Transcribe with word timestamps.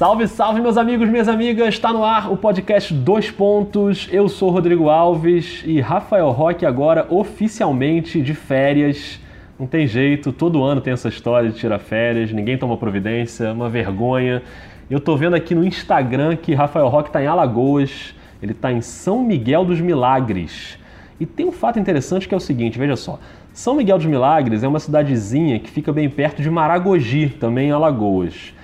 Salve, 0.00 0.26
salve, 0.28 0.62
meus 0.62 0.78
amigos, 0.78 1.10
minhas 1.10 1.28
amigas! 1.28 1.74
Está 1.74 1.92
no 1.92 2.02
ar 2.02 2.32
o 2.32 2.36
podcast 2.38 2.94
Dois 2.94 3.30
Pontos. 3.30 4.08
Eu 4.10 4.30
sou 4.30 4.48
Rodrigo 4.48 4.88
Alves 4.88 5.62
e 5.66 5.78
Rafael 5.78 6.30
Roque 6.30 6.64
agora 6.64 7.06
oficialmente 7.10 8.22
de 8.22 8.32
férias. 8.32 9.20
Não 9.58 9.66
tem 9.66 9.86
jeito, 9.86 10.32
todo 10.32 10.64
ano 10.64 10.80
tem 10.80 10.94
essa 10.94 11.10
história 11.10 11.50
de 11.50 11.58
tirar 11.58 11.78
férias, 11.78 12.32
ninguém 12.32 12.56
toma 12.56 12.78
providência, 12.78 13.52
uma 13.52 13.68
vergonha. 13.68 14.42
Eu 14.88 15.00
tô 15.00 15.18
vendo 15.18 15.36
aqui 15.36 15.54
no 15.54 15.62
Instagram 15.62 16.34
que 16.34 16.54
Rafael 16.54 16.88
Roque 16.88 17.10
está 17.10 17.22
em 17.22 17.26
Alagoas, 17.26 18.14
ele 18.42 18.52
está 18.52 18.72
em 18.72 18.80
São 18.80 19.22
Miguel 19.22 19.66
dos 19.66 19.82
Milagres. 19.82 20.78
E 21.20 21.26
tem 21.26 21.44
um 21.44 21.52
fato 21.52 21.78
interessante 21.78 22.26
que 22.26 22.32
é 22.32 22.38
o 22.38 22.40
seguinte, 22.40 22.78
veja 22.78 22.96
só. 22.96 23.18
São 23.52 23.74
Miguel 23.74 23.98
dos 23.98 24.06
Milagres 24.06 24.62
é 24.62 24.66
uma 24.66 24.80
cidadezinha 24.80 25.58
que 25.58 25.68
fica 25.68 25.92
bem 25.92 26.08
perto 26.08 26.40
de 26.40 26.48
Maragogi, 26.48 27.28
também 27.38 27.68
em 27.68 27.72
Alagoas. 27.72 28.54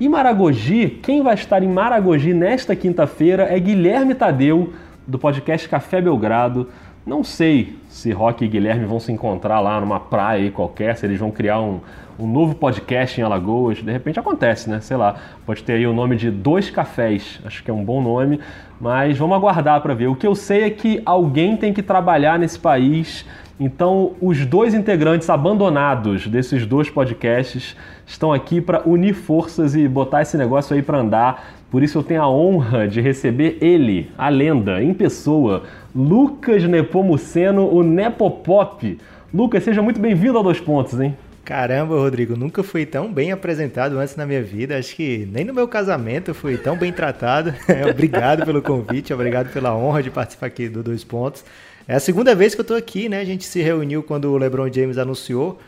E 0.00 0.08
Maragogi, 0.08 0.88
quem 0.88 1.22
vai 1.22 1.34
estar 1.34 1.62
em 1.62 1.68
Maragogi 1.68 2.34
nesta 2.34 2.74
quinta-feira 2.74 3.44
é 3.44 3.56
Guilherme 3.60 4.12
Tadeu, 4.12 4.72
do 5.06 5.20
podcast 5.20 5.68
Café 5.68 6.00
Belgrado. 6.00 6.68
Não 7.06 7.22
sei 7.22 7.76
se 7.88 8.10
Rock 8.10 8.44
e 8.44 8.48
Guilherme 8.48 8.86
vão 8.86 8.98
se 8.98 9.12
encontrar 9.12 9.60
lá 9.60 9.80
numa 9.80 10.00
praia 10.00 10.50
qualquer, 10.50 10.96
se 10.96 11.06
eles 11.06 11.20
vão 11.20 11.30
criar 11.30 11.60
um, 11.60 11.78
um 12.18 12.26
novo 12.26 12.56
podcast 12.56 13.20
em 13.20 13.22
Alagoas. 13.22 13.84
De 13.84 13.92
repente 13.92 14.18
acontece, 14.18 14.68
né? 14.68 14.80
Sei 14.80 14.96
lá. 14.96 15.14
Pode 15.46 15.62
ter 15.62 15.74
aí 15.74 15.86
o 15.86 15.92
nome 15.92 16.16
de 16.16 16.28
Dois 16.28 16.70
Cafés. 16.70 17.40
Acho 17.44 17.62
que 17.62 17.70
é 17.70 17.74
um 17.74 17.84
bom 17.84 18.02
nome. 18.02 18.40
Mas 18.80 19.16
vamos 19.16 19.36
aguardar 19.36 19.80
para 19.80 19.94
ver. 19.94 20.08
O 20.08 20.16
que 20.16 20.26
eu 20.26 20.34
sei 20.34 20.64
é 20.64 20.70
que 20.70 21.02
alguém 21.06 21.56
tem 21.56 21.72
que 21.72 21.84
trabalhar 21.84 22.36
nesse 22.36 22.58
país 22.58 23.24
então, 23.58 24.14
os 24.20 24.44
dois 24.44 24.74
integrantes 24.74 25.30
abandonados 25.30 26.26
desses 26.26 26.66
dois 26.66 26.90
podcasts 26.90 27.76
estão 28.04 28.32
aqui 28.32 28.60
para 28.60 28.82
unir 28.88 29.14
forças 29.14 29.76
e 29.76 29.86
botar 29.86 30.22
esse 30.22 30.36
negócio 30.36 30.74
aí 30.74 30.82
para 30.82 30.98
andar. 30.98 31.54
Por 31.70 31.82
isso 31.82 31.98
eu 31.98 32.02
tenho 32.02 32.22
a 32.22 32.28
honra 32.28 32.88
de 32.88 33.00
receber 33.00 33.58
ele, 33.60 34.10
a 34.18 34.28
lenda, 34.28 34.82
em 34.82 34.92
pessoa, 34.92 35.62
Lucas 35.94 36.64
Nepomuceno, 36.64 37.68
o 37.68 37.82
Nepopop. 37.82 38.98
Lucas, 39.32 39.62
seja 39.62 39.80
muito 39.80 40.00
bem-vindo 40.00 40.38
a 40.38 40.42
Dois 40.42 40.60
Pontos, 40.60 41.00
hein? 41.00 41.16
Caramba, 41.44 41.96
Rodrigo, 41.96 42.36
nunca 42.36 42.62
fui 42.62 42.86
tão 42.86 43.12
bem 43.12 43.30
apresentado 43.30 43.98
antes 43.98 44.16
na 44.16 44.24
minha 44.24 44.42
vida. 44.42 44.78
Acho 44.78 44.96
que 44.96 45.28
nem 45.30 45.44
no 45.44 45.52
meu 45.52 45.68
casamento 45.68 46.32
fui 46.32 46.56
tão 46.56 46.76
bem 46.76 46.90
tratado. 46.90 47.54
obrigado 47.88 48.44
pelo 48.46 48.62
convite, 48.62 49.12
obrigado 49.12 49.52
pela 49.52 49.76
honra 49.76 50.02
de 50.02 50.10
participar 50.10 50.46
aqui 50.46 50.68
do 50.68 50.82
Dois 50.82 51.04
Pontos. 51.04 51.44
É 51.86 51.96
a 51.96 52.00
segunda 52.00 52.34
vez 52.34 52.54
que 52.54 52.62
eu 52.62 52.64
tô 52.64 52.74
aqui, 52.74 53.10
né? 53.10 53.20
A 53.20 53.24
gente 53.26 53.44
se 53.44 53.60
reuniu 53.60 54.02
quando 54.02 54.32
o 54.32 54.38
LeBron 54.38 54.72
James 54.72 54.96
anunciou 54.96 55.58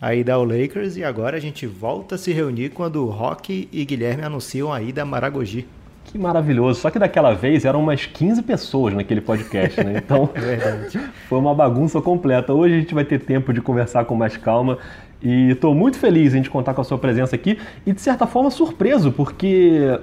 a 0.00 0.14
ida 0.14 0.32
ao 0.32 0.42
Lakers 0.42 0.96
e 0.96 1.04
agora 1.04 1.36
a 1.36 1.40
gente 1.40 1.66
volta 1.66 2.14
a 2.14 2.18
se 2.18 2.32
reunir 2.32 2.70
quando 2.70 3.04
o 3.04 3.10
Rock 3.10 3.68
e 3.70 3.84
Guilherme 3.84 4.22
anunciam 4.22 4.72
a 4.72 4.80
ida 4.80 5.02
a 5.02 5.04
Maragogi. 5.04 5.66
Que 6.06 6.16
maravilhoso. 6.16 6.80
Só 6.80 6.88
que 6.90 6.98
daquela 6.98 7.34
vez 7.34 7.66
eram 7.66 7.82
umas 7.82 8.06
15 8.06 8.42
pessoas 8.42 8.94
naquele 8.94 9.20
podcast, 9.20 9.84
né? 9.84 10.00
Então 10.02 10.30
é 10.36 10.98
foi 11.28 11.38
uma 11.38 11.54
bagunça 11.54 12.00
completa. 12.00 12.54
Hoje 12.54 12.74
a 12.74 12.78
gente 12.78 12.94
vai 12.94 13.04
ter 13.04 13.18
tempo 13.20 13.52
de 13.52 13.60
conversar 13.60 14.06
com 14.06 14.14
mais 14.14 14.34
calma. 14.34 14.78
E 15.22 15.50
estou 15.50 15.74
muito 15.74 15.98
feliz 15.98 16.34
em 16.34 16.40
te 16.40 16.48
contar 16.48 16.72
com 16.72 16.80
a 16.80 16.84
sua 16.84 16.96
presença 16.96 17.36
aqui 17.36 17.58
e 17.84 17.92
de 17.92 18.00
certa 18.00 18.26
forma 18.26 18.50
surpreso, 18.50 19.12
porque 19.12 19.98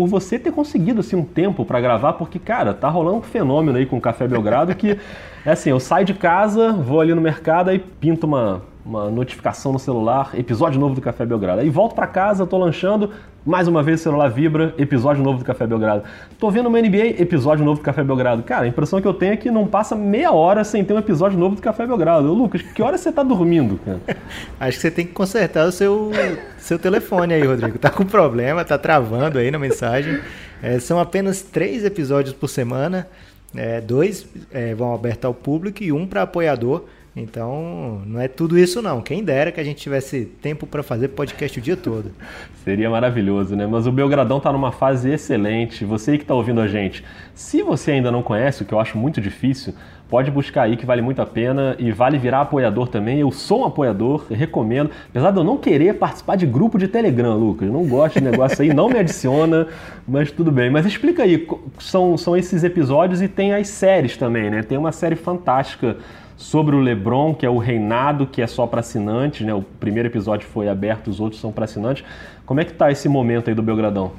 por 0.00 0.08
você 0.08 0.38
ter 0.38 0.50
conseguido 0.50 1.00
assim 1.00 1.14
um 1.14 1.22
tempo 1.22 1.62
para 1.62 1.78
gravar, 1.78 2.14
porque 2.14 2.38
cara, 2.38 2.72
tá 2.72 2.88
rolando 2.88 3.18
um 3.18 3.22
fenômeno 3.22 3.76
aí 3.76 3.84
com 3.84 3.98
o 3.98 4.00
Café 4.00 4.26
Belgrado 4.26 4.74
que 4.74 4.96
é 5.44 5.50
assim, 5.50 5.68
eu 5.68 5.78
saio 5.78 6.06
de 6.06 6.14
casa, 6.14 6.72
vou 6.72 7.02
ali 7.02 7.14
no 7.14 7.20
mercado 7.20 7.70
e 7.70 7.78
pinto 7.78 8.26
uma 8.26 8.62
uma 8.82 9.10
notificação 9.10 9.72
no 9.74 9.78
celular, 9.78 10.30
episódio 10.32 10.80
novo 10.80 10.94
do 10.94 11.02
Café 11.02 11.26
Belgrado. 11.26 11.60
Aí 11.60 11.68
volto 11.68 11.94
para 11.94 12.06
casa, 12.06 12.46
tô 12.46 12.56
lanchando, 12.56 13.10
mais 13.44 13.66
uma 13.66 13.82
vez 13.82 14.00
celular 14.00 14.28
vibra, 14.28 14.74
episódio 14.76 15.22
novo 15.22 15.38
do 15.38 15.44
Café 15.44 15.66
Belgrado. 15.66 16.04
Tô 16.38 16.50
vendo 16.50 16.68
uma 16.68 16.80
NBA, 16.80 17.20
episódio 17.20 17.64
novo 17.64 17.80
do 17.80 17.84
Café 17.84 18.04
Belgrado. 18.04 18.42
Cara, 18.42 18.64
a 18.64 18.68
impressão 18.68 19.00
que 19.00 19.08
eu 19.08 19.14
tenho 19.14 19.32
é 19.32 19.36
que 19.36 19.50
não 19.50 19.66
passa 19.66 19.96
meia 19.96 20.30
hora 20.32 20.62
sem 20.62 20.84
ter 20.84 20.92
um 20.92 20.98
episódio 20.98 21.38
novo 21.38 21.56
do 21.56 21.62
Café 21.62 21.86
Belgrado. 21.86 22.32
Lucas, 22.32 22.62
que 22.62 22.82
hora 22.82 22.98
você 22.98 23.10
tá 23.10 23.22
dormindo, 23.22 23.80
cara? 23.84 24.00
Acho 24.60 24.76
que 24.76 24.82
você 24.82 24.90
tem 24.90 25.06
que 25.06 25.12
consertar 25.12 25.66
o 25.66 25.72
seu, 25.72 26.10
seu 26.58 26.78
telefone 26.78 27.34
aí, 27.34 27.42
Rodrigo. 27.42 27.78
Tá 27.78 27.90
com 27.90 28.04
problema, 28.04 28.64
tá 28.64 28.76
travando 28.76 29.38
aí 29.38 29.50
na 29.50 29.58
mensagem. 29.58 30.20
É, 30.62 30.78
são 30.78 30.98
apenas 30.98 31.40
três 31.40 31.84
episódios 31.84 32.34
por 32.34 32.48
semana. 32.48 33.08
É, 33.54 33.80
dois 33.80 34.28
é, 34.52 34.74
vão 34.74 34.94
abertos 34.94 35.24
ao 35.24 35.34
público 35.34 35.82
e 35.82 35.90
um 35.90 36.06
para 36.06 36.22
apoiador. 36.22 36.84
Então, 37.14 38.02
não 38.06 38.20
é 38.20 38.28
tudo 38.28 38.56
isso 38.56 38.80
não. 38.80 39.00
Quem 39.00 39.24
dera 39.24 39.50
que 39.50 39.60
a 39.60 39.64
gente 39.64 39.80
tivesse 39.80 40.24
tempo 40.40 40.66
para 40.66 40.82
fazer 40.82 41.08
podcast 41.08 41.58
o 41.58 41.62
dia 41.62 41.76
todo. 41.76 42.12
Seria 42.64 42.88
maravilhoso, 42.88 43.56
né? 43.56 43.66
Mas 43.66 43.86
o 43.86 43.92
Belgradão 43.92 44.38
está 44.38 44.52
numa 44.52 44.70
fase 44.70 45.10
excelente. 45.10 45.84
Você 45.84 46.16
que 46.16 46.22
está 46.22 46.34
ouvindo 46.34 46.60
a 46.60 46.68
gente, 46.68 47.04
se 47.34 47.62
você 47.62 47.92
ainda 47.92 48.12
não 48.12 48.22
conhece, 48.22 48.62
o 48.62 48.66
que 48.66 48.72
eu 48.72 48.78
acho 48.78 48.96
muito 48.96 49.20
difícil, 49.20 49.74
pode 50.08 50.30
buscar 50.30 50.62
aí 50.62 50.76
que 50.76 50.86
vale 50.86 51.02
muito 51.02 51.20
a 51.20 51.26
pena 51.26 51.74
e 51.80 51.90
vale 51.90 52.16
virar 52.16 52.42
apoiador 52.42 52.86
também. 52.86 53.18
Eu 53.18 53.32
sou 53.32 53.62
um 53.62 53.64
apoiador, 53.64 54.26
recomendo. 54.30 54.90
Apesar 55.08 55.32
de 55.32 55.38
eu 55.38 55.44
não 55.44 55.56
querer 55.56 55.94
participar 55.94 56.36
de 56.36 56.46
grupo 56.46 56.78
de 56.78 56.86
Telegram, 56.86 57.36
Lucas, 57.36 57.66
eu 57.66 57.72
não 57.72 57.86
gosto 57.86 58.20
de 58.20 58.24
negócio 58.24 58.62
aí, 58.62 58.72
não 58.72 58.88
me 58.88 58.98
adiciona, 58.98 59.66
mas 60.06 60.30
tudo 60.30 60.52
bem. 60.52 60.70
Mas 60.70 60.86
explica 60.86 61.24
aí, 61.24 61.46
são, 61.80 62.16
são 62.16 62.36
esses 62.36 62.62
episódios 62.62 63.20
e 63.20 63.26
tem 63.26 63.52
as 63.52 63.68
séries 63.68 64.16
também, 64.16 64.48
né? 64.48 64.62
Tem 64.62 64.78
uma 64.78 64.92
série 64.92 65.16
fantástica 65.16 65.96
sobre 66.40 66.74
o 66.74 66.80
LeBron, 66.80 67.34
que 67.34 67.44
é 67.44 67.50
o 67.50 67.58
reinado 67.58 68.26
que 68.26 68.40
é 68.40 68.46
só 68.46 68.66
para 68.66 68.80
assinantes, 68.80 69.46
né? 69.46 69.52
O 69.52 69.60
primeiro 69.60 70.08
episódio 70.08 70.48
foi 70.48 70.70
aberto, 70.70 71.08
os 71.08 71.20
outros 71.20 71.38
são 71.38 71.52
para 71.52 71.66
assinantes. 71.66 72.02
Como 72.46 72.58
é 72.58 72.64
que 72.64 72.72
tá 72.72 72.90
esse 72.90 73.10
momento 73.10 73.50
aí 73.50 73.54
do 73.54 73.62
Belgradão? 73.62 74.12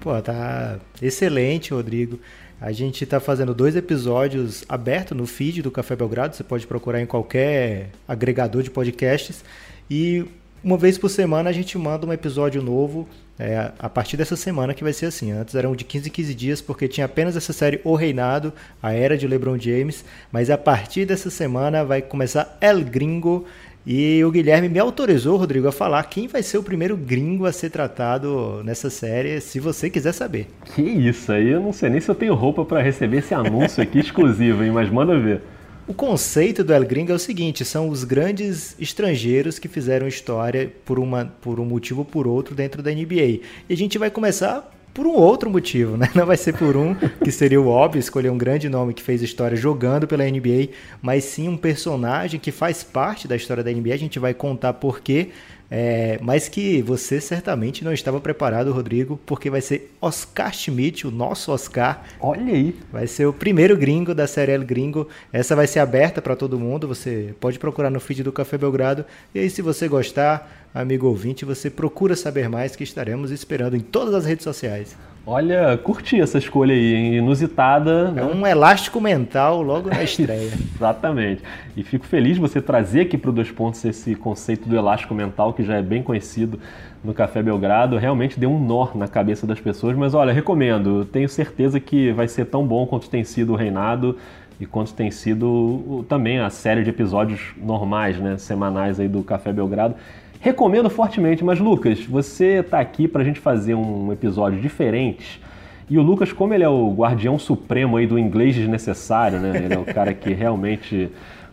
Pô, 0.00 0.20
tá 0.20 0.80
excelente, 1.00 1.72
Rodrigo. 1.72 2.18
A 2.60 2.72
gente 2.72 3.04
está 3.04 3.20
fazendo 3.20 3.54
dois 3.54 3.76
episódios 3.76 4.64
abertos 4.68 5.16
no 5.16 5.24
feed 5.24 5.62
do 5.62 5.70
Café 5.70 5.94
Belgrado, 5.94 6.34
você 6.34 6.42
pode 6.42 6.66
procurar 6.66 7.00
em 7.00 7.06
qualquer 7.06 7.90
agregador 8.08 8.64
de 8.64 8.70
podcasts. 8.70 9.44
E 9.88 10.24
uma 10.64 10.76
vez 10.76 10.98
por 10.98 11.10
semana 11.10 11.48
a 11.48 11.52
gente 11.52 11.78
manda 11.78 12.04
um 12.04 12.12
episódio 12.12 12.60
novo 12.60 13.08
é, 13.38 13.72
a 13.78 13.88
partir 13.88 14.16
dessa 14.16 14.36
semana 14.36 14.74
que 14.74 14.84
vai 14.84 14.92
ser 14.92 15.06
assim. 15.06 15.32
Antes 15.32 15.54
eram 15.54 15.74
de 15.74 15.84
15 15.84 16.08
em 16.08 16.12
15 16.12 16.34
dias, 16.34 16.60
porque 16.60 16.88
tinha 16.88 17.06
apenas 17.06 17.36
essa 17.36 17.52
série 17.52 17.80
O 17.84 17.94
Reinado, 17.94 18.52
a 18.82 18.92
Era 18.92 19.16
de 19.16 19.26
LeBron 19.26 19.58
James. 19.58 20.04
Mas 20.30 20.50
a 20.50 20.58
partir 20.58 21.04
dessa 21.06 21.30
semana 21.30 21.84
vai 21.84 22.02
começar 22.02 22.56
El 22.60 22.84
Gringo. 22.84 23.46
E 23.84 24.22
o 24.24 24.30
Guilherme 24.30 24.68
me 24.68 24.78
autorizou, 24.78 25.36
Rodrigo, 25.36 25.66
a 25.66 25.72
falar 25.72 26.04
quem 26.04 26.28
vai 26.28 26.40
ser 26.40 26.56
o 26.56 26.62
primeiro 26.62 26.96
gringo 26.96 27.46
a 27.46 27.52
ser 27.52 27.68
tratado 27.68 28.62
nessa 28.64 28.88
série, 28.88 29.40
se 29.40 29.58
você 29.58 29.90
quiser 29.90 30.12
saber. 30.12 30.46
Que 30.76 30.82
isso 30.82 31.32
aí, 31.32 31.48
eu 31.48 31.60
não 31.60 31.72
sei 31.72 31.90
nem 31.90 32.00
se 32.00 32.08
eu 32.08 32.14
tenho 32.14 32.34
roupa 32.34 32.64
para 32.64 32.80
receber 32.80 33.18
esse 33.18 33.34
anúncio 33.34 33.82
aqui 33.82 33.98
exclusivo, 34.00 34.62
hein? 34.62 34.70
Mas 34.70 34.88
manda 34.88 35.18
ver. 35.18 35.42
O 35.86 35.92
conceito 35.92 36.62
do 36.62 36.72
El 36.72 36.84
Gringo 36.84 37.10
é 37.10 37.14
o 37.14 37.18
seguinte: 37.18 37.64
são 37.64 37.88
os 37.88 38.04
grandes 38.04 38.76
estrangeiros 38.78 39.58
que 39.58 39.66
fizeram 39.66 40.06
história 40.06 40.72
por, 40.84 40.98
uma, 40.98 41.24
por 41.40 41.58
um 41.58 41.64
motivo 41.64 42.00
ou 42.00 42.04
por 42.04 42.26
outro 42.26 42.54
dentro 42.54 42.82
da 42.82 42.90
NBA. 42.92 43.40
E 43.68 43.72
a 43.72 43.76
gente 43.76 43.98
vai 43.98 44.10
começar 44.10 44.70
por 44.94 45.06
um 45.06 45.14
outro 45.14 45.50
motivo, 45.50 45.96
né? 45.96 46.08
Não 46.14 46.24
vai 46.24 46.36
ser 46.36 46.54
por 46.56 46.76
um, 46.76 46.94
que 46.94 47.32
seria 47.32 47.60
o 47.60 47.66
óbvio, 47.66 47.98
escolher 47.98 48.30
um 48.30 48.38
grande 48.38 48.68
nome 48.68 48.94
que 48.94 49.02
fez 49.02 49.22
história 49.22 49.56
jogando 49.56 50.06
pela 50.06 50.24
NBA, 50.24 50.68
mas 51.00 51.24
sim 51.24 51.48
um 51.48 51.56
personagem 51.56 52.38
que 52.38 52.52
faz 52.52 52.84
parte 52.84 53.26
da 53.26 53.34
história 53.34 53.64
da 53.64 53.72
NBA. 53.72 53.94
A 53.94 53.98
gente 53.98 54.18
vai 54.18 54.34
contar 54.34 54.74
por 54.74 55.00
quê, 55.00 55.30
é, 55.74 56.18
mas 56.20 56.50
que 56.50 56.82
você 56.82 57.18
certamente 57.18 57.82
não 57.82 57.94
estava 57.94 58.20
preparado, 58.20 58.70
Rodrigo, 58.74 59.18
porque 59.24 59.48
vai 59.48 59.62
ser 59.62 59.90
Oscar 60.02 60.52
Schmidt, 60.52 61.06
o 61.06 61.10
nosso 61.10 61.50
Oscar. 61.50 62.04
Olha 62.20 62.52
aí. 62.52 62.76
Vai 62.92 63.06
ser 63.06 63.24
o 63.24 63.32
primeiro 63.32 63.74
gringo 63.74 64.14
da 64.14 64.26
série 64.26 64.52
El 64.52 64.66
Gringo. 64.66 65.08
Essa 65.32 65.56
vai 65.56 65.66
ser 65.66 65.78
aberta 65.78 66.20
para 66.20 66.36
todo 66.36 66.58
mundo. 66.58 66.86
Você 66.86 67.34
pode 67.40 67.58
procurar 67.58 67.88
no 67.88 68.00
feed 68.00 68.22
do 68.22 68.30
Café 68.30 68.58
Belgrado. 68.58 69.06
E 69.34 69.38
aí, 69.38 69.48
se 69.48 69.62
você 69.62 69.88
gostar, 69.88 70.68
amigo 70.74 71.06
ouvinte, 71.06 71.46
você 71.46 71.70
procura 71.70 72.14
saber 72.16 72.50
mais 72.50 72.76
que 72.76 72.84
estaremos 72.84 73.30
esperando 73.30 73.74
em 73.74 73.80
todas 73.80 74.14
as 74.14 74.26
redes 74.26 74.44
sociais. 74.44 74.94
Olha, 75.24 75.78
curti 75.78 76.20
essa 76.20 76.36
escolha 76.36 76.74
aí, 76.74 77.16
inusitada. 77.18 78.10
Né? 78.10 78.22
É 78.22 78.24
um 78.24 78.44
elástico 78.44 79.00
mental 79.00 79.62
logo 79.62 79.88
na 79.88 80.02
estreia. 80.02 80.50
Exatamente. 80.74 81.42
E 81.76 81.84
fico 81.84 82.04
feliz 82.04 82.34
de 82.34 82.40
você 82.40 82.60
trazer 82.60 83.02
aqui 83.02 83.16
para 83.16 83.30
o 83.30 83.32
Dois 83.32 83.50
Pontos 83.50 83.84
esse 83.84 84.16
conceito 84.16 84.68
do 84.68 84.76
elástico 84.76 85.14
mental, 85.14 85.52
que 85.52 85.62
já 85.62 85.76
é 85.76 85.82
bem 85.82 86.02
conhecido 86.02 86.58
no 87.04 87.14
Café 87.14 87.40
Belgrado. 87.40 87.96
Realmente 87.98 88.38
deu 88.38 88.50
um 88.50 88.58
nó 88.58 88.88
na 88.96 89.06
cabeça 89.06 89.46
das 89.46 89.60
pessoas, 89.60 89.96
mas 89.96 90.12
olha, 90.12 90.32
recomendo. 90.32 91.04
Tenho 91.04 91.28
certeza 91.28 91.78
que 91.78 92.10
vai 92.10 92.26
ser 92.26 92.46
tão 92.46 92.66
bom 92.66 92.84
quanto 92.84 93.08
tem 93.08 93.22
sido 93.22 93.52
o 93.52 93.56
Reinado 93.56 94.18
e 94.58 94.66
quanto 94.66 94.92
tem 94.92 95.10
sido 95.12 96.04
também 96.08 96.40
a 96.40 96.50
série 96.50 96.82
de 96.82 96.90
episódios 96.90 97.52
normais, 97.56 98.18
né, 98.18 98.38
semanais 98.38 98.98
aí 98.98 99.08
do 99.08 99.22
Café 99.22 99.52
Belgrado. 99.52 99.94
Recomendo 100.44 100.90
fortemente, 100.90 101.44
mas 101.44 101.60
Lucas, 101.60 102.04
você 102.04 102.58
está 102.58 102.80
aqui 102.80 103.06
para 103.06 103.22
a 103.22 103.24
gente 103.24 103.38
fazer 103.38 103.76
um 103.76 104.12
episódio 104.12 104.60
diferente. 104.60 105.40
E 105.88 105.96
o 105.96 106.02
Lucas, 106.02 106.32
como 106.32 106.52
ele 106.52 106.64
é 106.64 106.68
o 106.68 106.92
guardião 106.92 107.38
supremo 107.38 107.96
aí 107.96 108.08
do 108.08 108.18
inglês 108.18 108.56
desnecessário, 108.56 109.38
né? 109.38 109.62
Ele 109.64 109.72
é 109.72 109.78
o 109.78 109.84
cara 109.84 110.12
que 110.12 110.32
realmente 110.32 111.12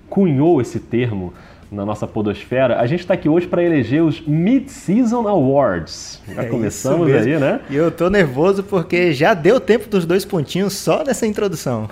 cunhou 0.09 0.59
esse 0.59 0.79
termo. 0.79 1.31
Na 1.71 1.85
nossa 1.85 2.07
podosfera, 2.07 2.79
a 2.79 2.87
gente 2.87 3.01
está 3.01 3.13
aqui 3.13 3.29
hoje 3.29 3.47
para 3.47 3.63
eleger 3.63 4.03
os 4.03 4.19
Mid-Season 4.21 5.27
Awards. 5.27 6.19
Já 6.33 6.43
é 6.43 6.45
começamos 6.45 7.11
aí, 7.13 7.37
né? 7.37 7.59
E 7.69 7.75
eu 7.75 7.91
tô 7.91 8.09
nervoso 8.09 8.63
porque 8.63 9.13
já 9.13 9.35
deu 9.35 9.59
tempo 9.59 9.87
dos 9.87 10.05
dois 10.05 10.25
pontinhos 10.25 10.73
só 10.73 11.03
nessa 11.03 11.27
introdução. 11.27 11.87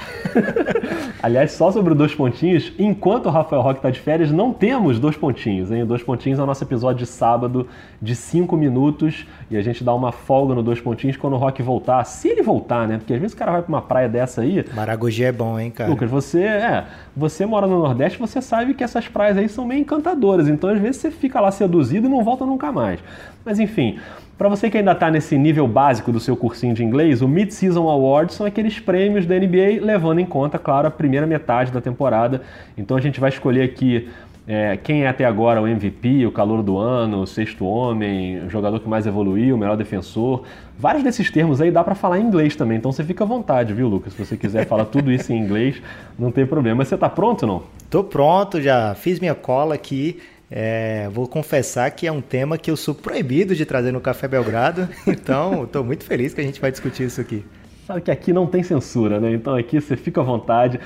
Aliás, 1.21 1.51
só 1.51 1.71
sobre 1.71 1.93
os 1.93 1.97
dois 1.97 2.13
pontinhos, 2.15 2.71
enquanto 2.79 3.27
o 3.27 3.29
Rafael 3.29 3.61
Roque 3.61 3.79
está 3.79 3.89
de 3.89 3.99
férias, 3.99 4.31
não 4.31 4.51
temos 4.51 4.99
dois 4.99 5.15
pontinhos, 5.15 5.71
hein? 5.71 5.85
Dois 5.85 6.01
pontinhos 6.01 6.39
é 6.39 6.43
o 6.43 6.45
nosso 6.45 6.63
episódio 6.63 7.05
de 7.05 7.05
sábado 7.05 7.67
de 8.01 8.15
cinco 8.15 8.57
minutos 8.57 9.27
e 9.49 9.57
a 9.57 9.61
gente 9.61 9.83
dá 9.83 9.93
uma 9.93 10.11
folga 10.11 10.55
no 10.55 10.63
dois 10.63 10.79
pontinhos 10.79 11.17
quando 11.17 11.33
o 11.33 11.37
Rock 11.37 11.61
voltar, 11.61 12.03
se 12.03 12.27
ele 12.27 12.41
voltar, 12.41 12.87
né? 12.87 12.97
Porque 12.97 13.13
às 13.13 13.19
vezes 13.19 13.33
o 13.33 13.37
cara 13.37 13.51
vai 13.51 13.61
para 13.61 13.69
uma 13.69 13.81
praia 13.81 14.09
dessa 14.09 14.41
aí. 14.41 14.65
Maragogi 14.75 15.23
é 15.23 15.31
bom, 15.31 15.59
hein, 15.59 15.69
cara? 15.69 15.89
Lucas, 15.89 16.09
você 16.09 16.41
é, 16.41 16.85
você 17.17 17.47
mora 17.47 17.65
no 17.65 17.79
Nordeste, 17.79 18.19
você 18.19 18.39
sabe 18.39 18.75
que 18.75 18.83
essas 18.83 19.07
praias 19.07 19.37
aí 19.37 19.49
são 19.49 19.65
meio 19.65 19.81
encantadoras. 19.81 20.47
Então, 20.47 20.69
às 20.69 20.79
vezes, 20.79 20.97
você 20.97 21.09
fica 21.09 21.41
lá 21.41 21.49
seduzido 21.49 22.05
e 22.05 22.09
não 22.09 22.23
volta 22.23 22.45
nunca 22.45 22.71
mais. 22.71 22.99
Mas, 23.43 23.59
enfim, 23.59 23.97
para 24.37 24.47
você 24.47 24.69
que 24.69 24.77
ainda 24.77 24.91
está 24.91 25.09
nesse 25.09 25.35
nível 25.35 25.67
básico 25.67 26.11
do 26.11 26.19
seu 26.19 26.37
cursinho 26.37 26.75
de 26.75 26.83
inglês, 26.83 27.23
o 27.23 27.27
Mid-Season 27.27 27.89
Awards 27.89 28.35
são 28.35 28.45
aqueles 28.45 28.79
prêmios 28.79 29.25
da 29.25 29.33
NBA, 29.33 29.83
levando 29.83 30.19
em 30.19 30.25
conta, 30.27 30.59
claro, 30.59 30.87
a 30.87 30.91
primeira 30.91 31.25
metade 31.25 31.71
da 31.71 31.81
temporada. 31.81 32.43
Então, 32.77 32.95
a 32.95 33.01
gente 33.01 33.19
vai 33.19 33.29
escolher 33.29 33.63
aqui 33.63 34.07
é, 34.47 34.77
quem 34.77 35.03
é 35.03 35.09
até 35.09 35.25
agora 35.25 35.61
o 35.61 35.67
MVP, 35.67 36.25
o 36.25 36.31
calor 36.31 36.63
do 36.63 36.77
ano, 36.77 37.21
o 37.21 37.27
sexto 37.27 37.65
homem, 37.65 38.45
o 38.45 38.49
jogador 38.49 38.79
que 38.79 38.87
mais 38.87 39.05
evoluiu, 39.05 39.55
o 39.55 39.57
melhor 39.57 39.75
defensor. 39.75 40.43
Vários 40.79 41.03
desses 41.03 41.29
termos 41.29 41.59
aí 41.59 41.69
dá 41.69 41.83
para 41.83 41.95
falar 41.95 42.17
em 42.17 42.23
inglês 42.23 42.55
também, 42.55 42.77
então 42.77 42.89
você 42.89 43.03
fica 43.03 43.25
à 43.25 43.27
vontade, 43.27 43.73
viu, 43.73 43.89
Lucas? 43.89 44.13
Se 44.13 44.25
você 44.25 44.37
quiser 44.37 44.65
falar 44.65 44.85
tudo 44.87 45.11
isso 45.11 45.33
em 45.33 45.37
inglês, 45.37 45.81
não 46.17 46.31
tem 46.31 46.45
problema. 46.45 46.77
Mas 46.77 46.87
você 46.87 46.95
está 46.95 47.09
pronto 47.09 47.43
ou 47.43 47.47
não? 47.47 47.63
Tô 47.89 48.05
pronto, 48.05 48.61
já 48.61 48.95
fiz 48.95 49.19
minha 49.19 49.35
cola 49.35 49.75
aqui. 49.75 50.17
É, 50.49 51.09
vou 51.11 51.27
confessar 51.27 51.91
que 51.91 52.07
é 52.07 52.11
um 52.11 52.21
tema 52.21 52.57
que 52.57 52.71
eu 52.71 52.77
sou 52.77 52.95
proibido 52.95 53.53
de 53.53 53.65
trazer 53.65 53.91
no 53.91 53.99
Café 53.99 54.29
Belgrado, 54.29 54.87
então 55.05 55.65
estou 55.65 55.83
muito 55.83 56.05
feliz 56.05 56.33
que 56.33 56.39
a 56.39 56.43
gente 56.43 56.61
vai 56.61 56.71
discutir 56.71 57.03
isso 57.03 57.19
aqui. 57.19 57.43
Sabe 57.85 57.99
que 58.01 58.11
aqui 58.11 58.31
não 58.31 58.47
tem 58.47 58.63
censura, 58.63 59.19
né? 59.19 59.33
Então 59.33 59.55
aqui 59.55 59.81
você 59.81 59.97
fica 59.97 60.21
à 60.21 60.23
vontade. 60.23 60.79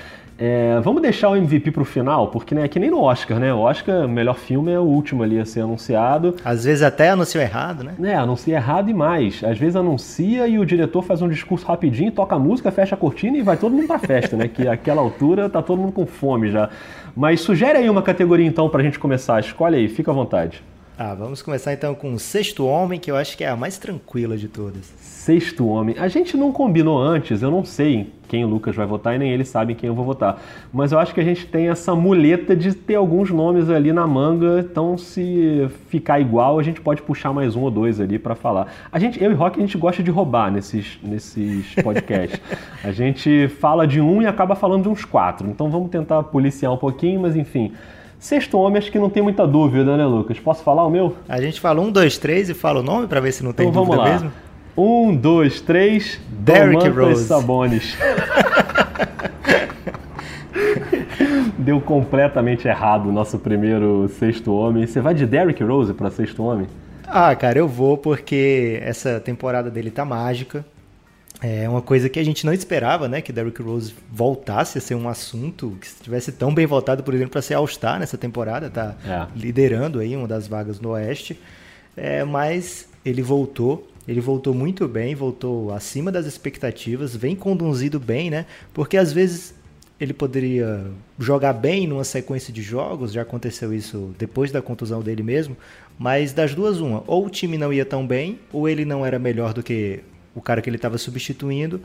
É, 0.43 0.79
vamos 0.79 1.03
deixar 1.03 1.29
o 1.29 1.35
MVP 1.35 1.69
para 1.69 1.83
o 1.83 1.85
final, 1.85 2.29
porque 2.29 2.55
né, 2.55 2.63
é 2.63 2.67
que 2.67 2.79
nem 2.79 2.89
no 2.89 2.99
Oscar, 2.99 3.37
né? 3.37 3.53
O 3.53 3.59
Oscar, 3.59 4.07
melhor 4.07 4.33
filme 4.33 4.71
é 4.71 4.79
o 4.79 4.81
último 4.81 5.21
ali 5.21 5.39
a 5.39 5.45
ser 5.45 5.61
anunciado. 5.61 6.35
Às 6.43 6.65
vezes 6.65 6.81
até 6.81 7.11
anuncia 7.11 7.43
errado, 7.43 7.83
né? 7.83 7.93
É, 8.01 8.15
anuncia 8.15 8.55
errado 8.55 8.89
e 8.89 8.93
mais. 8.93 9.43
Às 9.43 9.59
vezes 9.59 9.75
anuncia 9.75 10.47
e 10.47 10.57
o 10.57 10.65
diretor 10.65 11.03
faz 11.03 11.21
um 11.21 11.29
discurso 11.29 11.67
rapidinho, 11.67 12.11
toca 12.11 12.35
a 12.35 12.39
música, 12.39 12.71
fecha 12.71 12.95
a 12.95 12.97
cortina 12.97 13.37
e 13.37 13.43
vai 13.43 13.55
todo 13.55 13.75
mundo 13.75 13.85
pra 13.85 13.99
festa, 13.99 14.35
né? 14.35 14.47
Que 14.47 14.67
àquela 14.67 14.99
altura 14.99 15.47
tá 15.47 15.61
todo 15.61 15.79
mundo 15.79 15.91
com 15.91 16.07
fome 16.07 16.49
já. 16.49 16.71
Mas 17.15 17.41
sugere 17.41 17.77
aí 17.77 17.87
uma 17.87 18.01
categoria 18.01 18.47
então 18.47 18.67
pra 18.67 18.81
gente 18.81 18.97
começar. 18.97 19.39
Escolhe 19.39 19.75
aí, 19.75 19.87
fica 19.87 20.09
à 20.09 20.13
vontade. 20.15 20.63
Ah, 20.97 21.15
vamos 21.15 21.41
começar 21.41 21.73
então 21.73 21.95
com 21.95 22.13
o 22.13 22.19
Sexto 22.19 22.65
Homem, 22.65 22.99
que 22.99 23.09
eu 23.09 23.15
acho 23.15 23.37
que 23.37 23.43
é 23.43 23.49
a 23.49 23.55
mais 23.55 23.77
tranquila 23.77 24.37
de 24.37 24.47
todas. 24.47 24.93
Sexto 24.97 25.67
Homem. 25.67 25.95
A 25.97 26.07
gente 26.07 26.35
não 26.35 26.51
combinou 26.51 26.99
antes, 26.99 27.41
eu 27.41 27.49
não 27.49 27.63
sei 27.63 28.11
quem 28.27 28.45
o 28.45 28.47
Lucas 28.47 28.75
vai 28.75 28.85
votar 28.85 29.15
e 29.15 29.19
nem 29.19 29.31
ele 29.31 29.43
sabe 29.43 29.75
quem 29.75 29.87
eu 29.87 29.93
vou 29.93 30.05
votar. 30.05 30.41
Mas 30.71 30.91
eu 30.91 30.99
acho 30.99 31.13
que 31.13 31.19
a 31.19 31.23
gente 31.23 31.45
tem 31.45 31.69
essa 31.69 31.93
muleta 31.95 32.55
de 32.55 32.73
ter 32.73 32.95
alguns 32.95 33.29
nomes 33.29 33.69
ali 33.69 33.91
na 33.91 34.07
manga, 34.07 34.59
então 34.59 34.97
se 34.97 35.67
ficar 35.89 36.19
igual, 36.19 36.57
a 36.57 36.63
gente 36.63 36.79
pode 36.81 37.01
puxar 37.01 37.33
mais 37.33 37.55
um 37.55 37.61
ou 37.61 37.71
dois 37.71 37.99
ali 37.99 38.17
para 38.17 38.35
falar. 38.35 38.67
A 38.91 38.99
gente, 38.99 39.21
eu 39.23 39.31
e 39.31 39.33
Rock, 39.33 39.59
a 39.59 39.61
gente 39.61 39.77
gosta 39.77 40.01
de 40.01 40.09
roubar 40.09 40.51
nesses, 40.51 40.99
nesses 41.03 41.73
podcasts. 41.83 42.39
a 42.83 42.91
gente 42.91 43.47
fala 43.47 43.85
de 43.85 43.99
um 43.99 44.21
e 44.21 44.27
acaba 44.27 44.55
falando 44.55 44.83
de 44.83 44.89
uns 44.89 45.05
quatro. 45.05 45.49
Então 45.49 45.69
vamos 45.69 45.89
tentar 45.89 46.23
policiar 46.23 46.71
um 46.71 46.77
pouquinho, 46.77 47.21
mas 47.21 47.35
enfim. 47.35 47.73
Sexto 48.21 48.57
homem, 48.59 48.77
acho 48.77 48.91
que 48.91 48.99
não 48.99 49.09
tem 49.09 49.23
muita 49.23 49.47
dúvida, 49.47 49.97
né, 49.97 50.05
Lucas? 50.05 50.39
Posso 50.39 50.63
falar 50.63 50.85
o 50.85 50.91
meu? 50.91 51.15
A 51.27 51.41
gente 51.41 51.59
fala 51.59 51.81
um, 51.81 51.91
dois, 51.91 52.19
três 52.19 52.51
e 52.51 52.53
fala 52.53 52.79
o 52.79 52.83
nome 52.83 53.07
para 53.07 53.19
ver 53.19 53.31
se 53.31 53.43
não 53.43 53.51
tem 53.51 53.67
então, 53.67 53.83
dúvida 53.83 53.97
vamos 53.97 54.11
lá. 54.11 54.19
mesmo. 54.19 54.31
Um, 54.77 55.15
dois, 55.15 55.59
três. 55.59 56.21
Derrick 56.29 56.87
Rose. 56.87 57.25
Sabonis. 57.25 57.97
Deu 61.57 61.81
completamente 61.81 62.67
errado 62.67 63.09
o 63.09 63.11
nosso 63.11 63.39
primeiro 63.39 64.07
sexto 64.19 64.53
homem. 64.53 64.85
Você 64.85 65.01
vai 65.01 65.15
de 65.15 65.25
Derrick 65.25 65.63
Rose 65.63 65.91
para 65.91 66.11
sexto 66.11 66.43
homem? 66.43 66.67
Ah, 67.07 67.35
cara, 67.35 67.57
eu 67.57 67.67
vou 67.67 67.97
porque 67.97 68.79
essa 68.83 69.19
temporada 69.19 69.71
dele 69.71 69.89
tá 69.89 70.05
mágica. 70.05 70.63
É 71.41 71.67
uma 71.67 71.81
coisa 71.81 72.07
que 72.07 72.19
a 72.19 72.23
gente 72.23 72.45
não 72.45 72.53
esperava, 72.53 73.07
né? 73.07 73.19
Que 73.19 73.33
Derrick 73.33 73.59
Rose 73.63 73.95
voltasse 74.11 74.77
a 74.77 74.81
ser 74.81 74.93
um 74.93 75.09
assunto, 75.09 75.75
que 75.81 75.87
estivesse 75.87 76.31
tão 76.31 76.53
bem 76.53 76.67
voltado, 76.67 77.01
por 77.01 77.15
exemplo, 77.15 77.31
para 77.31 77.41
ser 77.41 77.55
All-Star 77.55 77.99
nessa 77.99 78.15
temporada, 78.15 78.69
tá 78.69 78.95
é. 79.03 79.27
liderando 79.35 79.99
aí 79.99 80.15
uma 80.15 80.27
das 80.27 80.47
vagas 80.47 80.79
no 80.79 80.89
Oeste. 80.89 81.39
É, 81.97 82.23
mas 82.23 82.87
ele 83.03 83.23
voltou, 83.23 83.89
ele 84.07 84.21
voltou 84.21 84.53
muito 84.53 84.87
bem, 84.87 85.15
voltou 85.15 85.73
acima 85.73 86.11
das 86.11 86.27
expectativas, 86.27 87.15
vem 87.15 87.35
conduzido 87.35 87.99
bem, 87.99 88.29
né? 88.29 88.45
Porque 88.71 88.95
às 88.95 89.11
vezes 89.11 89.55
ele 89.99 90.13
poderia 90.13 90.85
jogar 91.19 91.53
bem 91.53 91.87
numa 91.87 92.03
sequência 92.03 92.53
de 92.53 92.61
jogos, 92.61 93.11
já 93.11 93.23
aconteceu 93.23 93.73
isso 93.73 94.13
depois 94.17 94.51
da 94.51 94.61
contusão 94.61 95.01
dele 95.01 95.21
mesmo, 95.21 95.55
mas 95.97 96.33
das 96.33 96.55
duas 96.55 96.79
uma, 96.79 97.03
ou 97.05 97.25
o 97.25 97.29
time 97.29 97.57
não 97.57 97.71
ia 97.71 97.85
tão 97.85 98.05
bem, 98.05 98.39
ou 98.51 98.67
ele 98.67 98.83
não 98.85 99.05
era 99.05 99.19
melhor 99.19 99.53
do 99.53 99.61
que 99.61 100.01
o 100.35 100.41
cara 100.41 100.61
que 100.61 100.69
ele 100.69 100.77
estava 100.77 100.97
substituindo, 100.97 101.81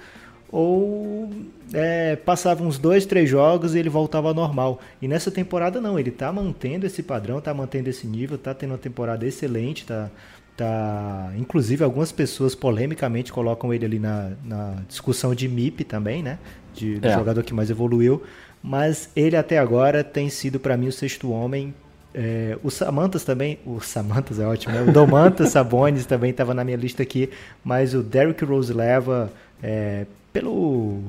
ou 0.50 1.28
é, 1.72 2.16
passava 2.16 2.62
uns 2.62 2.78
dois, 2.78 3.04
três 3.04 3.28
jogos 3.28 3.74
e 3.74 3.78
ele 3.78 3.88
voltava 3.88 4.28
ao 4.28 4.34
normal. 4.34 4.80
E 5.02 5.08
nessa 5.08 5.30
temporada 5.30 5.80
não, 5.80 5.98
ele 5.98 6.10
está 6.10 6.32
mantendo 6.32 6.86
esse 6.86 7.02
padrão, 7.02 7.38
está 7.38 7.52
mantendo 7.52 7.90
esse 7.90 8.06
nível, 8.06 8.36
está 8.36 8.54
tendo 8.54 8.70
uma 8.70 8.78
temporada 8.78 9.26
excelente, 9.26 9.84
tá, 9.84 10.10
tá, 10.56 11.32
inclusive 11.36 11.82
algumas 11.82 12.12
pessoas 12.12 12.54
polemicamente 12.54 13.32
colocam 13.32 13.74
ele 13.74 13.84
ali 13.84 13.98
na, 13.98 14.32
na 14.44 14.76
discussão 14.88 15.34
de 15.34 15.48
MIP 15.48 15.84
também, 15.84 16.22
né, 16.22 16.38
de, 16.72 17.00
é. 17.02 17.12
jogador 17.12 17.42
que 17.42 17.54
mais 17.54 17.70
evoluiu. 17.70 18.22
Mas 18.62 19.10
ele 19.14 19.36
até 19.36 19.58
agora 19.58 20.02
tem 20.02 20.28
sido 20.28 20.58
para 20.58 20.76
mim 20.76 20.88
o 20.88 20.92
sexto 20.92 21.30
homem 21.30 21.74
é, 22.18 22.56
o 22.64 22.70
Samantas 22.70 23.24
também, 23.24 23.58
o 23.66 23.78
Samantas 23.78 24.40
é 24.40 24.46
ótimo, 24.46 24.72
né? 24.72 24.80
O 24.80 24.90
Domantas 24.90 25.50
Sabonis 25.50 26.06
também 26.08 26.30
estava 26.30 26.54
na 26.54 26.64
minha 26.64 26.76
lista 26.78 27.02
aqui, 27.02 27.28
mas 27.62 27.92
o 27.92 28.02
Derrick 28.02 28.42
Rose 28.42 28.72
leva 28.72 29.30
é, 29.62 30.06
pelo 30.32 31.02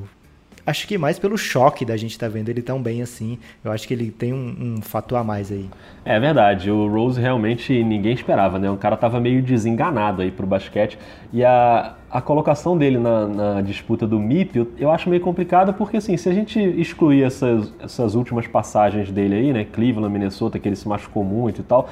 acho 0.65 0.85
que 0.85 0.97
mais 0.97 1.17
pelo 1.17 1.37
choque 1.37 1.85
da 1.85 1.95
gente 1.95 2.11
estar 2.11 2.27
tá 2.27 2.33
vendo 2.33 2.49
ele 2.49 2.61
tão 2.61 2.83
bem 2.83 3.01
assim. 3.01 3.39
Eu 3.63 3.71
acho 3.71 3.87
que 3.87 3.93
ele 3.93 4.11
tem 4.11 4.33
um, 4.33 4.75
um, 4.77 4.81
fator 4.81 5.17
a 5.17 5.23
mais 5.23 5.49
aí. 5.49 5.69
É 6.03 6.19
verdade, 6.19 6.69
o 6.69 6.89
Rose 6.89 7.21
realmente 7.21 7.81
ninguém 7.85 8.11
esperava, 8.11 8.59
né? 8.59 8.69
O 8.69 8.75
cara 8.75 8.97
tava 8.97 9.17
meio 9.21 9.41
desenganado 9.41 10.21
aí 10.21 10.29
pro 10.29 10.45
basquete. 10.45 10.99
E 11.31 11.41
a, 11.41 11.95
a 12.09 12.21
colocação 12.21 12.77
dele 12.77 12.97
na, 12.97 13.27
na 13.27 13.61
disputa 13.61 14.07
do 14.07 14.17
MIP 14.19 14.57
eu, 14.57 14.67
eu, 14.77 14.91
acho 14.91 15.09
meio 15.09 15.21
complicada 15.21 15.73
porque, 15.73 15.97
assim, 15.97 16.15
se 16.15 16.29
a 16.29 16.33
gente 16.33 16.59
excluir 16.59 17.23
essas, 17.23 17.73
essas 17.79 18.15
últimas 18.15 18.47
passagens 18.47 19.11
dele 19.11 19.35
aí, 19.35 19.53
né? 19.53 19.65
Cleveland, 19.65 20.11
Minnesota, 20.11 20.57
que 20.57 20.67
ele 20.67 20.75
se 20.75 20.87
machucou 20.87 21.23
muito 21.23 21.61
e 21.61 21.63
tal 21.63 21.89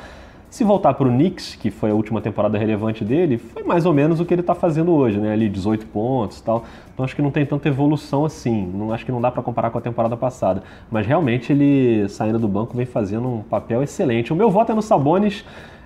se 0.55 0.63
voltar 0.63 0.93
para 0.93 1.05
o 1.05 1.11
Knicks, 1.11 1.55
que 1.55 1.69
foi 1.69 1.91
a 1.91 1.93
última 1.93 2.21
temporada 2.21 2.57
relevante 2.57 3.03
dele, 3.03 3.37
foi 3.37 3.61
mais 3.63 3.85
ou 3.85 3.93
menos 3.93 4.21
o 4.21 4.25
que 4.25 4.33
ele 4.33 4.39
está 4.39 4.55
fazendo 4.55 4.93
hoje, 4.93 5.19
né? 5.19 5.33
Ali 5.33 5.49
18 5.49 5.85
pontos 5.87 6.39
e 6.39 6.43
tal. 6.43 6.63
Então 6.93 7.03
acho 7.03 7.13
que 7.13 7.21
não 7.21 7.29
tem 7.29 7.45
tanta 7.45 7.67
evolução 7.67 8.23
assim. 8.23 8.65
Não 8.73 8.93
acho 8.93 9.05
que 9.05 9.11
não 9.11 9.19
dá 9.19 9.29
para 9.29 9.43
comparar 9.43 9.69
com 9.69 9.77
a 9.77 9.81
temporada 9.81 10.15
passada. 10.15 10.63
Mas 10.89 11.05
realmente 11.05 11.51
ele 11.51 12.07
saindo 12.07 12.39
do 12.39 12.47
banco 12.47 12.73
vem 12.73 12.85
fazendo 12.85 13.27
um 13.27 13.41
papel 13.41 13.83
excelente. 13.83 14.31
O 14.31 14.35
meu 14.35 14.49
voto 14.49 14.71
é 14.71 14.75
no 14.75 14.81
Sabonis, 14.81 15.43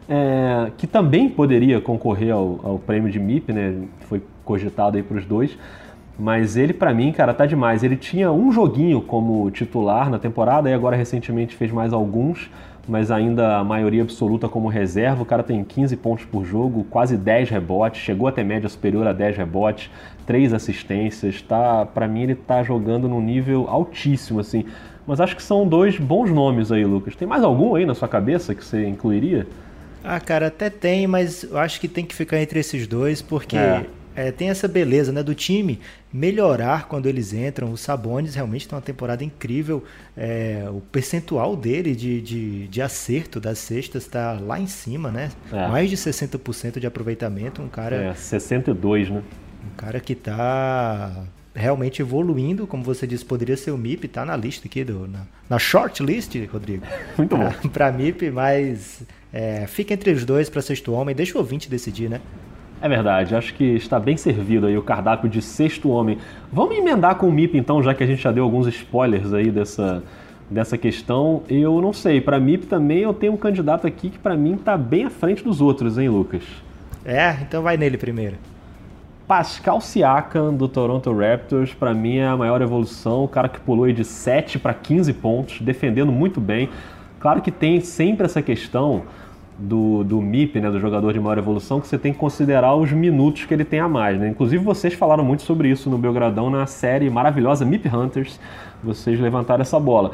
é, 0.10 0.72
que 0.78 0.88
também 0.88 1.30
poderia 1.30 1.80
concorrer 1.80 2.34
ao, 2.34 2.60
ao 2.64 2.80
prêmio 2.80 3.12
de 3.12 3.20
MIP, 3.20 3.54
né? 3.54 3.76
Foi 4.02 4.22
cogitado 4.44 4.98
aí 4.98 5.04
para 5.04 5.18
os 5.18 5.26
dois. 5.26 5.58
Mas 6.18 6.58
ele, 6.58 6.74
para 6.74 6.94
mim, 6.94 7.12
cara, 7.14 7.34
tá 7.34 7.46
demais. 7.46 7.84
Ele 7.84 7.96
tinha 7.96 8.32
um 8.32 8.52
joguinho 8.52 9.02
como 9.02 9.50
titular 9.52 10.10
na 10.10 10.20
temporada 10.20 10.70
e 10.70 10.74
agora 10.74 10.98
recentemente 10.98 11.56
fez 11.56 11.72
mais 11.72 11.94
alguns 11.94 12.50
mas 12.90 13.12
ainda 13.12 13.58
a 13.58 13.64
maioria 13.64 14.02
absoluta 14.02 14.50
como 14.50 14.68
reserva. 14.68 15.22
O 15.22 15.26
cara 15.26 15.44
tem 15.44 15.64
15 15.64 15.96
pontos 15.98 16.26
por 16.26 16.44
jogo, 16.44 16.84
quase 16.90 17.16
10 17.16 17.52
rebotes, 17.52 18.02
chegou 18.02 18.28
até 18.28 18.44
média 18.44 18.68
superior 18.68 19.06
a 19.06 19.14
10 19.14 19.38
rebotes, 19.38 19.92
3 20.26 20.54
assistências. 20.54 21.40
Tá, 21.42 21.86
para 21.86 22.08
mim 22.08 22.24
ele 22.24 22.36
tá 22.36 22.64
jogando 22.64 23.08
num 23.08 23.22
nível 23.22 23.68
altíssimo 23.70 24.40
assim. 24.40 24.66
Mas 25.06 25.22
acho 25.22 25.36
que 25.36 25.44
são 25.44 25.68
dois 25.68 25.98
bons 25.98 26.32
nomes 26.32 26.72
aí, 26.72 26.84
Lucas. 26.84 27.16
Tem 27.16 27.28
mais 27.28 27.44
algum 27.44 27.76
aí 27.76 27.86
na 27.86 27.94
sua 27.94 28.08
cabeça 28.08 28.56
que 28.56 28.66
você 28.66 28.88
incluiria? 28.88 29.46
Ah, 30.16 30.20
cara, 30.20 30.48
até 30.48 30.70
tem, 30.70 31.08
mas 31.08 31.44
eu 31.44 31.58
acho 31.58 31.80
que 31.80 31.88
tem 31.88 32.06
que 32.06 32.16
ficar 32.16 32.42
entre 32.42 32.60
esses 32.60 32.88
dois, 32.88 33.22
porque 33.22 33.58
é 33.58 33.86
é, 34.20 34.32
tem 34.32 34.50
essa 34.50 34.68
beleza 34.68 35.14
né, 35.14 35.24
do 35.24 35.34
time 35.34 35.80
melhorar 36.12 36.90
quando 36.90 37.06
eles 37.06 37.32
entram. 37.32 37.72
O 37.72 37.78
Sabonis 37.78 38.36
realmente 38.36 38.68
tem 38.68 38.76
uma 38.76 38.82
temporada 38.82 39.24
incrível. 39.24 39.82
É, 40.18 40.66
o 40.70 40.82
percentual 40.82 41.56
dele 41.56 41.96
de, 41.96 42.20
de, 42.20 42.68
de 42.68 42.82
acerto 42.82 43.40
das 43.40 43.60
cestas 43.60 44.04
está 44.04 44.34
lá 44.34 44.60
em 44.60 44.68
cima, 44.68 45.10
né? 45.10 45.30
É. 45.54 45.68
Mais 45.70 45.90
de 45.90 45.96
60% 45.96 46.80
de 46.80 46.88
aproveitamento. 46.88 47.62
Um 47.62 47.70
cara. 47.70 47.96
É, 47.96 48.14
62, 48.14 49.10
né? 49.10 49.24
Um 49.66 49.76
cara 49.78 50.02
que 50.02 50.12
está 50.12 51.24
realmente 51.60 52.02
evoluindo, 52.02 52.66
como 52.66 52.84
você 52.84 53.06
disse, 53.06 53.26
poderia 53.26 53.58
ser 53.58 53.72
o 53.72 53.78
MIP, 53.78 54.08
tá 54.08 54.26
na 54.26 54.36
lista 54.36 54.68
aqui, 54.68 54.84
do, 54.84 55.08
na, 55.08 55.22
na 55.50 55.60
short 55.60 56.02
list, 56.04 56.36
Rodrigo. 56.52 56.84
Muito 57.18 57.36
bom. 57.36 57.52
Para 57.70 57.92
MIP, 57.92 58.32
mas 58.32 59.04
é, 59.32 59.68
fica 59.68 59.94
entre 59.94 60.12
os 60.12 60.26
dois 60.26 60.50
para 60.50 60.62
sexto 60.62 60.92
homem, 60.94 61.16
deixa 61.16 61.38
o 61.38 61.42
ouvinte 61.42 61.70
decidir, 61.70 62.10
né? 62.10 62.22
É 62.82 62.88
verdade, 62.88 63.36
acho 63.36 63.54
que 63.54 63.64
está 63.76 64.00
bem 64.00 64.16
servido 64.16 64.66
aí 64.66 64.78
o 64.78 64.82
cardápio 64.82 65.30
de 65.30 65.42
sexto 65.42 65.90
homem. 65.90 66.18
Vamos 66.52 66.78
emendar 66.78 67.16
com 67.16 67.28
o 67.28 67.32
MIP 67.32 67.58
então, 67.58 67.84
já 67.84 67.94
que 67.94 68.04
a 68.04 68.08
gente 68.08 68.22
já 68.22 68.32
deu 68.32 68.44
alguns 68.46 68.68
spoilers 68.68 69.34
aí 69.34 69.52
dessa, 69.52 70.02
dessa 70.50 70.78
questão. 70.78 71.44
Eu 71.50 71.82
não 71.82 71.92
sei, 71.92 72.22
para 72.22 72.40
MIP 72.40 72.68
também 72.68 73.00
eu 73.00 73.14
tenho 73.14 73.34
um 73.34 73.38
candidato 73.38 73.86
aqui 73.86 74.10
que 74.10 74.18
para 74.18 74.36
mim 74.38 74.56
está 74.56 74.78
bem 74.78 75.06
à 75.06 75.10
frente 75.10 75.44
dos 75.44 75.60
outros, 75.60 75.98
hein, 75.98 76.08
Lucas? 76.08 76.44
É, 77.04 77.36
então 77.42 77.62
vai 77.62 77.76
nele 77.76 77.98
primeiro. 77.98 78.38
Pascal 79.30 79.80
Siakam 79.80 80.52
do 80.52 80.68
Toronto 80.68 81.16
Raptors, 81.16 81.72
para 81.72 81.94
mim 81.94 82.18
é 82.18 82.26
a 82.26 82.36
maior 82.36 82.64
evolução, 82.64 83.26
o 83.26 83.28
cara 83.28 83.48
que 83.48 83.60
pulou 83.60 83.92
de 83.92 84.04
7 84.04 84.58
para 84.58 84.74
15 84.74 85.14
pontos, 85.14 85.62
defendendo 85.62 86.12
muito 86.12 86.42
bem. 86.42 86.68
Claro 87.20 87.40
que 87.40 87.52
tem 87.52 87.80
sempre 87.80 88.26
essa 88.26 88.42
questão 88.42 89.04
do, 89.56 90.04
do 90.04 90.20
MIP, 90.20 90.60
né, 90.60 90.72
do 90.72 90.80
jogador 90.80 91.14
de 91.14 91.20
maior 91.20 91.38
evolução, 91.38 91.80
que 91.80 91.88
você 91.88 91.96
tem 91.96 92.12
que 92.12 92.18
considerar 92.18 92.74
os 92.74 92.92
minutos 92.92 93.46
que 93.46 93.54
ele 93.54 93.64
tem 93.64 93.80
a 93.80 93.88
mais. 93.88 94.20
Né? 94.20 94.30
Inclusive 94.30 94.64
vocês 94.64 94.96
falaram 94.96 95.24
muito 95.24 95.44
sobre 95.44 95.70
isso 95.70 95.92
no 95.92 96.00
Belgradão 96.00 96.50
na 96.50 96.66
série 96.66 97.08
maravilhosa 97.08 97.64
MIP 97.64 97.88
Hunters, 97.88 98.40
vocês 98.84 99.20
levantaram 99.20 99.62
essa 99.62 99.80
bola. 99.80 100.10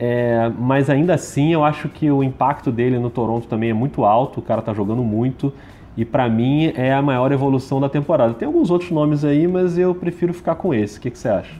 É, 0.00 0.50
mas 0.58 0.90
ainda 0.90 1.14
assim 1.14 1.52
eu 1.52 1.62
acho 1.62 1.88
que 1.88 2.10
o 2.10 2.24
impacto 2.24 2.72
dele 2.72 2.98
no 2.98 3.08
Toronto 3.08 3.46
também 3.46 3.70
é 3.70 3.74
muito 3.74 4.04
alto, 4.04 4.40
o 4.40 4.42
cara 4.42 4.60
tá 4.60 4.74
jogando 4.74 5.04
muito 5.04 5.52
e 5.98 6.04
para 6.04 6.28
mim 6.28 6.72
é 6.76 6.92
a 6.92 7.02
maior 7.02 7.32
evolução 7.32 7.80
da 7.80 7.88
temporada. 7.88 8.32
Tem 8.32 8.46
alguns 8.46 8.70
outros 8.70 8.88
nomes 8.88 9.24
aí, 9.24 9.48
mas 9.48 9.76
eu 9.76 9.92
prefiro 9.92 10.32
ficar 10.32 10.54
com 10.54 10.72
esse. 10.72 10.96
O 10.96 11.00
que, 11.00 11.10
que 11.10 11.18
você 11.18 11.26
acha? 11.28 11.50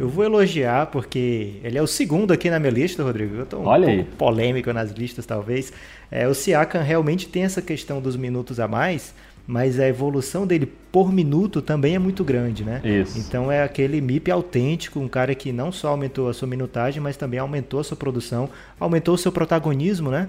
Eu 0.00 0.08
vou 0.08 0.24
elogiar 0.24 0.86
porque 0.86 1.60
ele 1.62 1.76
é 1.76 1.82
o 1.82 1.86
segundo 1.86 2.32
aqui 2.32 2.48
na 2.48 2.58
minha 2.58 2.72
lista, 2.72 3.02
Rodrigo. 3.02 3.36
Eu 3.36 3.44
tô 3.44 3.58
um 3.58 3.66
Olha 3.66 3.84
pouco 3.86 4.00
aí. 4.00 4.16
polêmico 4.16 4.72
nas 4.72 4.92
listas, 4.92 5.26
talvez. 5.26 5.74
É, 6.10 6.26
o 6.26 6.32
Siakam 6.32 6.82
realmente 6.82 7.28
tem 7.28 7.42
essa 7.42 7.60
questão 7.60 8.00
dos 8.00 8.16
minutos 8.16 8.58
a 8.58 8.66
mais, 8.66 9.14
mas 9.46 9.78
a 9.78 9.86
evolução 9.86 10.46
dele 10.46 10.72
por 10.90 11.12
minuto 11.12 11.60
também 11.60 11.94
é 11.94 11.98
muito 11.98 12.24
grande, 12.24 12.64
né? 12.64 12.80
Isso. 12.82 13.18
Então 13.18 13.52
é 13.52 13.62
aquele 13.62 14.00
MIP 14.00 14.30
autêntico, 14.30 15.00
um 15.00 15.08
cara 15.08 15.34
que 15.34 15.52
não 15.52 15.70
só 15.70 15.88
aumentou 15.88 16.30
a 16.30 16.32
sua 16.32 16.48
minutagem, 16.48 17.02
mas 17.02 17.18
também 17.18 17.38
aumentou 17.38 17.78
a 17.78 17.84
sua 17.84 17.96
produção, 17.96 18.48
aumentou 18.80 19.14
o 19.14 19.18
seu 19.18 19.30
protagonismo, 19.30 20.10
né? 20.10 20.28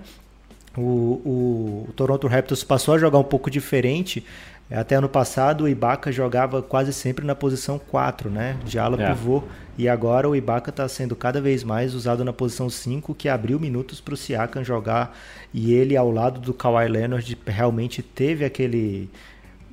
O, 0.78 0.82
o, 0.82 1.86
o, 1.90 1.94
Toronto 1.94 2.28
Raptors 2.28 2.64
passou 2.64 2.96
a 2.96 2.98
jogar 2.98 3.20
um 3.20 3.24
pouco 3.24 3.50
diferente. 3.52 4.26
Até 4.72 4.96
ano 4.96 5.10
passado 5.10 5.66
o 5.66 5.70
Ibaka 5.70 6.12
jogava 6.12 6.62
quase 6.64 6.92
sempre 6.94 7.26
na 7.26 7.36
posição 7.36 7.78
4, 7.78 8.30
né? 8.30 8.58
De 8.66 8.80
ala 8.80 9.00
É. 9.02 9.08
pivô. 9.08 9.44
E 9.78 9.88
agora 9.90 10.28
o 10.30 10.36
Ibaka 10.36 10.70
está 10.70 10.88
sendo 10.88 11.16
cada 11.16 11.40
vez 11.42 11.64
mais 11.64 11.94
usado 11.94 12.24
na 12.24 12.34
posição 12.34 12.70
5, 12.70 13.14
que 13.14 13.28
abriu 13.30 13.60
minutos 13.60 14.00
para 14.02 14.14
o 14.14 14.18
Siakam 14.18 14.64
jogar. 14.64 15.16
E 15.54 15.74
ele, 15.74 15.96
ao 15.98 16.10
lado 16.10 16.40
do 16.40 16.54
Kawhi 16.54 16.88
Leonard, 16.88 17.38
realmente 17.46 18.02
teve 18.02 18.46
aquele. 18.46 19.10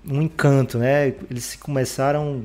um 0.07 0.21
encanto, 0.23 0.77
né? 0.79 1.15
Eles 1.31 1.57
começaram 1.57 2.43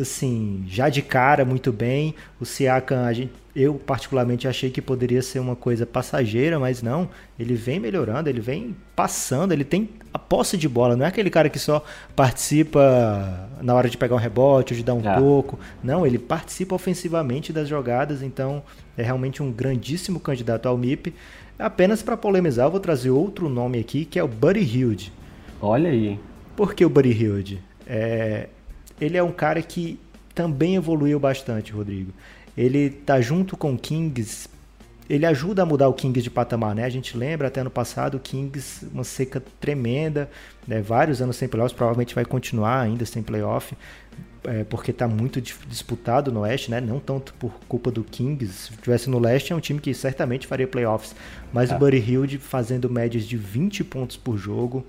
assim, 0.00 0.64
já 0.68 0.88
de 0.88 1.02
cara 1.02 1.44
muito 1.44 1.72
bem. 1.72 2.14
O 2.40 2.44
Siakam, 2.44 3.04
a 3.04 3.12
gente, 3.12 3.32
eu 3.54 3.74
particularmente 3.74 4.48
achei 4.48 4.70
que 4.70 4.82
poderia 4.82 5.22
ser 5.22 5.38
uma 5.38 5.54
coisa 5.56 5.86
passageira, 5.86 6.58
mas 6.58 6.82
não. 6.82 7.08
Ele 7.38 7.54
vem 7.54 7.78
melhorando, 7.78 8.28
ele 8.28 8.40
vem 8.40 8.74
passando, 8.96 9.52
ele 9.52 9.64
tem 9.64 9.88
a 10.12 10.18
posse 10.18 10.56
de 10.56 10.68
bola. 10.68 10.96
Não 10.96 11.04
é 11.04 11.08
aquele 11.08 11.30
cara 11.30 11.48
que 11.48 11.58
só 11.58 11.84
participa 12.14 13.48
na 13.62 13.74
hora 13.74 13.88
de 13.88 13.96
pegar 13.96 14.14
um 14.14 14.18
rebote 14.18 14.72
ou 14.72 14.76
de 14.78 14.84
dar 14.84 14.94
um 14.94 15.08
É. 15.08 15.16
toco. 15.18 15.58
Não, 15.82 16.06
ele 16.06 16.18
participa 16.18 16.74
ofensivamente 16.74 17.52
das 17.52 17.68
jogadas, 17.68 18.22
então 18.22 18.62
é 18.96 19.02
realmente 19.02 19.42
um 19.42 19.50
grandíssimo 19.52 20.18
candidato 20.20 20.66
ao 20.66 20.76
MIP. 20.76 21.14
Apenas 21.58 22.02
para 22.02 22.16
polemizar, 22.16 22.66
eu 22.66 22.70
vou 22.70 22.80
trazer 22.80 23.10
outro 23.10 23.48
nome 23.48 23.78
aqui, 23.78 24.04
que 24.04 24.18
é 24.18 24.24
o 24.24 24.28
Buddy 24.28 24.60
Hilde. 24.60 25.12
Olha 25.62 25.90
aí? 25.90 26.18
Por 26.56 26.74
que 26.74 26.84
o 26.84 26.88
Buddy 26.88 27.10
Hilde? 27.12 27.60
É, 27.86 28.48
ele 29.00 29.16
é 29.16 29.22
um 29.22 29.32
cara 29.32 29.60
que 29.62 29.98
também 30.34 30.76
evoluiu 30.76 31.18
bastante, 31.18 31.72
Rodrigo. 31.72 32.12
Ele 32.56 32.90
tá 32.90 33.20
junto 33.20 33.56
com 33.56 33.74
o 33.74 33.78
Kings. 33.78 34.48
Ele 35.08 35.26
ajuda 35.26 35.62
a 35.62 35.66
mudar 35.66 35.88
o 35.88 35.92
Kings 35.92 36.22
de 36.22 36.30
patamar, 36.30 36.74
né? 36.74 36.84
A 36.84 36.88
gente 36.88 37.16
lembra 37.16 37.48
até 37.48 37.60
ano 37.60 37.70
passado 37.70 38.16
o 38.16 38.20
Kings, 38.20 38.86
uma 38.92 39.04
seca 39.04 39.42
tremenda, 39.60 40.30
né? 40.66 40.80
vários 40.80 41.20
anos 41.20 41.36
sem 41.36 41.46
playoffs, 41.46 41.76
provavelmente 41.76 42.14
vai 42.14 42.24
continuar 42.24 42.80
ainda 42.80 43.04
sem 43.04 43.22
playoff, 43.22 43.76
é, 44.44 44.64
porque 44.64 44.92
está 44.92 45.06
muito 45.06 45.40
disputado 45.40 46.32
no 46.32 46.40
Oeste, 46.40 46.70
né? 46.70 46.80
Não 46.80 46.98
tanto 47.00 47.34
por 47.34 47.52
culpa 47.68 47.90
do 47.90 48.02
Kings. 48.02 48.46
Se 48.52 48.72
tivesse 48.78 49.10
no 49.10 49.18
Leste, 49.18 49.52
é 49.52 49.56
um 49.56 49.60
time 49.60 49.78
que 49.78 49.92
certamente 49.92 50.46
faria 50.46 50.66
playoffs. 50.66 51.14
Mas 51.52 51.70
É. 51.70 51.76
o 51.76 51.78
Buddy 51.78 51.98
Hilde 51.98 52.38
fazendo 52.38 52.88
médias 52.88 53.24
de 53.24 53.36
20 53.36 53.84
pontos 53.84 54.16
por 54.16 54.38
jogo, 54.38 54.86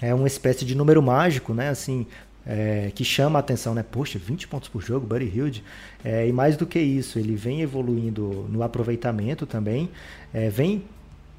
é 0.00 0.14
uma 0.14 0.26
espécie 0.26 0.64
de 0.64 0.74
número 0.74 1.02
mágico, 1.02 1.52
né? 1.52 1.68
Assim, 1.68 2.06
é, 2.46 2.90
que 2.94 3.04
chama 3.04 3.38
a 3.38 3.40
atenção, 3.40 3.74
né? 3.74 3.82
Poxa, 3.82 4.18
20 4.18 4.48
pontos 4.48 4.68
por 4.68 4.82
jogo, 4.82 5.06
Buddy 5.06 5.26
Hilde. 5.34 5.64
É, 6.04 6.26
e 6.28 6.32
mais 6.32 6.56
do 6.56 6.66
que 6.66 6.78
isso, 6.78 7.18
ele 7.18 7.34
vem 7.34 7.62
evoluindo 7.62 8.46
no 8.50 8.62
aproveitamento 8.62 9.46
também, 9.46 9.88
é, 10.32 10.48
vem 10.50 10.84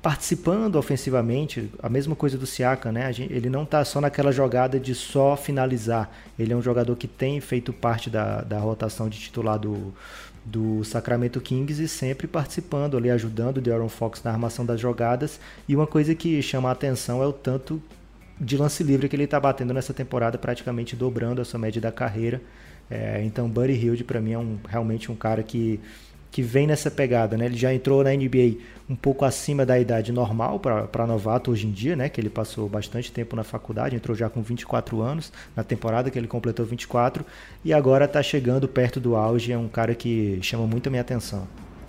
participando 0.02 0.76
ofensivamente, 0.76 1.68
a 1.82 1.90
mesma 1.90 2.16
coisa 2.16 2.38
do 2.38 2.46
Siakam, 2.46 2.92
né? 2.92 3.12
Gente- 3.12 3.34
ele 3.34 3.50
não 3.50 3.64
está 3.64 3.84
só 3.84 4.00
naquela 4.00 4.32
jogada 4.32 4.80
de 4.80 4.94
só 4.94 5.36
finalizar. 5.36 6.12
Ele 6.38 6.54
é 6.54 6.56
um 6.56 6.62
jogador 6.62 6.96
que 6.96 7.08
tem 7.08 7.42
feito 7.42 7.74
parte 7.74 8.08
da, 8.08 8.42
da 8.42 8.60
rotação 8.60 9.10
de 9.10 9.18
titular 9.18 9.58
do, 9.58 9.92
do 10.46 10.84
Sacramento 10.84 11.42
Kings 11.42 11.82
e 11.82 11.88
sempre 11.88 12.28
participando 12.28 12.96
ali, 12.96 13.10
ajudando 13.10 13.58
o 13.58 13.62
De'Aaron 13.62 13.90
Fox 13.90 14.22
na 14.24 14.32
armação 14.32 14.64
das 14.64 14.80
jogadas. 14.80 15.40
E 15.68 15.76
uma 15.76 15.88
coisa 15.88 16.14
que 16.14 16.40
chama 16.42 16.70
a 16.70 16.74
atenção 16.74 17.24
é 17.24 17.26
o 17.26 17.34
tanto 17.34 17.82
de 18.39 18.58
lance 18.58 18.84
livre 18.84 19.08
que 19.08 19.15
ele 19.15 19.24
está 19.24 19.39
batendo 19.39 19.74
nessa 19.74 19.94
temporada, 19.94 20.38
praticamente 20.38 20.96
dobrando 20.96 21.42
a 21.42 21.46
sua 21.46 21.60
média 21.60 21.82
da 21.82 21.92
carreira. 21.92 22.42
É, 22.89 23.24
então, 23.24 23.50
Buddy 23.50 23.74
Hilde 23.74 24.04
para 24.04 24.22
mim 24.22 24.34
é 24.34 24.38
um, 24.38 24.58
realmente 24.68 25.12
um 25.12 25.15
cara 25.15 25.42
que, 25.42 25.80
que 26.32 26.42
vem 26.42 26.68
nessa 26.68 26.92
pegada, 26.92 27.38
né? 27.38 27.46
Ele 27.46 27.58
já 27.58 27.74
entrou 27.74 28.04
na 28.04 28.12
NBA 28.12 28.58
um 28.89 28.96
pouco 28.96 29.25
acima 29.25 29.65
da 29.65 29.80
idade 29.80 30.12
normal 30.12 30.60
para 30.60 31.08
novato 31.08 31.50
hoje 31.50 31.65
em 31.65 31.72
dia, 31.72 31.96
né? 31.96 32.10
Que 32.10 32.22
ele 32.22 32.30
passou 32.30 32.70
bastante 32.70 33.12
tempo 33.12 33.36
na 33.36 33.44
faculdade, 33.44 33.96
entrou 33.96 34.15
já 34.15 34.30
com 34.30 34.42
24 34.42 35.01
anos 35.01 35.32
na 35.56 35.63
temporada 35.63 36.12
que 36.12 36.20
ele 36.20 36.27
completou 36.27 36.65
24 36.65 37.25
e 37.63 37.74
agora 37.74 38.06
está 38.06 38.22
chegando 38.22 38.68
perto 38.68 39.00
do 39.00 39.15
auge. 39.15 39.51
É 39.51 39.58
um 39.58 39.68
cara 39.70 39.96
que 39.96 40.38
chama 40.42 40.68
muito 40.68 40.88
a 40.88 40.89
minha 40.92 41.01
atenção. 41.01 41.48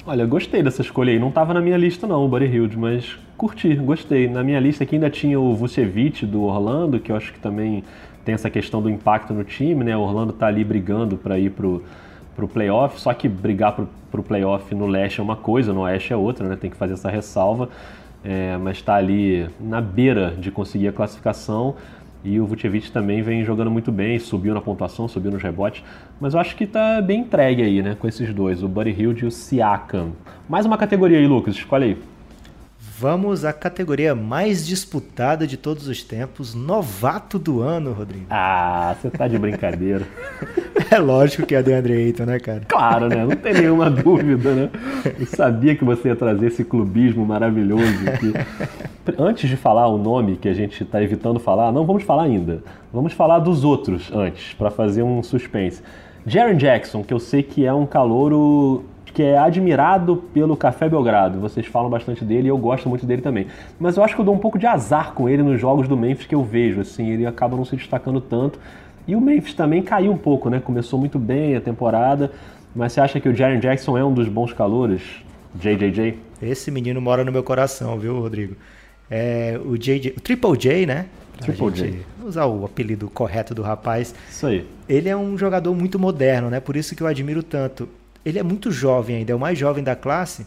Olha, 0.08 0.24
gostei 0.24 0.62
dessa 0.62 0.82
escolha 0.82 1.12
aí. 1.12 1.18
Não 1.18 1.32
tava 1.32 1.52
na 1.52 1.60
minha 1.60 1.76
lista 1.76 2.06
não, 2.06 2.24
o 2.24 2.28
Buddy 2.28 2.46
Hilde, 2.46 2.78
mas 2.78 3.18
curti, 3.36 3.74
gostei. 3.74 4.28
Na 4.28 4.44
minha 4.44 4.60
lista 4.60 4.84
aqui 4.84 4.94
ainda 4.94 5.10
tinha 5.10 5.38
o 5.40 5.52
Vucevic 5.52 6.24
do 6.24 6.42
Orlando, 6.42 7.00
que 7.00 7.10
eu 7.10 7.16
acho 7.16 7.32
que 7.32 7.40
também 7.40 7.82
tem 8.24 8.32
essa 8.32 8.48
questão 8.48 8.80
do 8.80 8.88
impacto 8.88 9.34
no 9.34 9.42
time, 9.42 9.82
né? 9.82 9.96
O 9.96 10.00
Orlando 10.02 10.32
tá 10.32 10.46
ali 10.46 10.62
brigando 10.62 11.16
para 11.16 11.36
ir 11.40 11.50
pro, 11.50 11.82
pro 12.36 12.46
playoff, 12.46 13.00
só 13.00 13.12
que 13.12 13.28
brigar 13.28 13.72
pro, 13.72 13.88
pro 14.08 14.22
playoff 14.22 14.72
no 14.76 14.86
leste 14.86 15.18
é 15.18 15.24
uma 15.24 15.34
coisa, 15.34 15.72
no 15.72 15.80
oeste 15.80 16.12
é 16.12 16.16
outra, 16.16 16.48
né? 16.48 16.54
Tem 16.54 16.70
que 16.70 16.76
fazer 16.76 16.92
essa 16.92 17.10
ressalva. 17.10 17.68
É, 18.22 18.56
mas 18.58 18.76
está 18.76 18.94
ali 18.94 19.48
na 19.58 19.80
beira 19.80 20.36
de 20.38 20.52
conseguir 20.52 20.86
a 20.86 20.92
classificação. 20.92 21.74
E 22.24 22.40
o 22.40 22.46
Vucevic 22.46 22.90
também 22.90 23.22
vem 23.22 23.44
jogando 23.44 23.70
muito 23.70 23.92
bem, 23.92 24.18
subiu 24.18 24.52
na 24.52 24.60
pontuação, 24.60 25.06
subiu 25.06 25.30
nos 25.30 25.42
rebotes. 25.42 25.84
Mas 26.20 26.34
eu 26.34 26.40
acho 26.40 26.56
que 26.56 26.66
tá 26.66 27.00
bem 27.00 27.20
entregue 27.20 27.62
aí, 27.62 27.82
né? 27.82 27.96
Com 27.98 28.08
esses 28.08 28.32
dois, 28.34 28.62
o 28.62 28.68
Buddy 28.68 28.90
Hilde 28.90 29.24
e 29.24 29.28
o 29.28 29.30
Siakam. 29.30 30.12
Mais 30.48 30.66
uma 30.66 30.76
categoria 30.76 31.18
aí, 31.18 31.26
Lucas, 31.26 31.54
escolhe 31.54 31.84
aí. 31.84 31.98
Vamos 32.98 33.44
à 33.44 33.52
categoria 33.52 34.14
mais 34.14 34.66
disputada 34.66 35.46
de 35.46 35.56
todos 35.56 35.86
os 35.86 36.02
tempos, 36.02 36.54
novato 36.54 37.38
do 37.38 37.60
ano, 37.60 37.92
Rodrigo. 37.92 38.26
Ah, 38.30 38.96
você 38.98 39.10
tá 39.10 39.28
de 39.28 39.38
brincadeira. 39.38 40.06
É 40.90 40.98
lógico 40.98 41.46
que 41.46 41.54
é 41.54 41.62
do 41.62 41.72
Andre 41.72 41.94
Ayton, 41.94 42.24
né, 42.24 42.38
cara? 42.38 42.62
Claro, 42.68 43.08
né? 43.08 43.24
Não 43.24 43.36
tem 43.36 43.54
nenhuma 43.54 43.90
dúvida, 43.90 44.52
né? 44.52 44.70
Eu 45.18 45.26
sabia 45.26 45.74
que 45.74 45.84
você 45.84 46.08
ia 46.08 46.16
trazer 46.16 46.46
esse 46.46 46.64
clubismo 46.64 47.24
maravilhoso 47.24 47.84
aqui. 48.08 48.32
Antes 49.18 49.48
de 49.48 49.56
falar 49.56 49.88
o 49.88 49.98
nome 49.98 50.36
que 50.36 50.48
a 50.48 50.54
gente 50.54 50.82
está 50.82 51.02
evitando 51.02 51.38
falar, 51.38 51.72
não 51.72 51.84
vamos 51.84 52.02
falar 52.02 52.24
ainda. 52.24 52.62
Vamos 52.92 53.12
falar 53.12 53.38
dos 53.40 53.64
outros 53.64 54.10
antes, 54.12 54.54
para 54.54 54.70
fazer 54.70 55.02
um 55.02 55.22
suspense. 55.22 55.82
Jaren 56.26 56.56
Jackson, 56.56 57.02
que 57.02 57.14
eu 57.14 57.20
sei 57.20 57.42
que 57.42 57.64
é 57.64 57.72
um 57.72 57.86
calouro 57.86 58.84
que 59.16 59.22
é 59.22 59.38
admirado 59.38 60.16
pelo 60.34 60.56
Café 60.56 60.88
Belgrado. 60.90 61.40
Vocês 61.40 61.66
falam 61.66 61.88
bastante 61.88 62.22
dele 62.22 62.48
e 62.48 62.50
eu 62.50 62.58
gosto 62.58 62.86
muito 62.86 63.06
dele 63.06 63.22
também. 63.22 63.46
Mas 63.80 63.96
eu 63.96 64.04
acho 64.04 64.14
que 64.14 64.20
eu 64.20 64.24
dou 64.24 64.34
um 64.34 64.38
pouco 64.38 64.58
de 64.58 64.66
azar 64.66 65.12
com 65.14 65.26
ele 65.26 65.42
nos 65.42 65.58
jogos 65.58 65.88
do 65.88 65.96
Memphis 65.96 66.26
que 66.26 66.34
eu 66.34 66.44
vejo. 66.44 66.82
Assim, 66.82 67.08
ele 67.08 67.24
acaba 67.24 67.56
não 67.56 67.64
se 67.64 67.76
destacando 67.76 68.20
tanto. 68.20 68.58
E 69.06 69.14
o 69.14 69.20
Memphis 69.20 69.54
também 69.54 69.82
caiu 69.82 70.12
um 70.12 70.18
pouco, 70.18 70.50
né? 70.50 70.60
Começou 70.60 70.98
muito 70.98 71.18
bem 71.18 71.54
a 71.56 71.60
temporada. 71.60 72.32
Mas 72.74 72.92
você 72.92 73.00
acha 73.00 73.20
que 73.20 73.28
o 73.28 73.34
Jaren 73.34 73.58
Jackson 73.58 73.96
é 73.96 74.04
um 74.04 74.12
dos 74.12 74.28
bons 74.28 74.52
calouros? 74.52 75.02
JJJ? 75.54 76.18
Esse 76.42 76.70
menino 76.70 77.00
mora 77.00 77.24
no 77.24 77.32
meu 77.32 77.42
coração, 77.42 77.98
viu, 77.98 78.20
Rodrigo? 78.20 78.54
É, 79.10 79.58
o, 79.64 79.78
JJ, 79.78 80.14
o 80.16 80.20
Triple 80.20 80.56
J, 80.58 80.86
né? 80.86 81.06
Triple 81.40 81.70
J. 81.70 82.06
Usar 82.24 82.46
o 82.46 82.64
apelido 82.64 83.08
correto 83.08 83.54
do 83.54 83.62
rapaz. 83.62 84.14
Isso 84.28 84.46
aí. 84.46 84.66
Ele 84.88 85.08
é 85.08 85.16
um 85.16 85.38
jogador 85.38 85.74
muito 85.74 85.98
moderno, 85.98 86.50
né? 86.50 86.60
Por 86.60 86.76
isso 86.76 86.94
que 86.96 87.02
eu 87.02 87.06
admiro 87.06 87.42
tanto. 87.42 87.88
Ele 88.24 88.38
é 88.38 88.42
muito 88.42 88.70
jovem 88.70 89.16
ainda, 89.16 89.32
é 89.32 89.34
o 89.34 89.38
mais 89.38 89.58
jovem 89.58 89.84
da 89.84 89.94
classe. 89.94 90.46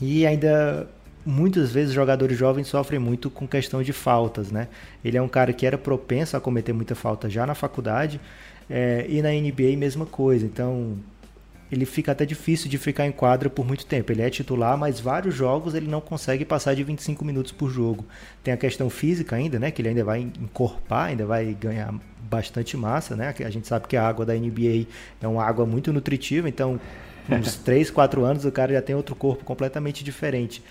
E 0.00 0.26
ainda 0.26 0.88
muitas 1.24 1.72
vezes 1.72 1.94
jogadores 1.94 2.36
jovens 2.36 2.66
sofrem 2.66 2.98
muito 2.98 3.30
com 3.30 3.46
questão 3.46 3.82
de 3.82 3.92
faltas, 3.92 4.50
né? 4.50 4.68
Ele 5.04 5.16
é 5.16 5.22
um 5.22 5.28
cara 5.28 5.52
que 5.52 5.66
era 5.66 5.78
propenso 5.78 6.36
a 6.36 6.40
cometer 6.40 6.72
muita 6.72 6.94
falta 6.94 7.28
já 7.30 7.46
na 7.46 7.54
faculdade 7.54 8.20
é, 8.68 9.06
e 9.08 9.22
na 9.22 9.30
NBA 9.30 9.76
mesma 9.76 10.06
coisa. 10.06 10.44
Então 10.44 10.98
ele 11.72 11.86
fica 11.86 12.12
até 12.12 12.26
difícil 12.26 12.68
de 12.68 12.76
ficar 12.76 13.06
em 13.06 13.12
quadra 13.12 13.48
por 13.48 13.66
muito 13.66 13.86
tempo. 13.86 14.12
Ele 14.12 14.20
é 14.20 14.28
titular, 14.28 14.76
mas 14.76 15.00
vários 15.00 15.34
jogos 15.34 15.74
ele 15.74 15.88
não 15.88 16.02
consegue 16.02 16.44
passar 16.44 16.74
de 16.74 16.84
25 16.84 17.24
minutos 17.24 17.50
por 17.50 17.70
jogo. 17.70 18.04
Tem 18.44 18.52
a 18.52 18.58
questão 18.58 18.90
física 18.90 19.36
ainda, 19.36 19.58
né? 19.58 19.70
Que 19.70 19.80
ele 19.80 19.88
ainda 19.88 20.04
vai 20.04 20.20
encorpar, 20.20 21.06
ainda 21.06 21.24
vai 21.24 21.56
ganhar 21.58 21.94
bastante 22.28 22.76
massa, 22.76 23.16
né? 23.16 23.34
A 23.38 23.50
gente 23.50 23.66
sabe 23.66 23.88
que 23.88 23.96
a 23.96 24.06
água 24.06 24.26
da 24.26 24.34
NBA 24.34 24.86
é 25.20 25.26
uma 25.26 25.42
água 25.42 25.64
muito 25.64 25.90
nutritiva, 25.94 26.46
então 26.46 26.78
uns 27.30 27.56
3, 27.64 27.90
4 27.90 28.22
anos 28.22 28.44
o 28.44 28.52
cara 28.52 28.74
já 28.74 28.82
tem 28.82 28.94
outro 28.94 29.14
corpo 29.14 29.42
completamente 29.42 30.04
diferente. 30.04 30.62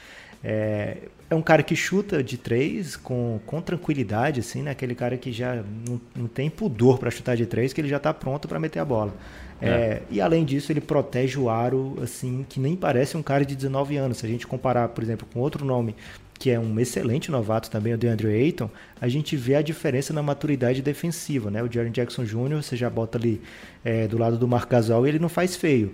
É, 0.44 0.98
é 1.30 1.36
um 1.36 1.42
cara 1.42 1.64
que 1.64 1.76
chuta 1.76 2.22
de 2.22 2.38
três 2.38 2.96
com, 2.96 3.40
com 3.46 3.62
tranquilidade, 3.62 4.42
assim, 4.42 4.62
né? 4.62 4.72
Aquele 4.72 4.94
cara 4.94 5.18
que 5.18 5.32
já 5.32 5.64
não, 5.88 6.02
não 6.16 6.28
tem 6.28 6.50
pudor 6.50 6.98
para 6.98 7.10
chutar 7.10 7.38
de 7.38 7.46
três, 7.46 7.72
que 7.72 7.80
ele 7.80 7.88
já 7.88 7.98
está 7.98 8.14
pronto 8.14 8.48
para 8.48 8.60
meter 8.60 8.80
a 8.80 8.86
bola. 8.86 9.14
É. 9.62 9.70
É, 9.70 10.02
e 10.10 10.20
além 10.20 10.44
disso, 10.44 10.72
ele 10.72 10.82
protege 10.82 11.40
o 11.40 11.50
aro, 11.50 11.96
assim, 12.02 12.46
que 12.50 12.60
nem 12.60 12.76
parece 12.76 13.16
um 13.16 13.24
cara 13.24 13.46
de 13.46 13.56
19 13.56 13.96
anos. 13.96 14.18
Se 14.18 14.26
a 14.26 14.30
gente 14.30 14.46
comparar, 14.48 14.90
por 14.90 15.04
exemplo, 15.04 15.28
com 15.32 15.40
outro 15.40 15.64
nome 15.64 15.96
que 16.42 16.50
é 16.50 16.60
um 16.60 16.80
excelente 16.80 17.30
novato 17.30 17.70
também, 17.70 17.94
o 17.94 17.98
DeAndre 18.00 18.30
Ayton, 18.30 18.68
a 19.00 19.08
gente 19.08 19.38
vê 19.38 19.54
a 19.54 19.62
diferença 19.62 20.12
na 20.12 20.24
maturidade 20.24 20.82
defensiva, 20.82 21.52
né? 21.52 21.62
O 21.62 21.72
Jaren 21.72 21.92
Jackson 21.92 22.24
Jr., 22.24 22.56
você 22.64 22.76
já 22.76 22.90
bota 22.90 23.20
ali 23.20 23.40
é, 23.86 24.08
do 24.08 24.18
lado 24.18 24.40
do 24.40 24.48
Marc 24.48 24.68
Gasol 24.68 25.06
e 25.06 25.10
ele 25.10 25.20
não 25.20 25.30
faz 25.30 25.56
feio. 25.56 25.94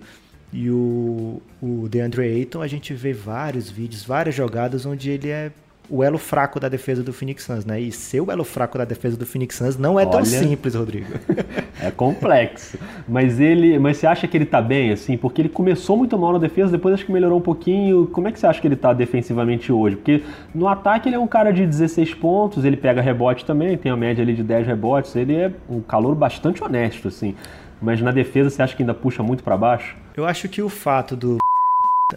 E 0.52 0.70
o, 0.70 1.42
o 1.62 1.88
DeAndre 1.90 2.22
Ayton, 2.22 2.62
a 2.62 2.68
gente 2.68 2.94
vê 2.94 3.14
vários 3.14 3.70
vídeos, 3.70 4.04
várias 4.04 4.34
jogadas 4.34 4.86
onde 4.86 5.10
ele 5.10 5.30
é 5.30 5.52
o 5.90 6.04
elo 6.04 6.18
fraco 6.18 6.60
da 6.60 6.68
defesa 6.68 7.02
do 7.02 7.14
Phoenix 7.14 7.44
Suns, 7.44 7.66
né? 7.66 7.80
E 7.80 7.92
ser 7.92 8.20
o 8.20 8.32
elo 8.32 8.44
fraco 8.44 8.78
da 8.78 8.86
defesa 8.86 9.16
do 9.16 9.26
Phoenix 9.26 9.56
Suns 9.56 9.78
não 9.78 10.00
é 10.00 10.04
Olha, 10.04 10.12
tão 10.12 10.26
simples, 10.26 10.76
Rodrigo. 10.76 11.08
é 11.82 11.90
complexo. 11.92 12.78
Mas 13.08 13.40
ele, 13.40 13.80
mas 13.80 13.98
você 13.98 14.08
acha 14.08 14.28
que 14.28 14.36
ele 14.36 14.46
tá 14.46 14.62
bem 14.62 14.92
assim? 14.92 15.18
Porque 15.18 15.42
ele 15.42 15.50
começou 15.50 15.96
muito 15.96 16.18
mal 16.18 16.34
na 16.34 16.40
defesa, 16.40 16.72
depois 16.72 16.94
acho 16.94 17.06
que 17.06 17.12
melhorou 17.12 17.38
um 17.38 17.42
pouquinho. 17.42 18.08
Como 18.08 18.28
é 18.28 18.32
que 18.32 18.40
você 18.40 18.48
acha 18.48 18.60
que 18.60 18.68
ele 18.68 18.76
tá 18.76 18.92
defensivamente 18.94 19.72
hoje? 19.72 19.96
Porque 19.96 20.24
no 20.54 20.68
ataque 20.68 21.08
ele 21.08 21.16
é 21.16 21.20
um 21.20 21.28
cara 21.28 21.52
de 21.52 21.66
16 21.66 22.14
pontos, 22.16 22.66
ele 22.66 22.76
pega 22.78 23.02
rebote 23.02 23.46
também, 23.46 23.78
tem 23.78 23.92
a 23.92 23.96
média 23.96 24.22
ali 24.22 24.34
de 24.34 24.44
10 24.44 24.68
rebotes, 24.68 25.16
ele 25.16 25.36
é 25.36 25.52
um 25.70 25.80
calor 25.80 26.16
bastante 26.16 26.64
honesto 26.64 27.08
assim. 27.08 27.36
Mas 27.82 28.02
na 28.02 28.12
defesa 28.12 28.50
você 28.50 28.62
acha 28.62 28.76
que 28.76 28.84
ainda 28.84 28.94
puxa 28.94 29.24
muito 29.24 29.44
para 29.44 29.56
baixo? 29.56 29.96
Eu 30.18 30.26
acho 30.26 30.50
que 30.50 30.64
o 30.64 30.68
fato 30.68 31.16
do 31.16 31.38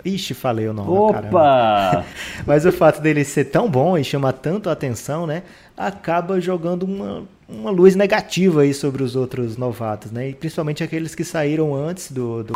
Ixi, 0.03 0.33
falei 0.33 0.67
o 0.67 0.73
nome. 0.73 0.89
Opa! 0.89 2.03
Mas 2.47 2.65
o 2.65 2.73
fato 2.73 3.03
dele 3.03 3.25
ser 3.25 3.45
tão 3.47 3.69
bom 3.69 3.99
e 3.99 4.03
chamar 4.03 4.33
tanto 4.33 4.71
a 4.71 4.73
atenção, 4.73 5.27
né? 5.27 5.43
Acaba 5.77 6.41
jogando 6.41 6.85
uma, 6.85 7.25
uma 7.47 7.71
luz 7.71 7.95
negativa 7.95 8.63
aí 8.63 8.73
sobre 8.73 9.03
os 9.03 9.17
outros 9.17 9.59
novatos, 9.59 10.11
né? 10.13 10.31
E 10.31 10.35
principalmente 10.35 10.83
aqueles 10.83 11.15
que 11.15 11.25
saíram 11.25 11.75
antes 11.75 12.11
do. 12.11 12.43
do 12.43 12.53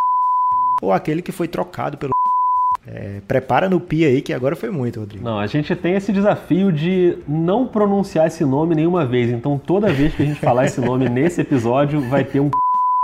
ou 0.80 0.92
aquele 0.92 1.20
que 1.20 1.32
foi 1.32 1.46
trocado 1.46 1.98
pelo. 1.98 2.12
É, 2.86 3.20
prepara 3.28 3.68
no 3.68 3.80
pi 3.80 4.06
aí, 4.06 4.22
que 4.22 4.32
agora 4.32 4.56
foi 4.56 4.70
muito, 4.70 5.00
Rodrigo. 5.00 5.24
Não, 5.24 5.38
a 5.38 5.46
gente 5.46 5.76
tem 5.76 5.94
esse 5.94 6.10
desafio 6.10 6.72
de 6.72 7.18
não 7.28 7.66
pronunciar 7.66 8.28
esse 8.28 8.44
nome 8.46 8.74
nenhuma 8.74 9.04
vez. 9.04 9.30
Então, 9.30 9.58
toda 9.58 9.92
vez 9.92 10.14
que 10.14 10.22
a 10.22 10.26
gente 10.26 10.40
falar 10.40 10.64
esse 10.64 10.80
nome 10.80 11.08
nesse 11.08 11.42
episódio, 11.42 12.00
vai 12.08 12.24
ter 12.24 12.40
um 12.40 12.50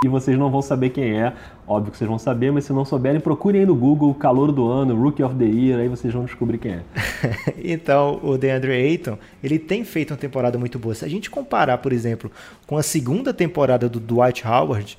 e 0.04 0.08
vocês 0.08 0.38
não 0.38 0.50
vão 0.50 0.62
saber 0.62 0.90
quem 0.90 1.20
é. 1.20 1.32
Óbvio 1.66 1.92
que 1.92 1.98
vocês 1.98 2.08
vão 2.08 2.18
saber, 2.18 2.50
mas 2.50 2.64
se 2.64 2.72
não 2.72 2.84
souberem, 2.84 3.20
procurem 3.20 3.60
aí 3.60 3.66
no 3.66 3.74
Google 3.74 4.14
Calor 4.14 4.50
do 4.50 4.66
Ano, 4.68 5.00
Rookie 5.00 5.22
of 5.22 5.34
the 5.36 5.44
Year, 5.44 5.80
aí 5.80 5.88
vocês 5.88 6.12
vão 6.12 6.24
descobrir 6.24 6.58
quem 6.58 6.72
é. 6.72 6.82
então, 7.62 8.18
o 8.22 8.38
DeAndre 8.38 8.72
Ayton, 8.72 9.18
ele 9.42 9.58
tem 9.58 9.84
feito 9.84 10.12
uma 10.12 10.16
temporada 10.16 10.58
muito 10.58 10.78
boa. 10.78 10.94
Se 10.94 11.04
a 11.04 11.08
gente 11.08 11.30
comparar, 11.30 11.78
por 11.78 11.92
exemplo, 11.92 12.30
com 12.66 12.76
a 12.76 12.82
segunda 12.82 13.32
temporada 13.34 13.88
do 13.88 14.00
Dwight 14.00 14.46
Howard, 14.46 14.96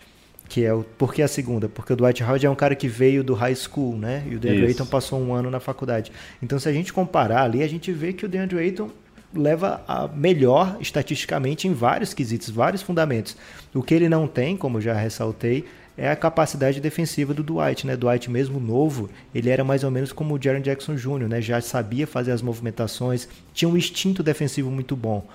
que 0.47 0.65
é 0.65 0.73
o 0.73 0.83
por 0.83 1.13
que 1.13 1.21
a 1.21 1.27
segunda? 1.27 1.69
Porque 1.69 1.93
o 1.93 1.95
Dwight 1.95 2.21
Howard 2.23 2.45
é 2.45 2.49
um 2.49 2.55
cara 2.55 2.75
que 2.75 2.87
veio 2.87 3.23
do 3.23 3.33
high 3.33 3.55
school, 3.55 3.95
né? 3.95 4.23
E 4.29 4.35
o 4.35 4.39
DeAndre 4.39 4.67
Ayton 4.67 4.85
passou 4.85 5.19
um 5.19 5.33
ano 5.33 5.49
na 5.49 5.61
faculdade. 5.61 6.11
Então, 6.43 6.59
se 6.59 6.67
a 6.67 6.73
gente 6.73 6.91
comparar 6.91 7.43
ali, 7.43 7.63
a 7.63 7.67
gente 7.67 7.91
vê 7.91 8.11
que 8.11 8.25
o 8.25 8.29
DeAndre 8.29 8.59
Ayton 8.59 8.89
leva 9.33 9.83
a 9.87 10.07
melhor 10.07 10.77
estatisticamente 10.79 11.67
em 11.67 11.73
vários 11.73 12.13
quesitos, 12.13 12.49
vários 12.49 12.81
fundamentos. 12.81 13.35
O 13.73 13.81
que 13.81 13.93
ele 13.93 14.09
não 14.09 14.27
tem, 14.27 14.57
como 14.57 14.81
já 14.81 14.93
ressaltei, 14.93 15.65
é 15.97 16.09
a 16.09 16.15
capacidade 16.15 16.79
defensiva 16.79 17.33
do 17.33 17.43
Dwight, 17.43 17.85
né? 17.85 17.95
Dwight 17.95 18.29
mesmo 18.29 18.59
novo, 18.59 19.09
ele 19.35 19.49
era 19.49 19.63
mais 19.63 19.83
ou 19.83 19.91
menos 19.91 20.11
como 20.11 20.35
o 20.35 20.41
Jaren 20.41 20.61
Jackson 20.61 20.95
Jr., 20.95 21.27
né? 21.27 21.41
Já 21.41 21.61
sabia 21.61 22.07
fazer 22.07 22.31
as 22.31 22.41
movimentações, 22.41 23.27
tinha 23.53 23.69
um 23.69 23.77
instinto 23.77 24.23
defensivo 24.23 24.71
muito 24.71 24.95
bom. 24.95 25.25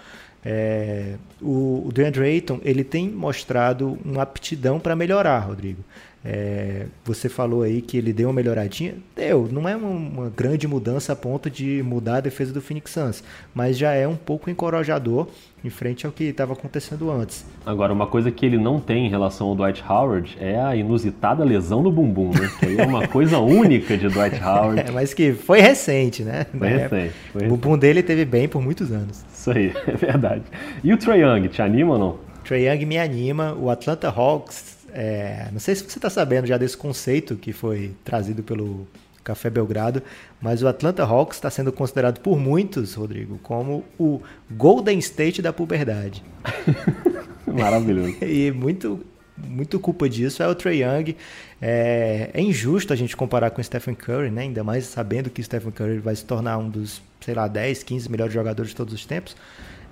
É, 0.45 1.15
o, 1.43 1.85
o 1.87 1.93
DeAndre 1.93 2.25
Ayton, 2.25 2.61
ele 2.65 2.85
tem 2.85 3.09
mostrado 3.09 3.99
uma 4.05 4.23
aptidão 4.23 4.79
para 4.79 4.95
melhorar, 4.95 5.41
Rodrigo. 5.41 5.85
É, 6.29 6.87
você 7.05 7.29
falou 7.29 7.63
aí 7.63 7.81
que 7.81 7.97
ele 7.97 8.13
deu 8.13 8.27
uma 8.29 8.35
melhoradinha. 8.35 8.95
Deu, 9.15 9.49
não 9.49 9.69
é 9.69 9.77
uma, 9.77 9.89
uma, 9.89 10.29
grande 10.29 10.67
mudança 10.67 11.13
a 11.13 11.17
ponto 11.17 11.49
de 11.49 11.85
mudar 11.85 12.17
a 12.17 12.21
defesa 12.21 12.53
do 12.53 12.61
Phoenix 12.61 12.91
Suns, 12.91 13.23
mas 13.55 13.79
já 13.79 13.93
é 13.93 14.09
um 14.09 14.17
pouco 14.17 14.51
encorajador 14.51 15.29
em 15.65 15.71
frente 15.71 16.05
ao 16.05 16.11
que 16.11 16.25
estava 16.25 16.53
acontecendo 16.53 17.13
antes. 17.13 17.47
Agora, 17.65 17.93
uma 17.93 18.09
coisa 18.09 18.33
que 18.33 18.45
ele 18.45 18.59
não 18.59 18.81
tem 18.81 19.07
em 19.07 19.09
relação 19.09 19.47
ao 19.47 19.55
Dwight 19.55 19.85
Howard 19.89 20.37
é 20.41 20.61
a 20.61 20.75
inusitada 20.75 21.45
lesão 21.45 21.81
no 21.81 21.93
bumbum, 21.93 22.31
né? 22.31 22.51
Que 22.59 22.67
aí 22.67 22.79
é 22.81 22.85
uma 22.85 23.07
coisa 23.07 23.39
única 23.39 23.97
de 23.97 24.09
Dwight 24.09 24.43
Howard. 24.43 24.81
É, 24.81 24.91
mas 24.91 25.15
que 25.15 25.33
foi 25.33 25.61
recente, 25.61 26.25
né? 26.25 26.45
Foi 26.59 26.69
recente. 26.69 27.15
Foi 27.33 27.47
o 27.47 27.51
bumbum 27.51 27.79
dele 27.79 28.03
teve 28.03 28.25
bem 28.25 28.49
por 28.49 28.61
muitos 28.61 28.91
anos. 28.91 29.25
Isso 29.33 29.53
aí, 29.53 29.73
é 29.87 29.93
verdade. 29.93 30.43
E 30.83 30.93
o 30.93 30.97
Trae 30.97 31.21
Young, 31.21 31.47
te 31.47 31.63
anima 31.63 31.93
ou 31.93 31.99
não? 32.01 32.19
Trae 32.43 32.67
Young 32.69 32.85
me 32.85 32.99
anima. 32.99 33.55
O 33.55 33.71
Atlanta 33.71 34.09
Hawks 34.09 34.76
é, 34.99 35.49
não 35.53 35.61
sei 35.61 35.75
se 35.75 35.85
você 35.85 35.99
está 35.99 36.09
sabendo 36.09 36.47
já 36.47 36.57
desse 36.57 36.75
conceito 36.75 37.37
que 37.37 37.53
foi 37.53 37.93
trazido 38.03 38.43
pelo 38.43 38.89
Café 39.23 39.51
Belgrado, 39.51 40.03
mas 40.41 40.63
o 40.63 40.69
Atlanta 40.69 41.03
Hawks 41.03 41.37
está 41.37 41.51
sendo 41.51 41.71
considerado 41.71 42.19
por 42.21 42.39
muitos, 42.39 42.95
Rodrigo, 42.95 43.39
como 43.43 43.85
o 43.99 44.23
Golden 44.51 44.99
State 44.99 45.43
da 45.43 45.53
puberdade. 45.53 46.25
Maravilhoso. 47.47 48.17
e 48.25 48.51
muito, 48.53 49.05
muito 49.37 49.79
culpa 49.79 50.09
disso 50.09 50.43
é 50.43 50.49
o 50.49 50.55
Trey 50.55 50.83
Young. 50.83 51.15
É, 51.61 52.31
é, 52.33 52.41
injusto 52.41 52.95
a 52.95 52.97
gente 52.97 53.15
comparar 53.15 53.51
com 53.51 53.61
o 53.61 53.65
Stephen 53.65 53.95
Curry, 53.95 54.31
né? 54.31 54.43
ainda 54.43 54.65
mais 54.65 54.87
sabendo 54.87 55.29
que 55.29 55.43
o 55.43 55.45
Stephen 55.45 55.73
Curry 55.73 55.99
vai 55.99 56.17
se 56.17 56.25
tornar 56.25 56.57
um 56.57 56.71
dos, 56.71 57.03
sei 57.21 57.35
lá, 57.35 57.47
10, 57.47 57.83
15 57.83 58.11
melhores 58.11 58.33
jogadores 58.33 58.71
de 58.71 58.77
todos 58.77 58.95
os 58.95 59.05
tempos. 59.05 59.37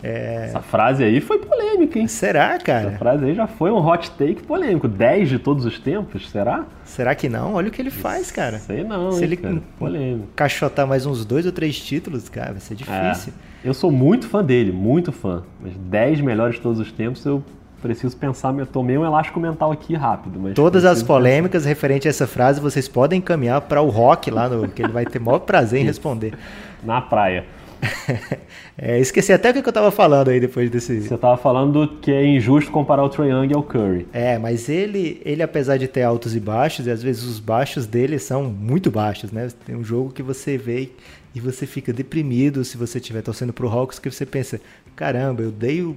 É... 0.07 0.45
Essa 0.49 0.61
frase 0.61 1.03
aí 1.03 1.19
foi 1.19 1.38
polêmica, 1.38 1.99
hein? 1.99 2.07
Será, 2.07 2.59
cara? 2.59 2.88
Essa 2.88 2.99
frase 2.99 3.25
aí 3.25 3.35
já 3.35 3.47
foi 3.47 3.71
um 3.71 3.79
hot 3.79 4.11
take 4.11 4.43
polêmico. 4.43 4.87
10 4.87 5.31
de 5.31 5.38
todos 5.38 5.64
os 5.64 5.79
tempos, 5.79 6.29
será? 6.29 6.67
Será 6.85 7.14
que 7.14 7.27
não? 7.27 7.55
Olha 7.55 7.69
o 7.69 7.71
que 7.71 7.81
ele 7.81 7.90
faz, 7.90 8.31
cara. 8.31 8.59
Sei 8.59 8.85
não, 8.85 9.12
Se 9.12 9.21
hein, 9.21 9.25
ele 9.25 9.37
cara. 9.38 9.62
polêmico. 9.79 10.29
caixotar 10.37 10.87
mais 10.87 11.07
uns 11.07 11.25
dois 11.25 11.47
ou 11.47 11.53
três 11.53 11.81
títulos, 11.81 12.29
cara, 12.29 12.53
vai 12.53 12.61
ser 12.61 12.75
difícil. 12.75 13.33
É. 13.64 13.69
Eu 13.69 13.73
sou 13.73 13.90
muito 13.90 14.29
fã 14.29 14.45
dele, 14.45 14.73
muito 14.73 15.11
fã. 15.11 15.43
Mas 15.59 15.73
10 15.75 16.21
melhores 16.21 16.57
de 16.57 16.61
todos 16.61 16.79
os 16.79 16.93
tempos 16.93 17.25
eu 17.25 17.43
preciso 17.81 18.14
pensar, 18.14 18.55
eu 18.59 18.67
tomei 18.67 18.99
um 18.99 19.07
elástico 19.07 19.40
mental 19.40 19.73
aqui 19.73 19.95
rápido. 19.95 20.38
Mas 20.38 20.53
Todas 20.53 20.85
as 20.85 21.03
polêmicas 21.03 21.62
pensar. 21.62 21.69
referentes 21.71 22.07
a 22.07 22.11
essa 22.11 22.27
frase 22.27 22.61
vocês 22.61 22.88
podem 22.88 23.21
encaminhar 23.21 23.62
para 23.62 23.81
o 23.81 23.88
Rock 23.88 24.31
lá, 24.31 24.51
no, 24.51 24.69
que 24.69 24.83
ele 24.83 24.93
vai 24.93 25.07
ter 25.07 25.19
maior 25.19 25.38
prazer 25.38 25.81
em 25.81 25.85
responder. 25.85 26.35
Na 26.83 27.01
praia. 27.01 27.47
é, 28.79 28.99
esqueci 28.99 29.33
até 29.33 29.51
o 29.51 29.53
que 29.53 29.61
eu 29.61 29.68
estava 29.68 29.90
falando 29.90 30.29
aí 30.29 30.40
depois 30.40 30.70
desse. 30.70 31.03
Você 31.03 31.14
estava 31.14 31.37
falando 31.37 31.99
que 32.01 32.11
é 32.11 32.25
injusto 32.25 32.70
comparar 32.70 33.05
o 33.05 33.09
Trae 33.09 33.31
Young 33.31 33.55
ao 33.55 33.62
Curry. 33.62 34.07
É, 34.12 34.38
mas 34.38 34.68
ele, 34.68 35.20
ele 35.25 35.42
apesar 35.42 35.77
de 35.77 35.88
ter 35.88 36.03
altos 36.03 36.35
e 36.35 36.40
baixos, 36.40 36.87
e 36.87 36.90
às 36.90 37.03
vezes 37.03 37.25
os 37.25 37.40
baixos 37.40 37.87
dele 37.87 38.18
são 38.18 38.44
muito 38.44 38.90
baixos, 38.90 39.33
né? 39.33 39.49
Tem 39.64 39.75
um 39.75 39.85
jogo 39.85 40.12
que 40.12 40.23
você 40.23 40.57
vê 40.57 40.90
e 41.35 41.40
você 41.40 41.66
fica 41.66 41.92
deprimido 41.92 42.64
se 42.64 42.77
você 42.77 42.99
estiver 42.99 43.23
torcendo 43.23 43.53
pro 43.53 43.68
Hawks, 43.68 43.99
que 43.99 44.11
você 44.11 44.25
pensa, 44.25 44.61
caramba, 44.94 45.42
eu 45.42 45.51
dei 45.51 45.83
o 45.83 45.97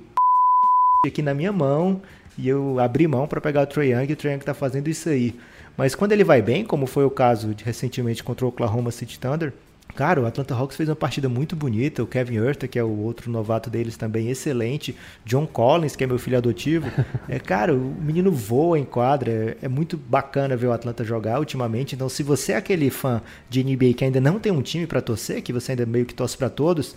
aqui 1.05 1.21
na 1.21 1.33
minha 1.33 1.51
mão 1.51 2.01
e 2.37 2.47
eu 2.47 2.79
abri 2.79 3.07
mão 3.07 3.27
para 3.27 3.41
pegar 3.41 3.63
o 3.63 3.67
Trae 3.67 3.91
Young 3.91 4.09
e 4.09 4.13
o 4.13 4.15
Trae 4.15 4.33
Young 4.33 4.43
tá 4.43 4.53
fazendo 4.53 4.87
isso 4.87 5.09
aí. 5.09 5.35
Mas 5.75 5.93
quando 5.93 6.11
ele 6.11 6.23
vai 6.23 6.41
bem, 6.41 6.65
como 6.65 6.87
foi 6.87 7.05
o 7.05 7.09
caso 7.09 7.53
de 7.53 7.63
recentemente 7.63 8.23
contra 8.23 8.45
o 8.45 8.49
Oklahoma 8.49 8.89
City 8.89 9.19
Thunder, 9.19 9.53
Cara, 9.97 10.21
o 10.21 10.27
Atlanta 10.27 10.53
Hawks 10.53 10.77
fez 10.77 10.87
uma 10.87 10.95
partida 10.95 11.27
muito 11.27 11.55
bonita. 11.55 12.03
O 12.03 12.07
Kevin 12.07 12.37
Hurter, 12.37 12.69
que 12.69 12.77
é 12.77 12.83
o 12.83 12.99
outro 12.99 13.31
novato 13.31 13.67
deles 13.67 13.97
também, 13.97 14.29
excelente. 14.29 14.95
John 15.25 15.47
Collins, 15.47 15.95
que 15.95 16.03
é 16.03 16.07
meu 16.07 16.19
filho 16.19 16.37
adotivo. 16.37 16.85
É, 17.27 17.39
cara, 17.39 17.73
o 17.73 17.95
menino 17.99 18.31
voa 18.31 18.77
em 18.77 18.85
quadra. 18.85 19.57
É, 19.59 19.67
muito 19.67 19.97
bacana 19.97 20.55
ver 20.55 20.67
o 20.67 20.71
Atlanta 20.71 21.03
jogar 21.03 21.39
ultimamente. 21.39 21.95
Então, 21.95 22.07
se 22.07 22.21
você 22.21 22.51
é 22.53 22.57
aquele 22.57 22.89
fã 22.91 23.21
de 23.49 23.63
NBA 23.63 23.93
que 23.97 24.05
ainda 24.05 24.21
não 24.21 24.39
tem 24.39 24.51
um 24.51 24.61
time 24.61 24.85
para 24.85 25.01
torcer, 25.01 25.41
que 25.41 25.51
você 25.51 25.71
ainda 25.71 25.85
meio 25.85 26.05
que 26.05 26.13
torce 26.13 26.37
para 26.37 26.49
todos, 26.49 26.95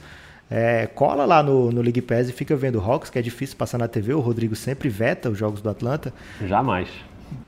É, 0.50 0.86
cola 0.88 1.24
lá 1.24 1.42
no, 1.42 1.70
no 1.70 1.80
League 1.80 2.02
Pass 2.02 2.28
e 2.28 2.32
fica 2.32 2.56
vendo 2.56 2.80
Hawks, 2.80 3.08
que 3.08 3.18
é 3.18 3.22
difícil 3.22 3.56
passar 3.56 3.78
na 3.78 3.86
TV. 3.88 4.12
O 4.14 4.20
Rodrigo 4.20 4.56
sempre 4.56 4.88
veta 4.88 5.30
os 5.30 5.38
jogos 5.38 5.62
do 5.62 5.70
Atlanta. 5.70 6.12
Jamais. 6.40 6.88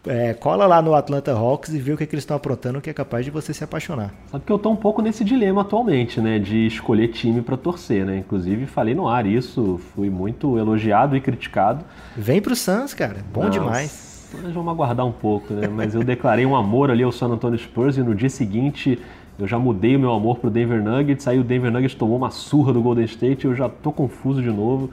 É, 0.07 0.35
cola 0.35 0.67
lá 0.67 0.83
no 0.83 0.95
Atlanta 0.95 1.33
Hawks 1.33 1.73
e 1.73 1.79
vê 1.79 1.93
o 1.93 1.97
que, 1.97 2.05
é 2.05 2.07
que 2.07 2.15
eles 2.15 2.23
estão 2.23 2.37
aprontando, 2.37 2.81
que 2.81 2.91
é 2.91 2.93
capaz 2.93 3.25
de 3.25 3.31
você 3.31 3.55
se 3.55 3.63
apaixonar. 3.63 4.13
Sabe 4.31 4.45
que 4.45 4.53
eu 4.53 4.59
tô 4.59 4.71
um 4.71 4.77
pouco 4.77 5.01
nesse 5.01 5.25
dilema 5.25 5.63
atualmente, 5.63 6.21
né? 6.21 6.39
De 6.39 6.67
escolher 6.67 7.09
time 7.09 7.41
para 7.43 7.57
torcer, 7.57 8.05
né? 8.05 8.19
Inclusive 8.19 8.67
falei 8.67 8.95
no 8.95 9.09
ar 9.09 9.27
isso, 9.27 9.81
fui 9.95 10.11
muito 10.11 10.59
elogiado 10.59 11.17
e 11.17 11.21
criticado. 11.21 11.85
Vem 12.17 12.41
pro 12.41 12.57
Suns, 12.57 12.95
cara. 12.95 13.19
Bom 13.33 13.45
Nossa. 13.45 13.59
demais. 13.59 14.29
Mas 14.43 14.53
vamos 14.53 14.73
aguardar 14.73 15.07
um 15.07 15.13
pouco, 15.13 15.53
né? 15.53 15.69
Mas 15.69 15.95
eu 15.95 16.03
declarei 16.03 16.47
um 16.47 16.57
amor 16.57 16.91
ali 16.91 17.03
ao 17.03 17.13
San 17.13 17.29
Antonio 17.29 17.59
Spurs 17.59 17.97
e 17.99 18.03
no 18.03 18.15
dia 18.15 18.31
seguinte 18.31 18.99
eu 19.39 19.47
já 19.47 19.59
mudei 19.59 19.97
o 19.97 20.01
meu 20.01 20.13
amor 20.13 20.39
pro 20.39 20.51
Denver 20.51 20.83
Nuggets, 20.83 21.27
aí 21.27 21.39
o 21.39 21.45
Denver 21.45 21.71
Nuggets 21.71 21.95
tomou 21.95 22.17
uma 22.17 22.31
surra 22.31 22.73
do 22.73 22.83
Golden 22.83 23.05
State 23.05 23.47
e 23.47 23.51
eu 23.51 23.55
já 23.55 23.69
tô 23.69 23.91
confuso 23.91 24.43
de 24.43 24.51
novo. 24.51 24.91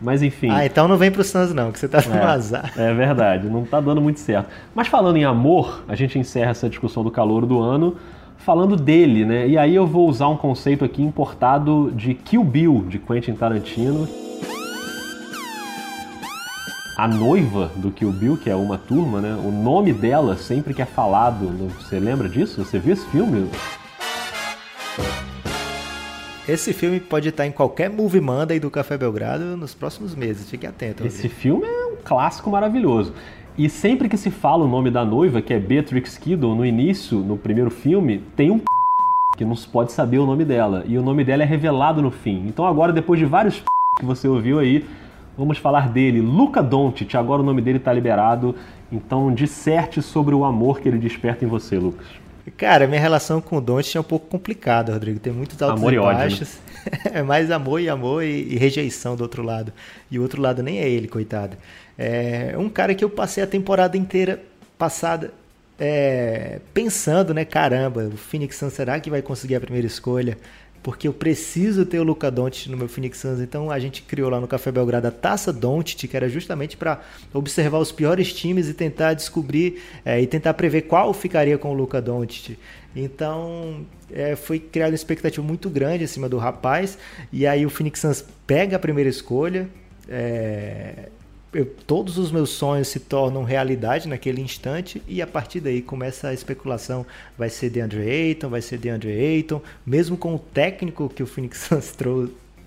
Mas 0.00 0.22
enfim. 0.22 0.48
Ah, 0.50 0.64
então 0.64 0.88
não 0.88 0.96
vem 0.96 1.10
pro 1.10 1.22
Suns 1.22 1.52
não, 1.52 1.70
que 1.70 1.78
você 1.78 1.86
tá 1.86 2.00
no 2.08 2.14
é, 2.14 2.24
azar. 2.24 2.72
É 2.76 2.92
verdade, 2.94 3.48
não 3.48 3.64
tá 3.64 3.80
dando 3.80 4.00
muito 4.00 4.18
certo. 4.18 4.48
Mas 4.74 4.88
falando 4.88 5.16
em 5.16 5.24
amor, 5.24 5.84
a 5.86 5.94
gente 5.94 6.18
encerra 6.18 6.52
essa 6.52 6.68
discussão 6.68 7.04
do 7.04 7.10
calor 7.10 7.44
do 7.44 7.60
ano 7.60 7.96
falando 8.38 8.76
dele, 8.76 9.24
né? 9.24 9.46
E 9.46 9.58
aí 9.58 9.74
eu 9.74 9.86
vou 9.86 10.08
usar 10.08 10.28
um 10.28 10.36
conceito 10.36 10.84
aqui 10.84 11.02
importado 11.02 11.92
de 11.94 12.14
Kill 12.14 12.42
Bill, 12.42 12.86
de 12.88 12.98
Quentin 12.98 13.34
Tarantino. 13.34 14.08
A 16.96 17.06
noiva 17.08 17.70
do 17.76 17.90
Kill 17.90 18.12
Bill, 18.12 18.36
que 18.36 18.50
é 18.50 18.54
uma 18.54 18.76
turma, 18.76 19.20
né? 19.20 19.34
O 19.34 19.50
nome 19.50 19.92
dela 19.92 20.36
sempre 20.36 20.74
que 20.74 20.82
é 20.82 20.86
falado, 20.86 21.46
você 21.78 21.98
lembra 21.98 22.28
disso? 22.28 22.64
Você 22.64 22.78
viu 22.78 22.94
esse 22.94 23.06
filme? 23.08 23.48
Esse 26.48 26.72
filme 26.72 26.98
pode 26.98 27.28
estar 27.28 27.46
em 27.46 27.52
qualquer 27.52 27.90
Movie 27.90 28.20
Monday 28.20 28.58
do 28.58 28.70
Café 28.70 28.96
Belgrado 28.96 29.56
nos 29.56 29.74
próximos 29.74 30.14
meses. 30.14 30.48
Fique 30.48 30.66
atento. 30.66 31.06
Esse 31.06 31.28
filme 31.28 31.66
é 31.66 31.86
um 31.86 31.96
clássico 32.02 32.50
maravilhoso. 32.50 33.12
E 33.58 33.68
sempre 33.68 34.08
que 34.08 34.16
se 34.16 34.30
fala 34.30 34.64
o 34.64 34.68
nome 34.68 34.90
da 34.90 35.04
noiva, 35.04 35.42
que 35.42 35.52
é 35.52 35.58
Beatrix 35.58 36.16
Kiddo, 36.16 36.54
no 36.54 36.64
início, 36.64 37.18
no 37.18 37.36
primeiro 37.36 37.70
filme, 37.70 38.24
tem 38.34 38.50
um 38.50 38.60
que 39.36 39.44
não 39.44 39.54
se 39.54 39.68
pode 39.68 39.92
saber 39.92 40.18
o 40.18 40.26
nome 40.26 40.44
dela. 40.44 40.82
E 40.86 40.98
o 40.98 41.02
nome 41.02 41.24
dela 41.24 41.42
é 41.42 41.46
revelado 41.46 42.00
no 42.00 42.10
fim. 42.10 42.46
Então 42.46 42.64
agora, 42.64 42.92
depois 42.92 43.20
de 43.20 43.26
vários 43.26 43.62
que 43.98 44.04
você 44.04 44.26
ouviu 44.26 44.58
aí, 44.58 44.84
vamos 45.36 45.58
falar 45.58 45.90
dele. 45.90 46.20
Luca 46.20 46.62
Doncic, 46.62 47.14
agora 47.14 47.42
o 47.42 47.44
nome 47.44 47.60
dele 47.60 47.78
está 47.78 47.92
liberado. 47.92 48.56
Então 48.90 49.32
disserte 49.32 50.00
sobre 50.00 50.34
o 50.34 50.44
amor 50.44 50.80
que 50.80 50.88
ele 50.88 50.98
desperta 50.98 51.44
em 51.44 51.48
você, 51.48 51.78
Lucas. 51.78 52.06
Cara, 52.56 52.86
minha 52.86 53.00
relação 53.00 53.40
com 53.40 53.56
o 53.56 53.60
Doncic 53.60 53.96
é 53.96 54.00
um 54.00 54.04
pouco 54.04 54.26
complicada, 54.26 54.92
Rodrigo. 54.92 55.18
Tem 55.18 55.32
muitos 55.32 55.60
altos 55.60 55.80
amor 55.80 55.92
e, 55.92 55.98
baixos. 55.98 56.58
Ódio, 56.58 57.02
né? 57.04 57.10
é 57.20 57.22
mais 57.22 57.50
amor 57.50 57.80
e 57.80 57.88
amor 57.88 58.24
e, 58.24 58.54
e, 58.54 58.56
rejeição 58.56 59.16
do 59.16 59.22
outro 59.22 59.42
lado. 59.42 59.72
E 60.10 60.18
o 60.18 60.22
outro 60.22 60.40
lado 60.40 60.62
nem 60.62 60.78
é 60.78 60.88
ele, 60.88 61.08
coitado. 61.08 61.56
É 61.98 62.54
um 62.56 62.68
cara 62.68 62.94
que 62.94 63.04
eu 63.04 63.10
passei 63.10 63.42
a 63.42 63.46
temporada 63.46 63.96
inteira 63.96 64.42
passada 64.78 65.32
é, 65.78 66.60
pensando, 66.74 67.32
né? 67.32 67.44
Caramba, 67.44 68.04
o 68.04 68.16
Phoenix 68.16 68.56
Suns 68.56 68.74
será 68.74 69.00
que 69.00 69.10
vai 69.10 69.22
conseguir 69.22 69.56
a 69.56 69.60
primeira 69.60 69.86
escolha? 69.86 70.36
Porque 70.82 71.06
eu 71.06 71.12
preciso 71.12 71.84
ter 71.84 71.98
o 71.98 72.02
Luca 72.02 72.30
Doncic 72.30 72.70
no 72.70 72.76
meu 72.76 72.88
Phoenix 72.88 73.18
Suns. 73.18 73.40
Então 73.40 73.70
a 73.70 73.78
gente 73.78 74.02
criou 74.02 74.30
lá 74.30 74.40
no 74.40 74.48
Café 74.48 74.72
Belgrado 74.72 75.08
a 75.08 75.10
Taça 75.10 75.52
Doncic, 75.52 76.08
que 76.08 76.16
era 76.16 76.28
justamente 76.28 76.76
para 76.76 77.00
observar 77.32 77.78
os 77.78 77.92
piores 77.92 78.32
times 78.32 78.68
e 78.68 78.74
tentar 78.74 79.14
descobrir 79.14 79.82
é, 80.04 80.20
e 80.20 80.26
tentar 80.26 80.54
prever 80.54 80.82
qual 80.82 81.12
ficaria 81.12 81.58
com 81.58 81.70
o 81.70 81.74
Luca 81.74 82.00
Doncic. 82.00 82.56
Então 82.96 83.86
é, 84.10 84.34
foi 84.34 84.58
criada 84.58 84.92
uma 84.92 84.96
expectativa 84.96 85.46
muito 85.46 85.68
grande 85.68 86.04
acima 86.04 86.28
do 86.28 86.38
rapaz. 86.38 86.96
E 87.32 87.46
aí 87.46 87.66
o 87.66 87.70
Phoenix 87.70 88.00
Suns 88.00 88.24
pega 88.46 88.76
a 88.76 88.78
primeira 88.78 89.10
escolha. 89.10 89.68
É, 90.08 91.08
eu, 91.52 91.66
todos 91.66 92.16
os 92.16 92.30
meus 92.30 92.50
sonhos 92.50 92.88
se 92.88 93.00
tornam 93.00 93.42
realidade 93.42 94.08
naquele 94.08 94.40
instante 94.40 95.02
e 95.08 95.20
a 95.20 95.26
partir 95.26 95.60
daí 95.60 95.82
começa 95.82 96.28
a 96.28 96.34
especulação. 96.34 97.04
Vai 97.36 97.50
ser 97.50 97.70
DeAndre 97.70 98.08
Ayton, 98.08 98.48
vai 98.48 98.62
ser 98.62 98.78
DeAndre 98.78 99.10
Ayton, 99.10 99.60
mesmo 99.84 100.16
com 100.16 100.34
o 100.34 100.38
técnico 100.38 101.08
que 101.08 101.22
o 101.22 101.26
Phoenix 101.26 101.58
Suns 101.68 101.92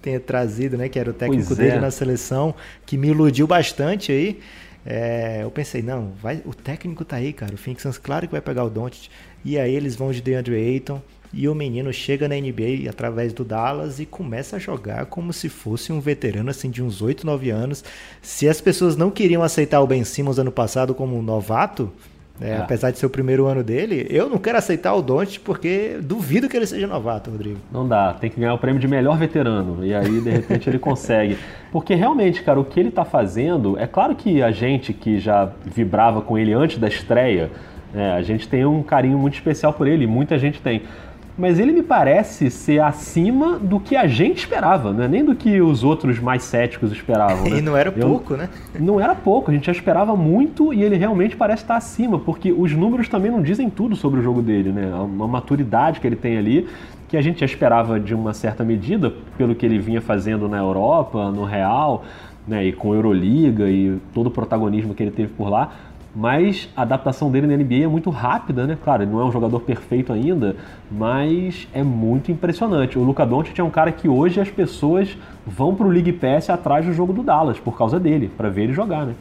tenha 0.02 0.19
trazido, 0.19 0.78
né, 0.78 0.89
que 0.89 1.00
era 1.00 1.10
o 1.10 1.13
técnico 1.13 1.56
dele 1.56 1.80
na 1.80 1.89
seleção, 1.89 2.54
que 2.86 2.98
me 2.98 3.08
iludiu 3.08 3.48
bastante 3.48 4.12
aí. 4.12 4.39
É, 4.86 5.39
eu 5.43 5.50
pensei, 5.50 5.82
não, 5.82 6.12
vai, 6.22 6.41
o 6.46 6.54
técnico 6.54 7.06
tá 7.06 7.15
aí, 7.15 7.32
cara. 7.32 7.54
O 7.54 7.58
Phoenix 7.58 7.84
Suns 7.84 7.98
claro 7.98 8.28
que 8.28 8.34
vai 8.34 8.41
pegar 8.41 8.65
o 8.65 8.69
Doncic. 8.69 9.10
E 9.46 9.58
aí 9.58 9.74
eles 9.74 9.96
vão 9.96 10.12
de 10.12 10.22
DeAndre 10.22 10.56
Ayton 10.56 11.02
e 11.34 11.50
o 11.50 11.56
menino 11.56 11.91
chega 11.91 12.28
na 12.28 12.36
NBA 12.36 12.88
através 12.88 13.34
do 13.34 13.43
Dallas 13.43 14.00
e 14.00 14.06
começa 14.06 14.58
a 14.58 14.60
jogar 14.60 15.08
como 15.08 15.34
se 15.34 15.50
fosse 15.50 15.91
um 15.91 16.00
veterano 16.00 16.52
assim 16.52 16.69
de 16.69 16.84
uns 16.84 17.02
8, 17.02 17.26
9 17.26 17.50
anos. 17.50 17.84
Se 18.22 18.48
as 18.48 18.62
pessoas 18.62 18.96
não 18.96 19.10
queriam 19.10 19.41
aceitar 19.41 19.82
o 19.82 19.88
Ben 19.88 20.04
Simmons 20.04 20.38
ano 20.38 20.52
passado 20.52 20.93
como 20.93 21.17
um 21.17 21.24
novato, 21.24 21.91
é, 22.39 22.50
é. 22.50 22.58
apesar 22.58 22.91
de 22.91 23.00
ser 23.00 23.06
o 23.06 23.10
primeiro 23.10 23.46
ano 23.46 23.63
dele, 23.63 24.06
eu 24.10 24.30
não 24.30 24.38
quero 24.38 24.58
aceitar 24.58 24.93
o 24.93 25.02
Don't 25.02 25.39
porque 25.39 25.98
duvido 26.02 26.50
que 26.50 26.56
ele 26.56 26.65
seja 26.65 26.86
novato, 26.86 27.32
Rodrigo. 27.32 27.60
Não 27.72 27.88
dá, 27.88 28.13
tem 28.13 28.30
que 28.30 28.39
ganhar 28.39 28.54
o 28.54 28.58
prêmio 28.58 28.80
de 28.80 28.88
melhor 28.88 29.17
veterano. 29.17 29.84
E 29.86 29.93
aí, 29.93 30.19
de 30.19 30.30
repente, 30.30 30.69
ele 30.69 30.80
consegue. 30.80 31.38
Porque 31.72 31.96
realmente, 31.96 32.43
cara, 32.43 32.60
o 32.60 32.65
que 32.65 32.80
ele 32.80 32.89
está 32.89 33.06
fazendo, 33.06 33.78
é 33.80 33.88
claro 33.88 34.15
que 34.15 34.41
a 34.41 34.52
gente 34.52 34.93
que 34.93 35.19
já 35.19 35.52
vibrava 35.65 36.22
com 36.22 36.38
ele 36.38 36.54
antes 36.54 36.78
da 36.78 36.88
estreia, 36.88 37.52
é, 37.93 38.12
a 38.12 38.22
gente 38.24 38.48
tem 38.48 38.65
um 38.65 38.82
carinho 38.82 39.17
muito 39.17 39.36
especial 39.36 39.72
por 39.72 39.88
ele, 39.88 40.08
muita 40.08 40.38
gente 40.39 40.60
tem 40.60 40.82
mas 41.38 41.60
ele 41.60 41.72
me 41.72 41.82
parece 41.82 42.52
ser 42.52 42.80
acima 42.80 43.58
do 43.58 43.80
que 43.80 43.96
a 43.96 44.06
gente 44.06 44.39
esperava, 44.39 44.93
né? 44.93 45.08
nem 45.08 45.26
do 45.26 45.36
que 45.36 45.60
os 45.62 45.84
outros 45.84 46.19
mais 46.19 46.43
céticos 46.43 46.91
esperavam. 46.91 47.43
Né? 47.54 47.60
e 47.60 47.62
não 47.62 47.76
era 47.76 47.91
pouco, 47.91 48.34
Eu, 48.34 48.38
né? 48.38 48.50
Não 48.80 49.00
era 49.00 49.13
pouco, 49.15 49.52
a 49.52 49.54
gente 49.54 49.65
já 49.65 49.72
esperava 49.72 50.15
muito 50.15 50.74
e 50.74 50.82
ele 50.84 50.96
realmente 50.96 51.36
parece 51.36 51.63
estar 51.63 51.76
acima, 51.76 52.17
porque 52.19 52.52
os 52.52 52.72
números 52.72 53.10
também 53.10 53.32
não 53.32 53.41
dizem 53.41 53.69
tudo 53.69 53.96
sobre 53.96 54.19
o 54.19 54.24
jogo 54.24 54.41
dele, 54.41 54.72
né? 54.72 54.93
Uma 54.96 55.28
maturidade 55.28 56.00
que 56.00 56.08
ele 56.08 56.15
tem 56.15 56.38
ali, 56.38 56.67
que 57.08 57.17
a 57.17 57.22
gente 57.22 57.41
já 57.41 57.46
esperava 57.46 58.00
de 58.00 58.15
uma 58.15 58.34
certa 58.34 58.63
medida, 58.63 59.12
pelo 59.38 59.56
que 59.56 59.65
ele 59.65 59.78
vinha 59.78 60.02
fazendo 60.02 60.48
na 60.48 60.58
Europa, 60.58 61.32
no 61.32 61.43
Real, 61.43 62.06
né? 62.48 62.65
e 62.65 62.74
com 62.74 62.93
a 62.93 62.96
Euroliga 62.96 63.69
e 63.69 63.98
todo 64.13 64.28
o 64.28 64.32
protagonismo 64.32 64.93
que 64.93 65.04
ele 65.04 65.12
teve 65.12 65.30
por 65.34 65.50
lá 65.50 65.72
mas 66.15 66.69
a 66.76 66.84
adaptação 66.84 67.32
dele 67.32 67.47
na 67.47 67.58
NBA 67.58 67.84
é 67.84 67.88
muito 67.88 68.10
rápida, 68.10 68.67
né? 68.67 68.78
Claro, 68.84 69.04
ele 69.04 69.12
não 69.12 69.19
é 69.19 69.26
um 69.26 69.32
jogador 69.32 69.60
perfeito 69.62 70.13
ainda, 70.13 70.56
mas 70.91 71.67
é 71.73 71.82
muito 71.82 72.32
impressionante. 72.32 72.99
O 72.99 73.04
Luca 73.04 73.26
Doncic 73.26 73.58
é 73.58 73.63
um 73.63 73.69
cara 73.69 73.91
que 73.91 74.08
hoje 74.08 74.39
as 74.39 74.49
pessoas 74.49 75.17
vão 75.45 75.73
para 75.73 75.88
o 75.88 75.89
League 75.89 76.13
Pass 76.13 76.49
atrás 76.49 76.86
do 76.86 76.93
jogo 76.93 77.13
do 77.13 77.23
Dallas 77.23 77.60
por 77.60 77.78
causa 77.78 77.99
dele, 77.99 78.30
para 78.38 78.49
ver 78.49 78.63
ele 78.63 78.73
jogar, 78.73 79.06
né? 79.06 79.15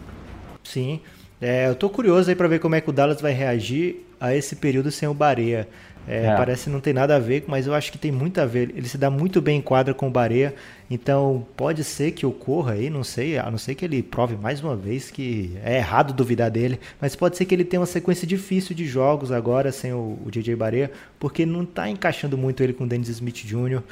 Sim. 0.62 1.00
É, 1.40 1.68
eu 1.68 1.74
tô 1.74 1.88
curioso 1.88 2.30
aí 2.30 2.36
para 2.36 2.46
ver 2.46 2.60
como 2.60 2.74
é 2.74 2.80
que 2.80 2.88
o 2.88 2.92
Dallas 2.92 3.20
vai 3.20 3.32
reagir 3.32 4.06
a 4.20 4.34
esse 4.34 4.54
período 4.54 4.90
sem 4.92 5.08
o 5.08 5.14
Barea. 5.14 5.68
É, 6.06 6.26
é. 6.26 6.36
Parece 6.36 6.64
que 6.64 6.70
não 6.70 6.80
tem 6.80 6.92
nada 6.92 7.16
a 7.16 7.18
ver, 7.18 7.44
mas 7.46 7.66
eu 7.66 7.74
acho 7.74 7.92
que 7.92 7.98
tem 7.98 8.10
muito 8.10 8.40
a 8.40 8.46
ver. 8.46 8.70
Ele 8.76 8.88
se 8.88 8.98
dá 8.98 9.10
muito 9.10 9.40
bem 9.40 9.58
em 9.58 9.62
quadra 9.62 9.94
com 9.94 10.08
o 10.08 10.10
Barea, 10.10 10.54
então 10.90 11.46
pode 11.56 11.84
ser 11.84 12.12
que 12.12 12.26
ocorra 12.26 12.72
aí, 12.72 12.90
não 12.90 13.04
sei, 13.04 13.38
a 13.38 13.50
não 13.50 13.58
ser 13.58 13.74
que 13.74 13.84
ele 13.84 14.02
prove 14.02 14.36
mais 14.36 14.62
uma 14.62 14.76
vez 14.76 15.10
que 15.10 15.56
é 15.64 15.76
errado 15.76 16.12
duvidar 16.12 16.50
dele, 16.50 16.80
mas 17.00 17.14
pode 17.14 17.36
ser 17.36 17.44
que 17.44 17.54
ele 17.54 17.64
tenha 17.64 17.80
uma 17.80 17.86
sequência 17.86 18.26
difícil 18.26 18.74
de 18.74 18.86
jogos 18.86 19.30
agora 19.30 19.70
sem 19.70 19.92
o, 19.92 20.18
o 20.24 20.30
DJ 20.30 20.56
Barea, 20.56 20.90
porque 21.18 21.46
não 21.46 21.62
está 21.62 21.88
encaixando 21.88 22.36
muito 22.36 22.62
ele 22.62 22.72
com 22.72 22.84
o 22.84 22.86
Dennis 22.86 23.08
Smith 23.08 23.44
Jr. 23.44 23.82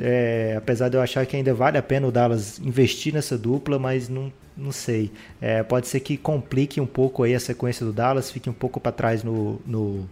É, 0.00 0.54
apesar 0.56 0.88
de 0.88 0.96
eu 0.96 1.02
achar 1.02 1.26
que 1.26 1.36
ainda 1.36 1.52
vale 1.52 1.76
a 1.76 1.82
pena 1.82 2.06
o 2.06 2.12
Dallas 2.12 2.58
investir 2.58 3.12
nessa 3.12 3.36
dupla, 3.36 3.78
mas 3.78 4.08
não, 4.08 4.32
não 4.56 4.72
sei. 4.72 5.10
É, 5.40 5.62
pode 5.62 5.86
ser 5.86 6.00
que 6.00 6.16
complique 6.16 6.80
um 6.80 6.86
pouco 6.86 7.22
aí 7.22 7.34
a 7.34 7.40
sequência 7.40 7.84
do 7.84 7.92
Dallas, 7.92 8.30
fique 8.30 8.48
um 8.48 8.54
pouco 8.54 8.80
para 8.80 8.90
trás 8.90 9.22
no, 9.22 9.60
no 9.66 10.08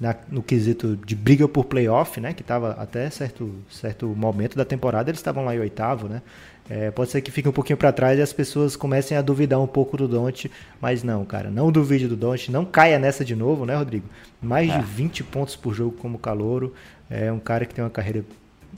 na, 0.00 0.14
no 0.28 0.42
quesito 0.42 0.96
de 0.96 1.14
briga 1.14 1.48
por 1.48 1.64
playoff, 1.64 2.20
né? 2.20 2.32
Que 2.32 2.42
estava 2.42 2.72
até 2.72 3.08
certo, 3.10 3.50
certo 3.70 4.06
momento 4.08 4.56
da 4.56 4.64
temporada, 4.64 5.10
eles 5.10 5.20
estavam 5.20 5.44
lá 5.44 5.54
em 5.54 5.58
oitavo, 5.58 6.08
né? 6.08 6.22
É, 6.68 6.90
pode 6.90 7.10
ser 7.10 7.20
que 7.20 7.30
fique 7.30 7.48
um 7.48 7.52
pouquinho 7.52 7.76
para 7.76 7.92
trás 7.92 8.18
e 8.18 8.22
as 8.22 8.32
pessoas 8.32 8.74
comecem 8.74 9.16
a 9.16 9.22
duvidar 9.22 9.60
um 9.60 9.68
pouco 9.68 9.96
do 9.96 10.08
Don't, 10.08 10.50
mas 10.80 11.04
não, 11.04 11.24
cara, 11.24 11.48
não 11.48 11.70
duvide 11.70 12.08
do 12.08 12.16
Don't, 12.16 12.50
não 12.50 12.64
caia 12.64 12.98
nessa 12.98 13.24
de 13.24 13.36
novo, 13.36 13.64
né, 13.64 13.76
Rodrigo? 13.76 14.06
Mais 14.42 14.68
é. 14.68 14.78
de 14.78 14.84
20 14.84 15.22
pontos 15.24 15.54
por 15.54 15.72
jogo 15.72 15.92
como 15.92 16.18
calouro, 16.18 16.74
é 17.08 17.30
um 17.30 17.38
cara 17.38 17.64
que 17.64 17.72
tem 17.72 17.84
uma 17.84 17.90
carreira, 17.90 18.24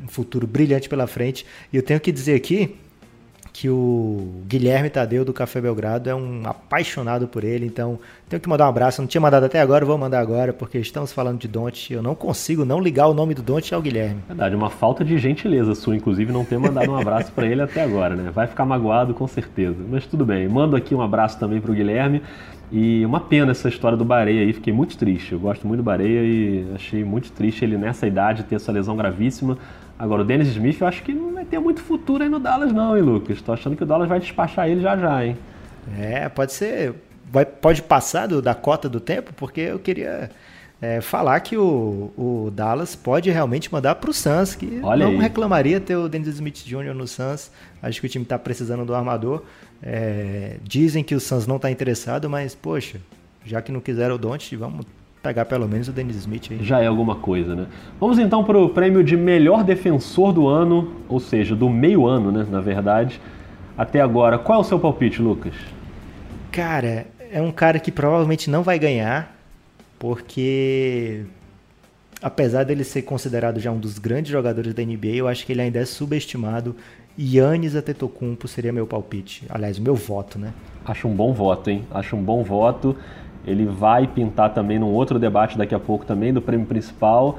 um 0.02 0.06
futuro 0.06 0.46
brilhante 0.46 0.86
pela 0.86 1.06
frente. 1.06 1.46
E 1.72 1.76
eu 1.76 1.82
tenho 1.82 1.98
que 1.98 2.12
dizer 2.12 2.34
aqui 2.34 2.76
que 3.52 3.68
o 3.68 4.42
Guilherme 4.46 4.90
Tadeu 4.90 5.24
do 5.24 5.32
Café 5.32 5.60
Belgrado 5.60 6.08
é 6.08 6.14
um 6.14 6.42
apaixonado 6.44 7.26
por 7.26 7.44
ele, 7.44 7.66
então 7.66 7.98
tenho 8.28 8.40
que 8.40 8.48
mandar 8.48 8.66
um 8.66 8.68
abraço. 8.68 9.00
Não 9.00 9.08
tinha 9.08 9.20
mandado 9.20 9.44
até 9.44 9.60
agora, 9.60 9.84
vou 9.84 9.98
mandar 9.98 10.20
agora, 10.20 10.52
porque 10.52 10.78
estamos 10.78 11.12
falando 11.12 11.38
de 11.38 11.48
Donte. 11.48 11.92
Eu 11.92 12.02
não 12.02 12.14
consigo 12.14 12.64
não 12.64 12.80
ligar 12.80 13.08
o 13.08 13.14
nome 13.14 13.34
do 13.34 13.42
Donte 13.42 13.74
ao 13.74 13.82
Guilherme. 13.82 14.22
Verdade, 14.26 14.54
uma 14.54 14.70
falta 14.70 15.04
de 15.04 15.18
gentileza 15.18 15.74
sua, 15.74 15.96
inclusive, 15.96 16.32
não 16.32 16.44
ter 16.44 16.58
mandado 16.58 16.90
um 16.90 16.96
abraço 16.96 17.32
para 17.32 17.46
ele 17.46 17.62
até 17.62 17.82
agora, 17.82 18.14
né? 18.14 18.30
Vai 18.30 18.46
ficar 18.46 18.64
magoado 18.64 19.14
com 19.14 19.26
certeza. 19.26 19.78
Mas 19.88 20.06
tudo 20.06 20.24
bem. 20.24 20.48
Mando 20.48 20.76
aqui 20.76 20.94
um 20.94 21.02
abraço 21.02 21.38
também 21.38 21.60
para 21.60 21.70
o 21.70 21.74
Guilherme. 21.74 22.22
E 22.70 23.04
uma 23.06 23.20
pena 23.20 23.52
essa 23.52 23.68
história 23.68 23.96
do 23.96 24.04
Bareia 24.04 24.42
aí, 24.42 24.52
fiquei 24.52 24.72
muito 24.72 24.96
triste. 24.98 25.32
Eu 25.32 25.40
gosto 25.40 25.66
muito 25.66 25.78
do 25.78 25.84
Bareia 25.84 26.22
e 26.22 26.66
achei 26.74 27.02
muito 27.02 27.32
triste 27.32 27.64
ele 27.64 27.78
nessa 27.78 28.06
idade 28.06 28.42
ter 28.42 28.56
essa 28.56 28.70
lesão 28.70 28.94
gravíssima 28.94 29.56
Agora, 29.98 30.22
o 30.22 30.24
Dennis 30.24 30.48
Smith 30.48 30.80
eu 30.80 30.86
acho 30.86 31.02
que 31.02 31.12
não 31.12 31.34
vai 31.34 31.44
ter 31.44 31.58
muito 31.58 31.80
futuro 31.80 32.22
aí 32.22 32.28
no 32.28 32.38
Dallas 32.38 32.72
não, 32.72 32.96
hein, 32.96 33.02
Lucas? 33.02 33.42
Tô 33.42 33.52
achando 33.52 33.76
que 33.76 33.82
o 33.82 33.86
Dallas 33.86 34.08
vai 34.08 34.20
despachar 34.20 34.68
ele 34.68 34.80
já 34.80 34.96
já, 34.96 35.24
hein? 35.24 35.36
É, 35.98 36.28
pode 36.28 36.52
ser... 36.52 36.94
Vai, 37.30 37.44
pode 37.44 37.82
passar 37.82 38.26
do, 38.26 38.40
da 38.40 38.54
cota 38.54 38.88
do 38.88 39.00
tempo, 39.00 39.34
porque 39.34 39.60
eu 39.60 39.78
queria 39.78 40.30
é, 40.80 41.00
falar 41.00 41.40
que 41.40 41.56
o, 41.56 42.12
o, 42.16 42.50
Dallas 42.50 42.94
pode 42.94 43.30
realmente 43.30 43.70
mandar 43.72 43.96
para 43.96 44.08
o 44.08 44.12
Suns, 44.14 44.54
que 44.54 44.80
Olha 44.82 45.04
não 45.04 45.12
aí. 45.12 45.18
reclamaria 45.18 45.80
ter 45.80 45.96
o 45.96 46.08
Dennis 46.08 46.28
Smith 46.28 46.64
Jr. 46.64 46.94
no 46.94 47.06
Suns. 47.06 47.50
Acho 47.82 48.00
que 48.00 48.06
o 48.06 48.08
time 48.08 48.22
está 48.22 48.38
precisando 48.38 48.84
do 48.84 48.94
armador. 48.94 49.42
É, 49.82 50.56
dizem 50.62 51.02
que 51.02 51.14
o 51.14 51.20
Suns 51.20 51.46
não 51.46 51.56
está 51.56 51.70
interessado, 51.70 52.30
mas, 52.30 52.54
poxa, 52.54 53.00
já 53.44 53.60
que 53.60 53.72
não 53.72 53.80
quiseram 53.80 54.14
o 54.14 54.18
Doncic, 54.18 54.56
vamos 54.56 54.86
pegar 55.28 55.44
pelo 55.44 55.68
menos 55.68 55.88
o 55.88 55.92
Dennis 55.92 56.16
Smith 56.16 56.48
aí. 56.50 56.58
Já 56.62 56.80
é 56.80 56.86
alguma 56.86 57.14
coisa, 57.14 57.54
né? 57.54 57.66
Vamos 58.00 58.18
então 58.18 58.42
para 58.42 58.58
o 58.58 58.70
prêmio 58.70 59.04
de 59.04 59.14
melhor 59.14 59.62
defensor 59.62 60.32
do 60.32 60.48
ano, 60.48 60.90
ou 61.06 61.20
seja, 61.20 61.54
do 61.54 61.68
meio 61.68 62.06
ano, 62.06 62.32
né, 62.32 62.46
na 62.50 62.62
verdade. 62.62 63.20
Até 63.76 64.00
agora, 64.00 64.38
qual 64.38 64.58
é 64.58 64.60
o 64.62 64.64
seu 64.64 64.78
palpite, 64.78 65.20
Lucas? 65.20 65.52
Cara, 66.50 67.06
é 67.30 67.42
um 67.42 67.52
cara 67.52 67.78
que 67.78 67.92
provavelmente 67.92 68.48
não 68.48 68.62
vai 68.62 68.78
ganhar, 68.78 69.36
porque 69.98 71.26
apesar 72.22 72.64
dele 72.64 72.82
ser 72.82 73.02
considerado 73.02 73.60
já 73.60 73.70
um 73.70 73.78
dos 73.78 73.98
grandes 73.98 74.32
jogadores 74.32 74.72
da 74.72 74.82
NBA, 74.82 75.16
eu 75.16 75.28
acho 75.28 75.44
que 75.44 75.52
ele 75.52 75.60
ainda 75.60 75.78
é 75.78 75.84
subestimado. 75.84 76.74
Yannis 77.20 77.74
Antetokounmpo 77.74 78.48
seria 78.48 78.72
meu 78.72 78.86
palpite. 78.86 79.44
Aliás, 79.50 79.78
meu 79.78 79.94
voto, 79.94 80.38
né? 80.38 80.54
Acho 80.86 81.06
um 81.06 81.14
bom 81.14 81.34
voto, 81.34 81.68
hein? 81.68 81.84
Acho 81.90 82.16
um 82.16 82.22
bom 82.22 82.42
voto. 82.42 82.96
Ele 83.46 83.64
vai 83.64 84.06
pintar 84.06 84.52
também 84.52 84.78
num 84.78 84.88
outro 84.88 85.18
debate 85.18 85.56
daqui 85.56 85.74
a 85.74 85.78
pouco 85.78 86.04
também 86.04 86.32
do 86.32 86.42
prêmio 86.42 86.66
principal. 86.66 87.38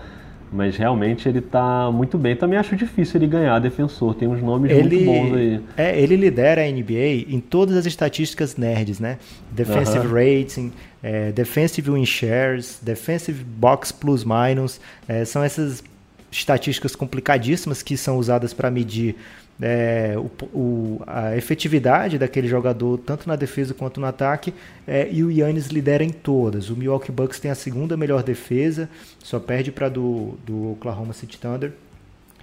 Mas 0.52 0.76
realmente 0.76 1.30
ele 1.30 1.40
está 1.40 1.92
muito 1.92 2.18
bem. 2.18 2.36
Também 2.36 2.58
acho 2.58 2.76
difícil 2.76 3.20
ele 3.20 3.28
ganhar 3.28 3.60
defensor. 3.60 4.16
Tem 4.16 4.28
uns 4.28 4.42
nomes 4.42 4.72
ele, 4.72 5.06
muito 5.06 5.06
bons 5.06 5.38
aí. 5.38 5.62
É, 5.78 6.00
ele 6.00 6.16
lidera 6.16 6.64
a 6.64 6.72
NBA 6.72 7.30
em 7.30 7.40
todas 7.40 7.78
as 7.78 7.86
estatísticas 7.86 8.58
nerds, 8.58 9.00
né? 9.00 9.20
Defensive 9.52 10.08
uh 10.08 10.12
-huh. 10.12 10.40
rating, 10.42 10.72
é, 11.04 11.32
defensive 11.32 11.92
win 11.92 12.06
shares, 12.06 12.80
defensive 12.82 13.44
box 13.44 13.92
plus 13.92 14.24
minus. 14.24 14.82
É, 15.08 15.24
são 15.24 15.44
essas 15.44 15.84
estatísticas 16.32 16.96
complicadíssimas 16.96 17.84
que 17.84 17.96
são 17.96 18.18
usadas 18.18 18.52
para 18.52 18.72
medir 18.72 19.16
é, 19.62 20.16
o, 20.18 20.58
o, 20.58 21.02
a 21.06 21.36
efetividade 21.36 22.18
daquele 22.18 22.48
jogador, 22.48 22.98
tanto 23.00 23.28
na 23.28 23.36
defesa 23.36 23.74
quanto 23.74 24.00
no 24.00 24.08
ataque, 24.08 24.54
é, 24.88 25.10
e 25.12 25.24
o 25.24 25.30
Yannis 25.30 25.68
lidera 25.68 26.04
em 26.04 26.10
todas. 26.10 26.70
O 26.70 26.76
Milwaukee 26.76 27.12
Bucks 27.12 27.40
tem 27.40 27.52
a 27.52 27.56
segunda 27.56 27.98
melhor 27.98 28.24
defesa, 28.24 28.90
só 29.22 29.40
perde 29.40 29.72
para 29.72 29.90
do, 29.90 30.38
do 30.46 30.72
Oklahoma 30.72 31.14
City 31.14 31.38
Thunder. 31.38 31.74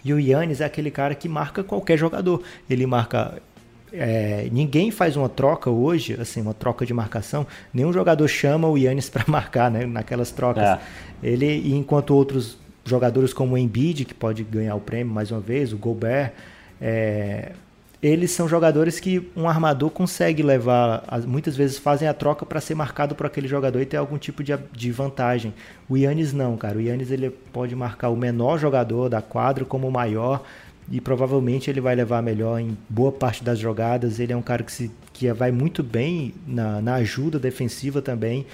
E 0.04 0.12
o 0.12 0.20
Yannis 0.20 0.60
é 0.60 0.64
aquele 0.64 0.90
cara 0.90 1.14
que 1.14 1.28
marca 1.28 1.64
qualquer 1.64 1.96
jogador. 1.96 2.42
Ele 2.68 2.86
marca. 2.86 3.42
É, 3.92 4.48
ninguém 4.52 4.90
faz 4.90 5.16
uma 5.16 5.28
troca 5.28 5.70
hoje, 5.70 6.16
assim, 6.20 6.42
uma 6.42 6.54
troca 6.54 6.84
de 6.84 6.92
marcação. 6.92 7.46
Nenhum 7.72 7.92
jogador 7.92 8.28
chama 8.28 8.68
o 8.68 8.76
Yannis 8.76 9.08
para 9.10 9.24
marcar, 9.26 9.70
né? 9.70 9.86
Naquelas 9.86 10.30
trocas. 10.30 10.62
É. 10.62 10.78
Ele, 11.22 11.74
enquanto 11.74 12.10
outros 12.10 12.58
jogadores 12.84 13.32
como 13.32 13.54
o 13.54 13.58
Embiid, 13.58 14.04
que 14.04 14.14
pode 14.14 14.44
ganhar 14.44 14.76
o 14.76 14.80
prêmio 14.80 15.12
mais 15.12 15.32
uma 15.32 15.40
vez, 15.40 15.72
o 15.72 15.76
Gobert, 15.76 16.32
é, 16.80 17.52
eles 18.02 18.30
são 18.30 18.48
jogadores 18.48 19.00
que 19.00 19.30
um 19.34 19.48
armador 19.48 19.90
consegue 19.90 20.42
levar, 20.42 21.02
muitas 21.26 21.56
vezes 21.56 21.78
fazem 21.78 22.06
a 22.06 22.14
troca 22.14 22.44
para 22.44 22.60
ser 22.60 22.74
marcado 22.74 23.14
por 23.14 23.26
aquele 23.26 23.48
jogador 23.48 23.80
e 23.80 23.86
ter 23.86 23.96
algum 23.96 24.18
tipo 24.18 24.44
de, 24.44 24.56
de 24.72 24.92
vantagem. 24.92 25.54
O 25.88 25.96
Yannis 25.96 26.32
não, 26.32 26.56
cara. 26.56 26.78
O 26.78 26.80
Yannis 26.80 27.10
ele 27.10 27.30
pode 27.30 27.74
marcar 27.74 28.10
o 28.10 28.16
menor 28.16 28.58
jogador 28.58 29.08
da 29.08 29.22
quadra 29.22 29.64
como 29.64 29.88
o 29.88 29.90
maior 29.90 30.44
e 30.90 31.00
provavelmente 31.00 31.70
ele 31.70 31.80
vai 31.80 31.94
levar 31.94 32.22
melhor 32.22 32.60
em 32.60 32.76
boa 32.88 33.10
parte 33.10 33.42
das 33.42 33.58
jogadas. 33.58 34.20
Ele 34.20 34.32
é 34.32 34.36
um 34.36 34.42
cara 34.42 34.62
que, 34.62 34.70
se, 34.70 34.90
que 35.12 35.32
vai 35.32 35.50
muito 35.50 35.82
bem 35.82 36.34
na, 36.46 36.82
na 36.82 36.94
ajuda 36.96 37.38
defensiva 37.38 38.02
também. 38.02 38.46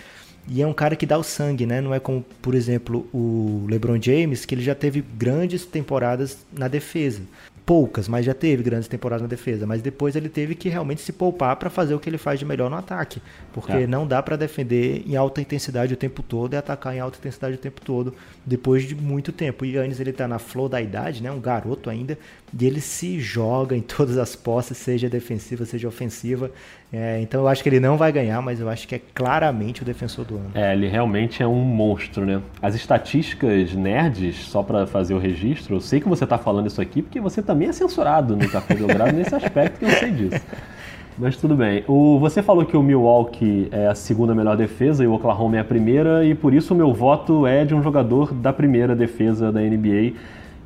E 0.48 0.62
é 0.62 0.66
um 0.66 0.72
cara 0.72 0.96
que 0.96 1.06
dá 1.06 1.18
o 1.18 1.22
sangue, 1.22 1.66
né? 1.66 1.80
Não 1.80 1.94
é 1.94 2.00
como, 2.00 2.24
por 2.40 2.54
exemplo, 2.54 3.06
o 3.12 3.66
LeBron 3.68 4.00
James, 4.00 4.44
que 4.44 4.54
ele 4.54 4.62
já 4.62 4.74
teve 4.74 5.00
grandes 5.00 5.64
temporadas 5.64 6.38
na 6.52 6.68
defesa 6.68 7.22
poucas, 7.64 8.08
mas 8.08 8.26
já 8.26 8.34
teve 8.34 8.62
grandes 8.62 8.88
temporadas 8.88 9.22
na 9.22 9.28
defesa. 9.28 9.66
Mas 9.66 9.82
depois 9.82 10.16
ele 10.16 10.28
teve 10.28 10.54
que 10.54 10.68
realmente 10.68 11.00
se 11.00 11.12
poupar 11.12 11.56
para 11.56 11.70
fazer 11.70 11.94
o 11.94 12.00
que 12.00 12.08
ele 12.08 12.18
faz 12.18 12.38
de 12.38 12.44
melhor 12.44 12.68
no 12.68 12.76
ataque, 12.76 13.22
porque 13.52 13.72
é. 13.72 13.86
não 13.86 14.06
dá 14.06 14.22
para 14.22 14.36
defender 14.36 15.02
em 15.06 15.16
alta 15.16 15.40
intensidade 15.40 15.94
o 15.94 15.96
tempo 15.96 16.22
todo 16.22 16.54
e 16.54 16.56
atacar 16.56 16.94
em 16.94 17.00
alta 17.00 17.18
intensidade 17.18 17.54
o 17.54 17.58
tempo 17.58 17.80
todo 17.80 18.14
depois 18.44 18.84
de 18.84 18.94
muito 18.94 19.32
tempo. 19.32 19.64
E 19.64 19.76
Yannis 19.76 20.00
ele 20.00 20.12
tá 20.12 20.26
na 20.26 20.38
flor 20.38 20.68
da 20.68 20.80
idade, 20.80 21.22
né, 21.22 21.30
um 21.30 21.40
garoto 21.40 21.88
ainda, 21.88 22.18
e 22.58 22.66
ele 22.66 22.80
se 22.80 23.18
joga 23.18 23.74
em 23.74 23.80
todas 23.80 24.18
as 24.18 24.36
posses, 24.36 24.76
seja 24.76 25.08
defensiva, 25.08 25.64
seja 25.64 25.88
ofensiva. 25.88 26.50
É, 26.92 27.18
então 27.22 27.40
eu 27.40 27.48
acho 27.48 27.62
que 27.62 27.68
ele 27.68 27.80
não 27.80 27.96
vai 27.96 28.12
ganhar, 28.12 28.42
mas 28.42 28.60
eu 28.60 28.68
acho 28.68 28.86
que 28.86 28.94
é 28.94 29.00
claramente 29.14 29.82
o 29.82 29.84
defensor 29.84 30.24
do 30.26 30.36
ano. 30.36 30.50
É, 30.54 30.74
ele 30.74 30.86
realmente 30.86 31.42
é 31.42 31.46
um 31.46 31.60
monstro, 31.60 32.26
né? 32.26 32.42
As 32.60 32.74
estatísticas 32.74 33.72
nerds, 33.72 34.36
só 34.36 34.62
para 34.62 34.86
fazer 34.86 35.14
o 35.14 35.18
registro, 35.18 35.76
eu 35.76 35.80
sei 35.80 36.00
que 36.00 36.08
você 36.08 36.24
está 36.24 36.36
falando 36.36 36.66
isso 36.66 36.80
aqui 36.80 37.00
porque 37.00 37.20
você 37.20 37.40
também 37.40 37.68
é 37.68 37.72
censurado 37.72 38.36
no 38.36 38.48
Café 38.50 38.74
Belgrado 38.74 39.16
nesse 39.16 39.34
aspecto 39.34 39.78
que 39.78 39.86
eu 39.86 39.90
sei 39.90 40.10
disso. 40.10 40.44
Mas 41.18 41.36
tudo 41.36 41.54
bem. 41.54 41.84
O, 41.86 42.18
você 42.18 42.42
falou 42.42 42.64
que 42.64 42.76
o 42.76 42.82
Milwaukee 42.82 43.68
é 43.70 43.86
a 43.86 43.94
segunda 43.94 44.34
melhor 44.34 44.56
defesa 44.56 45.04
e 45.04 45.06
o 45.06 45.12
Oklahoma 45.12 45.56
é 45.56 45.60
a 45.60 45.64
primeira, 45.64 46.24
e 46.24 46.34
por 46.34 46.54
isso 46.54 46.72
o 46.72 46.76
meu 46.76 46.92
voto 46.92 47.46
é 47.46 47.64
de 47.64 47.74
um 47.74 47.82
jogador 47.82 48.32
da 48.32 48.52
primeira 48.52 48.96
defesa 48.96 49.52
da 49.52 49.60
NBA 49.60 50.14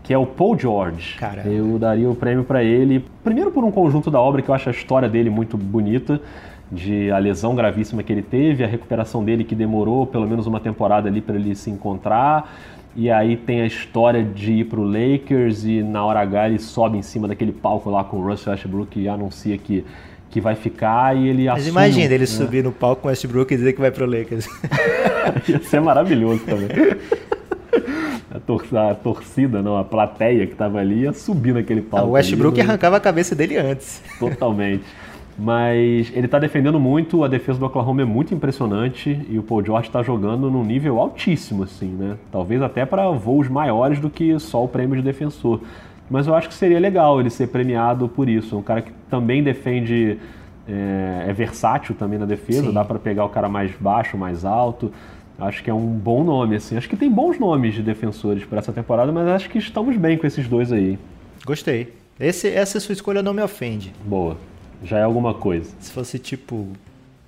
que 0.07 0.15
é 0.15 0.19
o 0.19 0.25
Paul 0.25 0.57
George. 0.57 1.17
Caramba. 1.19 1.49
Eu 1.49 1.79
daria 1.81 2.09
o 2.09 2.15
prêmio 2.15 2.45
para 2.45 2.63
ele, 2.63 3.05
primeiro 3.25 3.51
por 3.51 3.65
um 3.65 3.73
conjunto 3.73 4.09
da 4.09 4.21
obra 4.21 4.41
que 4.41 4.49
eu 4.49 4.55
acho 4.55 4.69
a 4.69 4.73
história 4.73 5.09
dele 5.09 5.29
muito 5.29 5.57
bonita, 5.57 6.21
de 6.71 7.11
a 7.11 7.19
lesão 7.19 7.57
gravíssima 7.57 8.05
que 8.05 8.13
ele 8.13 8.23
teve, 8.23 8.63
a 8.63 8.69
recuperação 8.69 9.25
dele 9.25 9.43
que 9.43 9.55
demorou 9.55 10.07
pelo 10.07 10.25
menos 10.29 10.47
uma 10.47 10.61
temporada 10.61 11.09
ali 11.09 11.21
para 11.21 11.35
ele 11.35 11.57
se 11.57 11.71
encontrar. 11.71 12.55
E 12.95 13.11
aí 13.11 13.37
tem 13.37 13.63
a 13.63 13.67
história 13.67 14.23
de 14.23 14.53
ir 14.53 14.67
pro 14.67 14.85
Lakers 14.85 15.65
e 15.65 15.83
na 15.83 16.05
hora 16.05 16.21
H 16.21 16.51
ele 16.51 16.59
sobe 16.61 16.97
em 16.97 17.03
cima 17.03 17.27
daquele 17.27 17.53
palco 17.53 17.91
lá 17.91 18.05
com 18.05 18.19
o 18.19 18.25
Russell 18.25 18.53
Westbrook 18.53 18.99
e 19.01 19.09
anuncia 19.09 19.59
que 19.59 19.85
que 20.29 20.41
vai 20.41 20.55
ficar 20.55 21.17
e 21.17 21.29
ele 21.29 21.47
Mas 21.47 21.63
assume, 21.63 21.71
imagina 21.71 22.15
ele 22.15 22.19
né? 22.19 22.27
subir 22.27 22.63
no 22.63 22.73
palco 22.73 23.03
com 23.03 23.09
o 23.09 23.11
Westbrook 23.11 23.55
e 23.55 23.57
dizer 23.57 23.73
que 23.73 23.81
vai 23.81 23.91
pro 23.91 24.07
Lakers. 24.07 24.47
Ia 25.49 25.63
ser 25.63 25.81
maravilhoso 25.81 26.45
também. 26.45 26.69
a, 28.37 28.41
tor 28.41 28.65
a 28.77 28.95
torcida, 28.95 29.63
não, 29.63 29.77
a 29.77 29.85
plateia 29.85 30.47
que 30.47 30.53
estava 30.53 30.79
ali 30.79 31.01
ia 31.01 31.13
subir 31.13 31.55
naquele 31.55 31.81
palco. 31.81 32.09
o 32.09 32.11
Westbrook 32.13 32.61
ali, 32.61 32.69
arrancava 32.69 32.97
a 32.97 33.01
cabeça 33.01 33.35
dele 33.35 33.57
antes. 33.57 34.03
Totalmente. 34.19 34.85
Mas 35.39 36.11
ele 36.15 36.25
está 36.27 36.39
defendendo 36.39 36.81
muito, 36.81 37.23
a 37.23 37.29
defesa 37.29 37.59
do 37.59 37.67
Oklahoma 37.67 38.03
é 38.03 38.05
muito 38.05 38.33
impressionante 38.35 39.21
e 39.29 39.39
o 39.39 39.43
Paul 39.43 39.63
George 39.65 39.89
está 39.89 40.03
jogando 40.03 40.51
num 40.51 40.65
nível 40.65 40.99
altíssimo, 40.99 41.65
assim, 41.65 41.89
né? 41.89 42.17
Talvez 42.33 42.63
até 42.63 42.87
para 42.87 43.11
voos 43.11 43.47
maiores 43.47 44.01
do 44.01 44.09
que 44.09 44.39
só 44.39 44.65
o 44.65 44.69
prêmio 44.69 44.97
de 44.97 45.03
defensor. 45.03 45.61
Mas 46.09 46.27
eu 46.27 46.35
acho 46.35 46.49
que 46.49 46.55
seria 46.55 46.81
legal 46.81 47.21
ele 47.21 47.29
ser 47.29 47.49
premiado 47.49 48.09
por 48.09 48.29
isso. 48.29 48.57
Um 48.57 48.63
cara 48.63 48.81
que 48.81 48.93
também 49.11 49.43
defende, 49.43 50.19
é, 50.67 51.27
é 51.29 51.33
versátil 51.35 51.95
também 51.95 52.19
na 52.19 52.27
defesa, 52.27 52.63
Sim. 52.63 52.73
dá 52.73 52.85
para 52.85 52.99
pegar 52.99 53.25
o 53.27 53.29
cara 53.29 53.49
mais 53.49 53.73
baixo, 53.79 54.17
mais 54.17 54.43
alto. 54.43 54.91
Acho 55.39 55.63
que 55.63 55.69
é 55.69 55.75
um 55.75 55.87
bom 55.87 56.25
nome, 56.25 56.57
assim. 56.57 56.77
Acho 56.77 56.89
que 56.89 56.97
tem 56.97 57.11
bons 57.11 57.39
nomes 57.39 57.75
de 57.75 57.83
defensores 57.83 58.45
para 58.45 58.59
essa 58.59 58.73
temporada, 58.73 59.13
mas 59.13 59.29
acho 59.29 59.51
que 59.51 59.59
estamos 59.59 59.97
bem 59.97 60.17
com 60.17 60.27
esses 60.27 60.49
dois 60.49 60.73
aí. 60.73 60.99
Gostei. 61.45 61.93
Esse, 62.19 62.49
essa 62.49 62.81
sua 62.81 62.95
escolha 62.95 63.23
não 63.23 63.35
me 63.35 63.43
ofende. 63.43 63.93
Boa. 64.05 64.39
Já 64.83 64.99
é 64.99 65.03
alguma 65.03 65.35
coisa. 65.35 65.71
Se 65.79 65.93
fosse 65.93 66.19
tipo, 66.19 66.69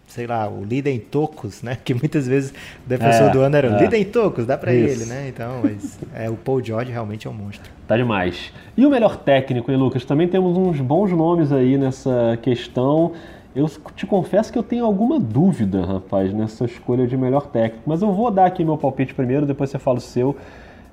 sei 0.07 0.27
lá, 0.27 0.49
o 0.49 0.65
líder 0.65 0.91
em 0.91 0.99
tocos, 0.99 1.63
né? 1.63 1.77
Que 1.85 1.93
muitas 1.93 2.27
vezes 2.27 2.51
o 2.51 2.89
defensor 2.89 3.29
é, 3.29 3.31
do 3.31 3.41
ano 3.41 3.57
era 3.57 3.69
é. 3.69 3.83
líder 3.83 3.99
em 3.99 4.05
tocos, 4.05 4.47
dá 4.47 4.57
para 4.57 4.73
ele, 4.73 5.05
né? 5.05 5.29
Então, 5.29 5.61
mas 5.63 5.99
é, 6.15 6.31
o 6.31 6.35
Paul 6.35 6.65
George 6.65 6.91
realmente 6.91 7.27
é 7.27 7.31
um 7.31 7.35
monstro. 7.35 7.71
Tá 7.87 7.97
demais. 7.97 8.53
E 8.77 8.87
o 8.87 8.91
melhor 8.91 9.17
técnico, 9.17 9.71
hein, 9.71 9.77
Lucas? 9.77 10.05
Também 10.05 10.27
temos 10.27 10.57
uns 10.57 10.81
bons 10.81 11.13
nomes 11.13 11.53
aí 11.53 11.77
nessa 11.77 12.39
questão. 12.41 13.13
Eu 13.55 13.67
te 13.97 14.07
confesso 14.07 14.53
que 14.53 14.59
eu 14.59 14.63
tenho 14.63 14.85
alguma 14.85 15.19
dúvida, 15.19 15.85
rapaz, 15.85 16.33
nessa 16.33 16.65
escolha 16.65 17.07
de 17.07 17.17
melhor 17.17 17.47
técnico. 17.47 17.85
Mas 17.87 18.03
eu 18.03 18.13
vou 18.13 18.31
dar 18.31 18.47
aqui 18.47 18.65
meu 18.65 18.77
palpite 18.77 19.15
primeiro, 19.15 19.47
depois 19.47 19.71
você 19.71 19.79
fala 19.79 19.99
o 19.99 20.01
seu. 20.01 20.37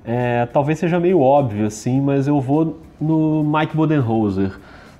É, 0.03 0.45
talvez 0.47 0.79
seja 0.79 0.99
meio 0.99 1.19
óbvio 1.19 1.65
assim, 1.65 1.99
mas 1.99 2.27
eu 2.27 2.39
vou 2.39 2.77
no 2.99 3.43
Mike 3.43 3.75
Bodenholzer, 3.75 4.57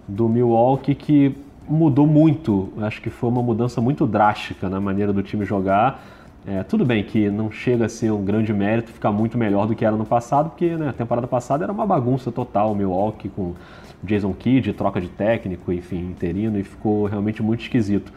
do 0.08 0.28
Milwaukee, 0.28 0.96
que 0.96 1.36
mudou 1.68 2.06
muito. 2.06 2.70
Acho 2.82 3.02
que 3.02 3.10
foi 3.10 3.30
uma 3.30 3.42
mudança 3.42 3.80
muito 3.80 4.06
drástica 4.06 4.70
na 4.70 4.82
maneira 4.82 5.14
do 5.14 5.24
time 5.24 5.46
jogar. 5.46 6.04
É, 6.48 6.62
tudo 6.62 6.86
bem 6.86 7.04
que 7.04 7.28
não 7.32 7.50
chega 7.50 7.86
a 7.86 7.90
ser 7.90 8.12
um 8.12 8.24
grande 8.24 8.54
mérito 8.54 8.92
ficar 8.92 9.12
muito 9.12 9.36
melhor 9.36 9.66
do 9.66 9.74
que 9.76 9.84
era 9.84 9.96
no 9.96 10.06
passado, 10.06 10.52
porque 10.52 10.76
né, 10.76 10.90
a 10.90 10.94
temporada 10.94 11.26
passada 11.26 11.64
era 11.64 11.74
uma 11.74 11.88
bagunça 11.88 12.32
total 12.32 12.72
o 12.72 12.76
Milwaukee 12.76 13.30
com 13.30 13.56
Jason 14.04 14.32
Kidd, 14.32 14.72
troca 14.74 15.02
de 15.02 15.08
técnico, 15.08 15.74
enfim, 15.74 16.02
interino, 16.02 16.60
e 16.60 16.64
ficou 16.64 17.06
realmente 17.08 17.42
muito 17.42 17.62
esquisito. 17.62 18.14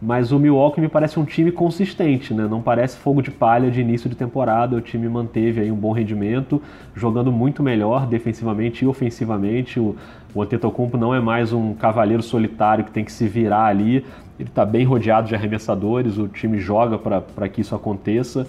mas 0.00 0.32
o 0.32 0.38
Milwaukee 0.38 0.80
me 0.80 0.88
parece 0.88 1.18
um 1.18 1.24
time 1.24 1.50
consistente, 1.52 2.32
né? 2.34 2.46
Não 2.48 2.62
parece 2.62 2.96
fogo 2.96 3.22
de 3.22 3.30
palha 3.30 3.70
de 3.70 3.80
início 3.80 4.08
de 4.10 4.16
temporada. 4.16 4.76
O 4.76 4.80
time 4.80 5.08
manteve 5.08 5.60
aí 5.60 5.70
um 5.70 5.76
bom 5.76 5.92
rendimento, 5.92 6.62
jogando 6.94 7.32
muito 7.32 7.62
melhor 7.62 8.06
defensivamente 8.06 8.84
e 8.84 8.88
ofensivamente. 8.88 9.80
O, 9.80 9.96
o 10.34 10.42
Antetokounmpo 10.42 10.98
não 10.98 11.14
é 11.14 11.20
mais 11.20 11.52
um 11.52 11.74
cavaleiro 11.74 12.22
solitário 12.22 12.84
que 12.84 12.90
tem 12.90 13.04
que 13.04 13.12
se 13.12 13.26
virar 13.26 13.66
ali. 13.66 14.04
Ele 14.38 14.48
está 14.48 14.64
bem 14.64 14.84
rodeado 14.84 15.28
de 15.28 15.34
arremessadores, 15.34 16.18
o 16.18 16.28
time 16.28 16.58
joga 16.58 16.98
para 16.98 17.48
que 17.48 17.60
isso 17.60 17.74
aconteça. 17.74 18.46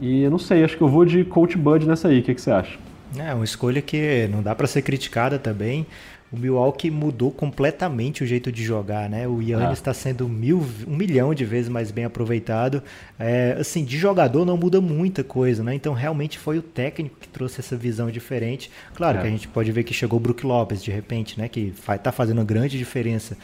E 0.00 0.22
eu 0.22 0.30
não 0.30 0.38
sei, 0.38 0.64
acho 0.64 0.76
que 0.76 0.82
eu 0.82 0.88
vou 0.88 1.04
de 1.04 1.24
Coach 1.24 1.56
Bud 1.56 1.86
nessa 1.86 2.08
aí. 2.08 2.20
O 2.20 2.22
que, 2.22 2.34
que 2.34 2.40
você 2.40 2.50
acha? 2.50 2.78
É 3.16 3.34
uma 3.34 3.44
escolha 3.44 3.82
que 3.82 4.28
não 4.30 4.42
dá 4.42 4.54
para 4.54 4.66
ser 4.66 4.82
criticada 4.82 5.38
também 5.38 5.86
o 6.30 6.36
Milwaukee 6.36 6.90
mudou 6.90 7.30
completamente 7.30 8.22
o 8.22 8.26
jeito 8.26 8.52
de 8.52 8.62
jogar, 8.62 9.08
né? 9.08 9.26
O 9.26 9.40
Yannis 9.40 9.78
está 9.78 9.92
ah. 9.92 9.94
sendo 9.94 10.28
mil, 10.28 10.64
um 10.86 10.94
milhão 10.94 11.32
de 11.32 11.44
vezes 11.44 11.70
mais 11.70 11.90
bem 11.90 12.04
aproveitado. 12.04 12.82
É, 13.18 13.56
assim, 13.58 13.82
de 13.82 13.96
jogador 13.96 14.44
não 14.44 14.56
muda 14.56 14.78
muita 14.78 15.24
coisa, 15.24 15.62
né? 15.62 15.74
Então 15.74 15.94
realmente 15.94 16.38
foi 16.38 16.58
o 16.58 16.62
técnico 16.62 17.16
que 17.18 17.28
trouxe 17.28 17.60
essa 17.60 17.76
visão 17.76 18.10
diferente. 18.10 18.70
Claro 18.94 19.18
é. 19.18 19.20
que 19.22 19.26
a 19.26 19.30
gente 19.30 19.48
pode 19.48 19.72
ver 19.72 19.84
que 19.84 19.94
chegou 19.94 20.18
o 20.18 20.20
Brook 20.20 20.44
Lopes 20.44 20.82
de 20.82 20.90
repente, 20.90 21.38
né? 21.38 21.48
Que 21.48 21.72
está 21.88 22.12
fazendo 22.12 22.38
uma 22.38 22.44
grande 22.44 22.76
diferença. 22.76 23.36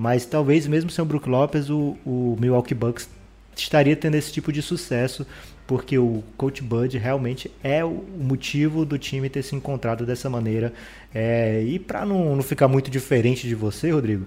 Mas 0.00 0.24
talvez 0.24 0.66
mesmo 0.66 0.88
sem 0.88 1.02
o 1.02 1.06
Brook 1.06 1.28
Lopes, 1.28 1.68
o, 1.68 1.94
o 2.06 2.34
Milwaukee 2.40 2.72
Bucks 2.72 3.06
estaria 3.54 3.94
tendo 3.94 4.14
esse 4.14 4.32
tipo 4.32 4.50
de 4.50 4.62
sucesso 4.62 5.26
porque 5.66 5.98
o 5.98 6.24
Coach 6.38 6.62
Bud 6.62 6.96
realmente 6.96 7.50
é 7.62 7.84
o 7.84 8.02
motivo 8.18 8.86
do 8.86 8.98
time 8.98 9.28
ter 9.28 9.42
se 9.42 9.54
encontrado 9.54 10.06
dessa 10.06 10.30
maneira. 10.30 10.72
É, 11.14 11.62
e 11.62 11.78
para 11.78 12.06
não, 12.06 12.34
não 12.34 12.42
ficar 12.42 12.66
muito 12.66 12.90
diferente 12.90 13.46
de 13.46 13.54
você, 13.54 13.90
Rodrigo, 13.90 14.24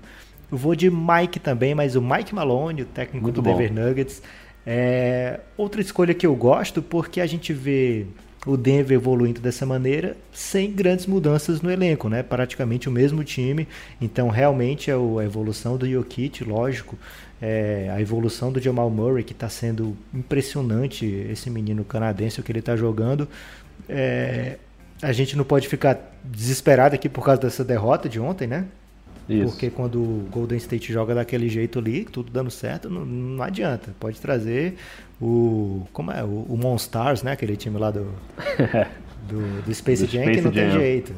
eu 0.52 0.60
vou 0.60 0.76
de 0.76 0.92
Mike 0.92 1.40
também, 1.40 1.74
mas 1.74 1.96
o 1.96 2.02
Mike 2.04 2.36
Malone, 2.36 2.84
o 2.84 2.86
técnico 2.86 3.24
muito 3.24 3.38
do 3.38 3.42
bom. 3.42 3.58
Denver 3.58 3.74
Nuggets, 3.74 4.22
é 4.68 5.40
outra 5.58 5.82
escolha 5.82 6.14
que 6.14 6.28
eu 6.28 6.36
gosto 6.36 6.84
porque 6.84 7.20
a 7.20 7.26
gente 7.26 7.52
vê 7.52 8.06
o 8.46 8.58
Denver 8.58 8.96
evoluindo 8.96 9.40
dessa 9.40 9.66
maneira 9.66 10.18
sem 10.32 10.72
grandes 10.72 11.06
mudanças 11.06 11.62
no 11.62 11.72
elenco, 11.72 12.10
né? 12.10 12.22
Praticamente 12.22 12.90
o 12.90 12.92
mesmo 12.92 13.24
time. 13.24 13.68
Então, 14.02 14.30
realmente 14.30 14.92
é 14.92 14.94
a 14.94 15.24
evolução 15.24 15.78
do 15.78 15.90
Jokic, 15.90 16.44
lógico, 16.44 16.98
é, 17.42 17.90
a 17.94 18.02
evolução 18.02 18.52
do 18.52 18.60
Jamal 18.60 18.90
Murray, 18.90 19.24
que 19.24 19.34
está 19.34 19.50
sendo 19.50 19.96
impressionante, 20.14 21.06
esse 21.06 21.50
menino 21.50 21.84
canadense, 21.84 22.40
o 22.40 22.44
que 22.44 22.52
ele 22.52 22.60
está 22.60 22.76
jogando. 22.76 23.28
É, 23.88 24.58
a 25.02 25.12
gente 25.12 25.36
não 25.36 25.44
pode 25.44 25.68
ficar 25.68 26.14
desesperado 26.24 26.96
aqui 26.96 27.10
por 27.10 27.24
causa 27.24 27.42
dessa 27.42 27.64
derrota 27.64 28.08
de 28.08 28.20
ontem, 28.20 28.48
né? 28.48 28.66
Isso. 29.28 29.52
Porque 29.52 29.70
quando 29.70 30.00
o 30.00 30.28
Golden 30.32 30.58
State 30.58 30.92
joga 30.92 31.16
daquele 31.16 31.48
jeito 31.48 31.80
ali, 31.80 32.04
tudo 32.04 32.32
dando 32.32 32.52
certo, 32.52 32.90
não, 32.90 33.06
não 33.06 33.44
adianta. 33.44 33.96
Pode 34.00 34.20
trazer 34.20 34.76
o. 35.22 35.86
Como 35.94 36.12
é? 36.12 36.24
O, 36.24 36.46
o 36.50 36.58
Monstars, 36.58 37.24
né? 37.24 37.32
Aquele 37.32 37.56
time 37.56 37.78
lá 37.78 37.92
do. 37.92 38.08
do, 39.28 39.62
do 39.62 39.74
Space 39.74 40.06
do 40.06 40.12
Jam, 40.12 40.24
Space 40.24 40.38
que 40.38 40.46
não 40.46 40.54
Jam. 40.54 40.70
tem 40.70 40.80
jeito. 40.80 41.14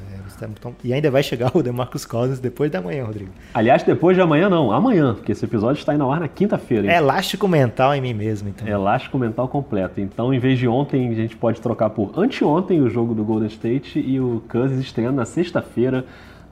E 0.83 0.93
ainda 0.93 1.09
vai 1.09 1.23
chegar 1.23 1.55
o 1.55 1.63
DeMarcus 1.63 2.05
Cousins 2.05 2.39
depois 2.39 2.69
da 2.69 2.81
manhã, 2.81 3.05
Rodrigo. 3.05 3.31
Aliás, 3.53 3.83
depois 3.83 4.17
de 4.17 4.21
amanhã 4.21 4.49
não, 4.49 4.71
amanhã, 4.71 5.13
porque 5.13 5.31
esse 5.31 5.45
episódio 5.45 5.79
está 5.79 5.93
indo 5.93 6.03
ao 6.03 6.11
ar 6.11 6.19
na 6.19 6.27
quinta-feira. 6.27 6.91
É 6.91 6.97
elástico 6.97 7.47
mental 7.47 7.95
em 7.95 8.01
mim 8.01 8.13
mesmo, 8.13 8.49
então. 8.49 8.67
É 8.67 8.71
elástico 8.71 9.17
mental 9.17 9.47
completo. 9.47 10.01
Então, 10.01 10.33
em 10.33 10.39
vez 10.39 10.59
de 10.59 10.67
ontem, 10.67 11.09
a 11.09 11.13
gente 11.13 11.35
pode 11.37 11.61
trocar 11.61 11.89
por 11.89 12.11
anteontem 12.19 12.81
o 12.81 12.89
jogo 12.89 13.13
do 13.13 13.23
Golden 13.23 13.47
State 13.47 13.97
e 13.99 14.19
o 14.19 14.43
Cousins 14.49 14.79
estreando 14.79 15.15
na 15.15 15.25
sexta-feira. 15.25 16.05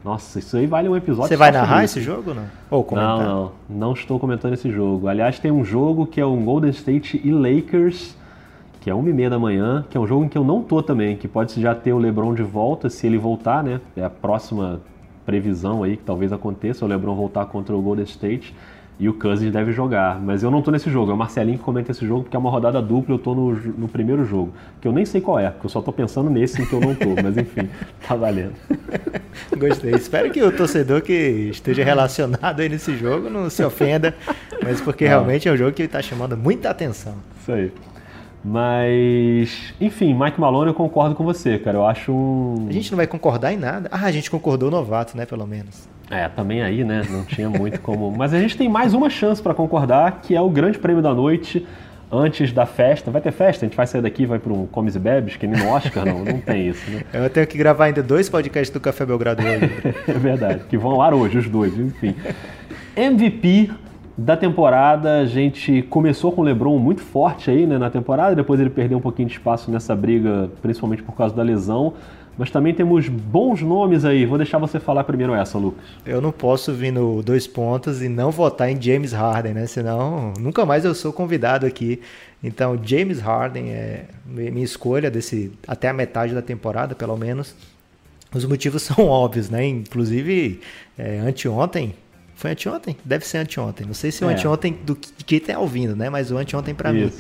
Nossa, 0.04 0.40
isso 0.40 0.58
aí 0.58 0.68
vale 0.68 0.90
um 0.90 0.96
episódio. 0.96 1.30
Você 1.30 1.38
vai 1.38 1.52
narrar 1.52 1.84
esse 1.84 2.02
jogo 2.02 2.32
ou 2.32 2.36
não? 2.36 2.46
Ou 2.70 2.84
comentar? 2.84 3.18
Não, 3.20 3.26
não. 3.26 3.52
Não 3.70 3.94
estou 3.94 4.20
comentando 4.20 4.54
esse 4.54 4.70
jogo. 4.70 5.08
Aliás, 5.08 5.40
tem 5.40 5.52
um 5.52 5.64
jogo 5.64 6.06
que 6.06 6.20
é 6.20 6.26
o 6.26 6.36
Golden 6.36 6.72
State 6.72 7.22
e 7.24 7.32
Lakers 7.32 8.16
que 8.84 8.90
é 8.90 8.94
uma 8.94 9.10
e 9.10 9.14
meia 9.14 9.30
da 9.30 9.40
manhã, 9.40 9.86
que 9.90 9.98
é 9.98 10.00
um 10.00 10.06
jogo 10.06 10.26
em 10.26 10.28
que 10.28 10.38
eu 10.38 10.44
não 10.44 10.62
tô 10.62 10.84
também, 10.84 11.16
que 11.16 11.26
pode 11.26 11.60
já 11.62 11.74
ter 11.74 11.94
o 11.94 11.98
LeBron 11.98 12.34
de 12.34 12.44
volta, 12.44 12.90
se 12.90 13.08
ele 13.08 13.18
voltar, 13.18 13.64
né? 13.64 13.80
É 13.96 14.04
a 14.04 14.10
próxima 14.10 14.82
previsão 15.26 15.84
aí 15.84 15.96
que 15.96 16.04
talvez 16.04 16.34
aconteça, 16.34 16.84
o 16.84 16.88
LeBron 16.90 17.16
voltar 17.16 17.46
contra 17.46 17.74
o 17.74 17.82
Golden 17.82 18.04
State 18.04 18.54
e 19.00 19.10
o 19.10 19.14
Cousins 19.14 19.52
deve 19.52 19.72
jogar. 19.72 20.20
Mas 20.20 20.44
eu 20.44 20.52
não 20.52 20.62
tô 20.62 20.72
nesse 20.72 20.90
jogo, 20.90 21.12
é 21.12 21.14
o 21.14 21.18
Marcelinho 21.18 21.58
que 21.58 21.64
comenta 21.64 21.92
esse 21.92 22.06
jogo 22.06 22.24
porque 22.24 22.36
é 22.36 22.40
uma 22.40 22.50
rodada 22.50 22.82
dupla, 22.82 23.16
eu 23.16 23.20
tô 23.20 23.34
no, 23.34 23.54
no 23.54 23.88
primeiro 23.88 24.26
jogo, 24.26 24.54
que 24.82 24.88
eu 24.88 24.92
nem 24.92 25.06
sei 25.06 25.22
qual 25.22 25.40
é, 25.40 25.50
porque 25.50 25.66
eu 25.66 25.70
só 25.70 25.82
tô 25.82 25.92
pensando 25.92 26.30
nesse 26.30 26.62
em 26.62 26.66
que 26.66 26.74
eu 26.74 26.80
não 26.80 26.96
tô, 26.96 27.10
mas 27.22 27.38
enfim, 27.38 27.70
tá 28.08 28.16
valendo. 28.16 28.54
Gostei. 29.58 29.92
Espero 29.96 30.32
que 30.32 30.42
o 30.42 30.52
torcedor 30.52 31.02
que 31.02 31.14
esteja 31.52 31.84
relacionado 31.84 32.60
aí 32.60 32.70
nesse 32.70 32.96
jogo 32.96 33.30
não 33.30 33.50
se 33.50 33.64
ofenda, 33.64 34.16
mas 34.64 34.82
porque 34.82 35.06
não. 35.06 35.12
realmente 35.12 35.48
é 35.48 35.52
um 35.52 35.58
jogo 35.58 35.72
que 35.74 35.84
está 35.84 36.02
chamando 36.02 36.38
muita 36.38 36.70
atenção. 36.70 37.16
Isso 37.42 37.52
aí. 37.52 37.72
Mas, 38.44 39.74
enfim, 39.80 40.14
Mike 40.14 40.40
Malone 40.40 40.68
eu 40.68 40.74
concordo 40.74 41.16
com 41.16 41.24
você, 41.24 41.58
cara. 41.58 41.78
Eu 41.78 41.86
acho 41.86 42.12
um... 42.12 42.68
A 42.70 42.74
gente 42.74 42.92
não 42.92 42.98
vai 42.98 43.08
concordar 43.08 43.54
em 43.54 43.58
nada. 43.58 43.88
Ah, 43.92 44.06
a 44.06 44.12
gente 44.12 44.30
concordou 44.30 44.70
novato, 44.70 45.16
né, 45.16 45.26
pelo 45.26 45.48
menos. 45.48 45.88
É, 46.12 46.28
também 46.28 46.62
aí, 46.62 46.84
né, 46.84 47.04
não 47.10 47.24
tinha 47.24 47.50
muito 47.50 47.80
como... 47.80 48.12
Mas 48.12 48.34
a 48.34 48.40
gente 48.40 48.58
tem 48.58 48.68
mais 48.68 48.94
uma 48.94 49.10
chance 49.10 49.42
para 49.42 49.54
concordar, 49.54 50.20
que 50.22 50.36
é 50.36 50.42
o 50.42 50.50
grande 50.50 50.78
prêmio 50.78 51.02
da 51.02 51.14
noite, 51.14 51.66
antes 52.12 52.52
da 52.52 52.66
festa. 52.66 53.10
Vai 53.10 53.22
ter 53.22 53.32
festa? 53.32 53.66
A 53.66 53.68
gente 53.68 53.78
vai 53.78 53.88
sair 53.88 54.02
daqui 54.02 54.26
vai 54.26 54.40
para 54.40 54.52
um 54.52 54.68
Comes 54.68 54.96
e 54.96 55.00
Bebes, 55.00 55.38
que 55.38 55.48
nem 55.48 55.60
no 55.64 55.70
Oscar, 55.70 56.06
não, 56.06 56.24
não 56.24 56.40
tem 56.40 56.68
isso, 56.68 56.92
né? 56.92 57.02
Eu 57.14 57.30
tenho 57.30 57.48
que 57.48 57.58
gravar 57.58 57.86
ainda 57.86 58.04
dois 58.04 58.30
podcasts 58.30 58.70
do 58.70 58.80
Café 58.80 59.06
Belgrado 59.06 59.42
hoje. 59.42 59.72
é 60.08 60.14
verdade, 60.14 60.64
que 60.70 60.78
vão 60.78 60.92
ao 60.92 61.02
ar 61.02 61.14
hoje, 61.14 61.38
os 61.38 61.50
dois, 61.50 61.78
enfim. 61.78 62.14
MVP 62.96 63.72
da 64.18 64.38
temporada, 64.38 65.20
a 65.20 65.26
gente 65.26 65.82
começou 65.84 66.32
com 66.32 66.42
o 66.42 66.44
LeBron 66.44 66.78
muito 66.78 67.02
forte 67.02 67.50
aí 67.50 67.66
né, 67.66 67.78
na 67.80 67.90
temporada, 67.90 68.36
depois 68.36 68.60
ele 68.60 68.70
perdeu 68.70 69.00
um 69.00 69.02
pouquinho 69.02 69.28
de 69.28 69.34
espaço 69.34 69.72
nessa 69.72 69.96
briga, 69.96 70.50
principalmente 70.62 71.02
por 71.02 71.16
causa 71.16 71.36
da 71.36 71.42
lesão. 71.42 71.94
Mas 72.38 72.50
também 72.50 72.74
temos 72.74 73.08
bons 73.08 73.62
nomes 73.62 74.04
aí. 74.04 74.26
Vou 74.26 74.38
deixar 74.40 74.58
você 74.58 74.80
falar 74.80 75.04
primeiro 75.04 75.36
essa, 75.36 75.58
Lucas. 75.58 75.84
Eu 76.04 76.20
não 76.20 76.32
posso 76.32 76.74
vir 76.74 76.92
no 76.92 77.22
dois 77.22 77.46
pontos 77.46 78.02
e 78.02 78.10
não 78.10 78.32
votar 78.32 78.72
em 78.72 78.82
James 78.82 79.14
Harden, 79.14 79.54
né? 79.54 79.68
Senão 79.68 80.34
nunca 80.40 80.66
mais 80.66 80.84
eu 80.84 80.96
sou 80.96 81.14
convidado 81.14 81.66
aqui. 81.66 82.02
Então, 82.44 82.80
James 82.84 83.20
Harden 83.20 83.70
é 83.70 84.06
minha 84.26 84.66
escolha 84.66 85.12
desse 85.12 85.52
até 85.68 85.90
a 85.90 85.94
metade 85.94 86.34
da 86.34 86.42
temporada, 86.42 86.96
pelo 86.96 87.16
menos. 87.16 87.56
Os 88.34 88.46
motivos 88.46 88.82
são 88.84 89.06
óbvios, 89.06 89.52
né? 89.52 89.64
Inclusive, 89.68 90.60
é, 90.98 91.20
anteontem 91.20 91.94
foi 92.36 92.52
anteontem? 92.52 92.98
Deve 93.04 93.26
ser 93.26 93.40
anteontem. 93.40 93.86
Não 93.86 93.94
sei 93.94 94.12
se 94.12 94.24
o 94.24 94.30
é. 94.30 94.34
anteontem 94.34 94.74
do 94.74 94.96
que, 94.96 95.12
que 95.24 95.40
tá 95.40 95.60
ouvindo, 95.60 95.96
né? 95.96 96.10
Mas 96.10 96.32
o 96.32 96.38
anteontem 96.38 96.74
para 96.74 96.92
mim. 96.92 97.12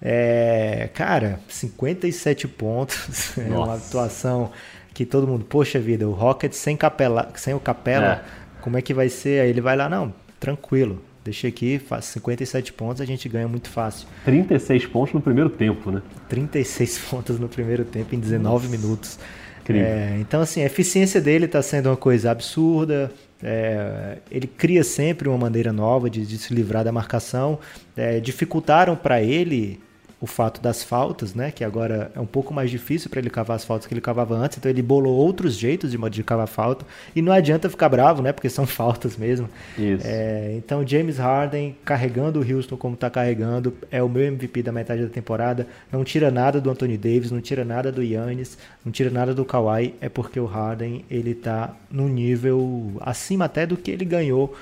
É, 0.00 0.88
cara, 0.94 1.40
57 1.48 2.48
pontos. 2.48 3.36
Nossa. 3.36 3.40
É 3.48 3.58
uma 3.58 3.74
atuação 3.74 4.50
que 4.94 5.04
todo 5.04 5.26
mundo, 5.28 5.44
poxa 5.44 5.78
vida, 5.78 6.08
o 6.08 6.12
Rocket 6.12 6.52
sem, 6.52 6.76
capela, 6.76 7.30
sem 7.36 7.54
o 7.54 7.60
Capela, 7.60 8.14
é. 8.14 8.60
como 8.60 8.76
é 8.76 8.82
que 8.82 8.92
vai 8.92 9.08
ser? 9.08 9.42
Aí 9.42 9.50
ele 9.50 9.60
vai 9.60 9.76
lá, 9.76 9.88
não, 9.88 10.12
tranquilo. 10.40 11.00
Deixa 11.24 11.46
aqui, 11.46 11.78
faz 11.78 12.06
57 12.06 12.72
pontos, 12.72 13.00
a 13.00 13.04
gente 13.04 13.28
ganha 13.28 13.46
muito 13.46 13.68
fácil. 13.68 14.08
36 14.24 14.86
pontos 14.86 15.14
no 15.14 15.20
primeiro 15.20 15.50
tempo, 15.50 15.90
né? 15.90 16.02
36 16.28 16.98
pontos 17.10 17.38
no 17.38 17.48
primeiro 17.48 17.84
tempo 17.84 18.14
em 18.14 18.18
19 18.18 18.66
Nossa. 18.66 18.76
minutos. 18.76 19.18
É, 19.68 20.16
então, 20.18 20.40
assim, 20.40 20.62
a 20.62 20.66
eficiência 20.66 21.20
dele 21.20 21.44
está 21.44 21.60
sendo 21.60 21.90
uma 21.90 21.96
coisa 21.96 22.30
absurda. 22.30 23.12
É, 23.42 24.18
ele 24.30 24.46
cria 24.46 24.82
sempre 24.82 25.28
uma 25.28 25.38
maneira 25.38 25.72
nova 25.72 26.10
de, 26.10 26.26
de 26.26 26.38
se 26.38 26.52
livrar 26.52 26.84
da 26.84 26.92
marcação. 26.92 27.58
É, 27.96 28.20
dificultaram 28.20 28.96
para 28.96 29.22
ele 29.22 29.80
o 30.20 30.26
fato 30.26 30.60
das 30.60 30.82
faltas, 30.82 31.34
né? 31.34 31.50
Que 31.50 31.62
agora 31.62 32.10
é 32.14 32.20
um 32.20 32.26
pouco 32.26 32.52
mais 32.52 32.70
difícil 32.70 33.08
para 33.08 33.20
ele 33.20 33.30
cavar 33.30 33.56
as 33.56 33.64
faltas 33.64 33.86
que 33.86 33.94
ele 33.94 34.00
cavava 34.00 34.34
antes, 34.34 34.58
então 34.58 34.68
ele 34.70 34.82
bolou 34.82 35.14
outros 35.16 35.54
jeitos 35.54 35.90
de, 35.92 35.98
de 36.10 36.24
cavar 36.24 36.48
falta. 36.48 36.84
E 37.14 37.22
não 37.22 37.32
adianta 37.32 37.70
ficar 37.70 37.88
bravo, 37.88 38.20
né? 38.20 38.32
Porque 38.32 38.48
são 38.50 38.66
faltas 38.66 39.16
mesmo. 39.16 39.48
É, 40.04 40.54
então 40.56 40.86
James 40.86 41.18
Harden 41.18 41.76
carregando 41.84 42.40
o 42.40 42.56
Houston 42.56 42.76
como 42.76 42.94
está 42.94 43.08
carregando, 43.08 43.72
é 43.90 44.02
o 44.02 44.08
meu 44.08 44.24
MVP 44.24 44.62
da 44.62 44.72
metade 44.72 45.02
da 45.02 45.08
temporada. 45.08 45.66
Não 45.92 46.02
tira 46.02 46.30
nada 46.30 46.60
do 46.60 46.68
Anthony 46.68 46.96
Davis, 46.96 47.30
não 47.30 47.40
tira 47.40 47.64
nada 47.64 47.92
do 47.92 48.02
Yannis, 48.02 48.58
não 48.84 48.90
tira 48.90 49.10
nada 49.10 49.32
do 49.32 49.44
Kawhi, 49.44 49.94
é 50.00 50.08
porque 50.08 50.40
o 50.40 50.46
Harden 50.46 51.04
ele 51.08 51.34
tá 51.34 51.74
num 51.90 52.08
nível 52.08 52.94
acima 53.00 53.44
até 53.44 53.64
do 53.66 53.76
que 53.76 53.90
ele 53.90 54.04
ganhou 54.04 54.54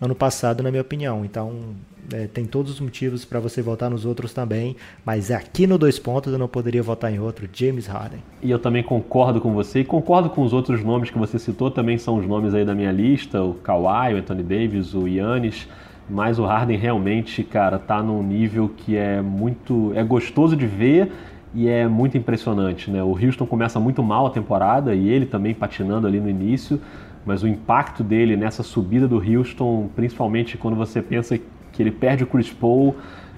ano 0.00 0.14
passado, 0.14 0.62
na 0.62 0.70
minha 0.70 0.82
opinião. 0.82 1.24
Então, 1.24 1.76
é, 2.12 2.26
tem 2.26 2.44
todos 2.44 2.72
os 2.72 2.80
motivos 2.80 3.24
para 3.24 3.38
você 3.38 3.60
votar 3.60 3.90
nos 3.90 4.04
outros 4.04 4.32
também, 4.32 4.76
mas 5.04 5.30
aqui 5.30 5.66
no 5.66 5.78
dois 5.78 5.98
pontos 5.98 6.32
eu 6.32 6.38
não 6.38 6.48
poderia 6.48 6.82
votar 6.82 7.12
em 7.12 7.18
outro, 7.18 7.48
James 7.52 7.86
Harden. 7.86 8.20
E 8.42 8.50
eu 8.50 8.58
também 8.58 8.82
concordo 8.82 9.40
com 9.40 9.52
você 9.52 9.80
e 9.80 9.84
concordo 9.84 10.30
com 10.30 10.42
os 10.42 10.52
outros 10.52 10.82
nomes 10.82 11.10
que 11.10 11.18
você 11.18 11.38
citou, 11.38 11.70
também 11.70 11.98
são 11.98 12.16
os 12.16 12.26
nomes 12.26 12.54
aí 12.54 12.64
da 12.64 12.74
minha 12.74 12.90
lista, 12.90 13.42
o 13.42 13.54
Kawhi, 13.54 14.14
o 14.14 14.16
Anthony 14.18 14.42
Davis, 14.42 14.94
o 14.94 15.06
Yannis, 15.06 15.68
mas 16.08 16.38
o 16.38 16.44
Harden 16.44 16.76
realmente, 16.76 17.44
cara, 17.44 17.78
tá 17.78 18.02
num 18.02 18.22
nível 18.22 18.70
que 18.76 18.96
é 18.96 19.22
muito, 19.22 19.92
é 19.94 20.02
gostoso 20.02 20.56
de 20.56 20.66
ver 20.66 21.12
e 21.54 21.68
é 21.68 21.86
muito 21.86 22.16
impressionante, 22.16 22.90
né? 22.90 23.02
O 23.02 23.10
Houston 23.10 23.46
começa 23.46 23.78
muito 23.78 24.02
mal 24.02 24.26
a 24.26 24.30
temporada 24.30 24.94
e 24.94 25.08
ele 25.08 25.26
também 25.26 25.54
patinando 25.54 26.06
ali 26.06 26.18
no 26.18 26.28
início, 26.28 26.80
mas 27.24 27.42
o 27.42 27.48
impacto 27.48 28.02
dele 28.02 28.36
nessa 28.36 28.62
subida 28.62 29.06
do 29.06 29.16
Houston, 29.16 29.88
principalmente 29.94 30.56
quando 30.58 30.76
você 30.76 31.00
pensa 31.00 31.38
que 31.72 31.82
ele 31.82 31.90
perde 31.90 32.24
o 32.24 32.26
Chris 32.26 32.52
Paul 32.52 32.94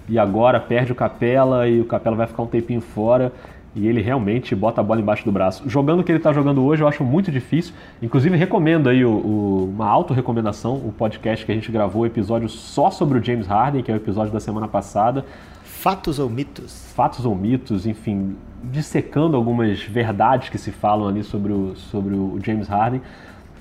e 0.09 0.19
agora 0.19 0.61
perde 0.61 0.93
o 0.93 0.95
Capela 0.95 1.69
e 1.69 1.81
o 1.81 1.85
Capela 1.85 2.17
vai 2.17 2.27
ficar 2.27 2.43
um 2.43 2.47
tempinho 2.47 2.81
fora 2.81 3.33
e 3.75 3.89
ele 3.89 4.01
realmente 4.01 4.55
bota 4.55 4.81
a 4.81 4.85
bola 4.85 5.01
embaixo 5.01 5.25
do 5.25 5.33
braço. 5.33 5.69
Jogando 5.69 6.01
o 6.01 6.05
que 6.05 6.13
ele 6.13 6.19
está 6.19 6.33
jogando 6.33 6.63
hoje, 6.65 6.83
eu 6.83 6.89
acho 6.89 7.03
muito 7.03 7.33
difícil. 7.33 7.75
Inclusive, 8.01 8.37
recomendo 8.37 8.89
aí 8.89 9.05
o, 9.05 9.11
o, 9.11 9.65
uma 9.75 9.87
auto-recomendação, 9.87 10.75
o 10.77 10.93
podcast 10.97 11.45
que 11.45 11.51
a 11.51 11.55
gente 11.55 11.73
gravou, 11.73 12.03
o 12.03 12.07
episódio 12.07 12.49
só 12.49 12.91
sobre 12.91 13.19
o 13.19 13.25
James 13.25 13.47
Harden, 13.47 13.83
que 13.83 13.91
é 13.91 13.95
o 13.95 13.97
episódio 13.97 14.33
da 14.33 14.39
semana 14.39 14.69
passada. 14.69 15.25
Fatos 15.65 16.19
ou 16.19 16.31
mitos? 16.31 16.93
Fatos 16.95 17.27
ou 17.27 17.35
mitos, 17.35 17.85
enfim, 17.85 18.37
dissecando 18.63 19.37
algumas 19.37 19.83
verdades 19.83 20.49
que 20.49 20.57
se 20.57 20.71
falam 20.71 21.09
ali 21.09 21.25
sobre 21.25 21.53
o, 21.53 21.75
sobre 21.75 22.15
o 22.15 22.39
James 22.43 22.69
Harden. 22.69 23.03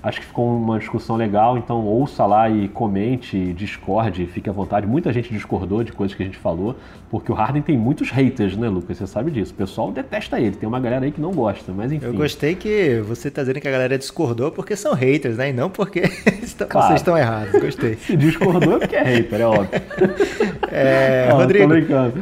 Acho 0.04 0.20
que 0.20 0.26
ficou 0.26 0.54
uma 0.58 0.78
discussão 0.78 1.16
legal, 1.16 1.58
então 1.58 1.86
ouça 1.86 2.26
lá 2.26 2.50
e 2.50 2.68
comente, 2.68 3.54
discorde, 3.54 4.26
fique 4.26 4.50
à 4.50 4.52
vontade. 4.52 4.86
Muita 4.86 5.14
gente 5.14 5.32
discordou 5.32 5.82
de 5.82 5.94
coisas 5.94 6.14
que 6.14 6.22
a 6.22 6.26
gente 6.26 6.38
falou, 6.38 6.76
porque 7.10 7.32
o 7.32 7.36
Harden 7.36 7.62
tem 7.62 7.78
muitos 7.78 8.10
haters, 8.12 8.58
né, 8.58 8.68
Lucas? 8.68 8.98
Você 8.98 9.08
sabe 9.08 9.32
disso. 9.32 9.54
O 9.54 9.56
pessoal 9.56 9.94
detesta 9.94 10.42
ele, 10.42 10.58
tem 10.58 10.68
uma 10.68 10.82
galera 10.82 11.06
aí 11.06 11.12
que 11.14 11.22
não 11.22 11.32
gosta, 11.32 11.72
mas 11.72 11.90
enfim. 11.90 12.06
Eu 12.06 12.14
gostei 12.16 12.54
que 12.54 13.02
você 13.08 13.30
está 13.30 13.44
dizendo 13.44 13.62
que 13.62 13.68
a 13.68 13.72
galera 13.72 13.98
discordou 13.98 14.52
porque 14.52 14.76
são 14.76 14.94
haters, 14.94 15.38
né? 15.38 15.52
E 15.52 15.54
não 15.54 15.70
porque 15.70 16.02
claro. 16.68 16.88
vocês 16.88 17.00
estão 17.00 17.18
errados. 17.18 17.62
Gostei. 17.62 17.96
Se 17.96 18.18
discordou 18.18 18.76
é 18.76 18.80
porque 18.80 18.98
é 18.98 19.04
hater, 19.04 19.40
é 19.40 19.46
óbvio. 19.46 19.70
É, 20.76 21.28
não, 21.30 21.38
Rodrigo, 21.38 21.72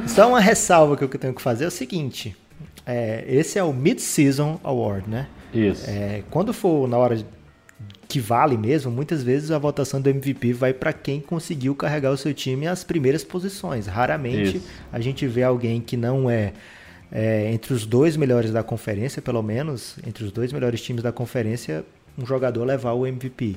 só 0.08 0.28
uma 0.28 0.42
ressalva 0.42 0.98
que 0.98 1.04
eu 1.06 1.08
tenho 1.08 1.34
que 1.34 1.42
fazer 1.42 1.64
é 1.64 1.68
o 1.68 1.72
seguinte. 1.72 2.36
É, 2.86 3.24
esse 3.26 3.58
é 3.58 3.64
o 3.64 3.72
Mid-Season 3.72 4.60
Award, 4.62 5.10
né? 5.10 5.28
Isso. 5.54 5.90
É, 5.90 6.22
quando 6.30 6.54
for 6.54 6.86
na 6.86 6.98
hora 6.98 7.16
que 8.12 8.20
vale 8.20 8.58
mesmo, 8.58 8.92
muitas 8.92 9.24
vezes 9.24 9.52
a 9.52 9.58
votação 9.58 10.02
do 10.02 10.10
MVP 10.10 10.52
vai 10.52 10.74
para 10.74 10.92
quem 10.92 11.22
conseguiu 11.22 11.74
carregar 11.74 12.12
o 12.12 12.18
seu 12.18 12.34
time 12.34 12.68
às 12.68 12.84
primeiras 12.84 13.24
posições. 13.24 13.88
Raramente 13.88 14.58
Isso. 14.58 14.68
a 14.92 15.00
gente 15.00 15.26
vê 15.26 15.44
alguém 15.44 15.80
que 15.80 15.96
não 15.96 16.30
é, 16.30 16.52
é, 17.10 17.50
entre 17.54 17.74
os 17.74 17.86
dois 17.86 18.18
melhores 18.18 18.52
da 18.52 18.62
conferência, 18.64 19.22
pelo 19.22 19.42
menos, 19.42 19.96
entre 20.06 20.26
os 20.26 20.32
dois 20.34 20.52
melhores 20.52 20.82
times 20.82 21.02
da 21.02 21.14
conferência, 21.14 21.86
um 22.18 22.26
jogador 22.26 22.66
levar 22.66 22.92
o 22.92 23.08
MVP. 23.08 23.56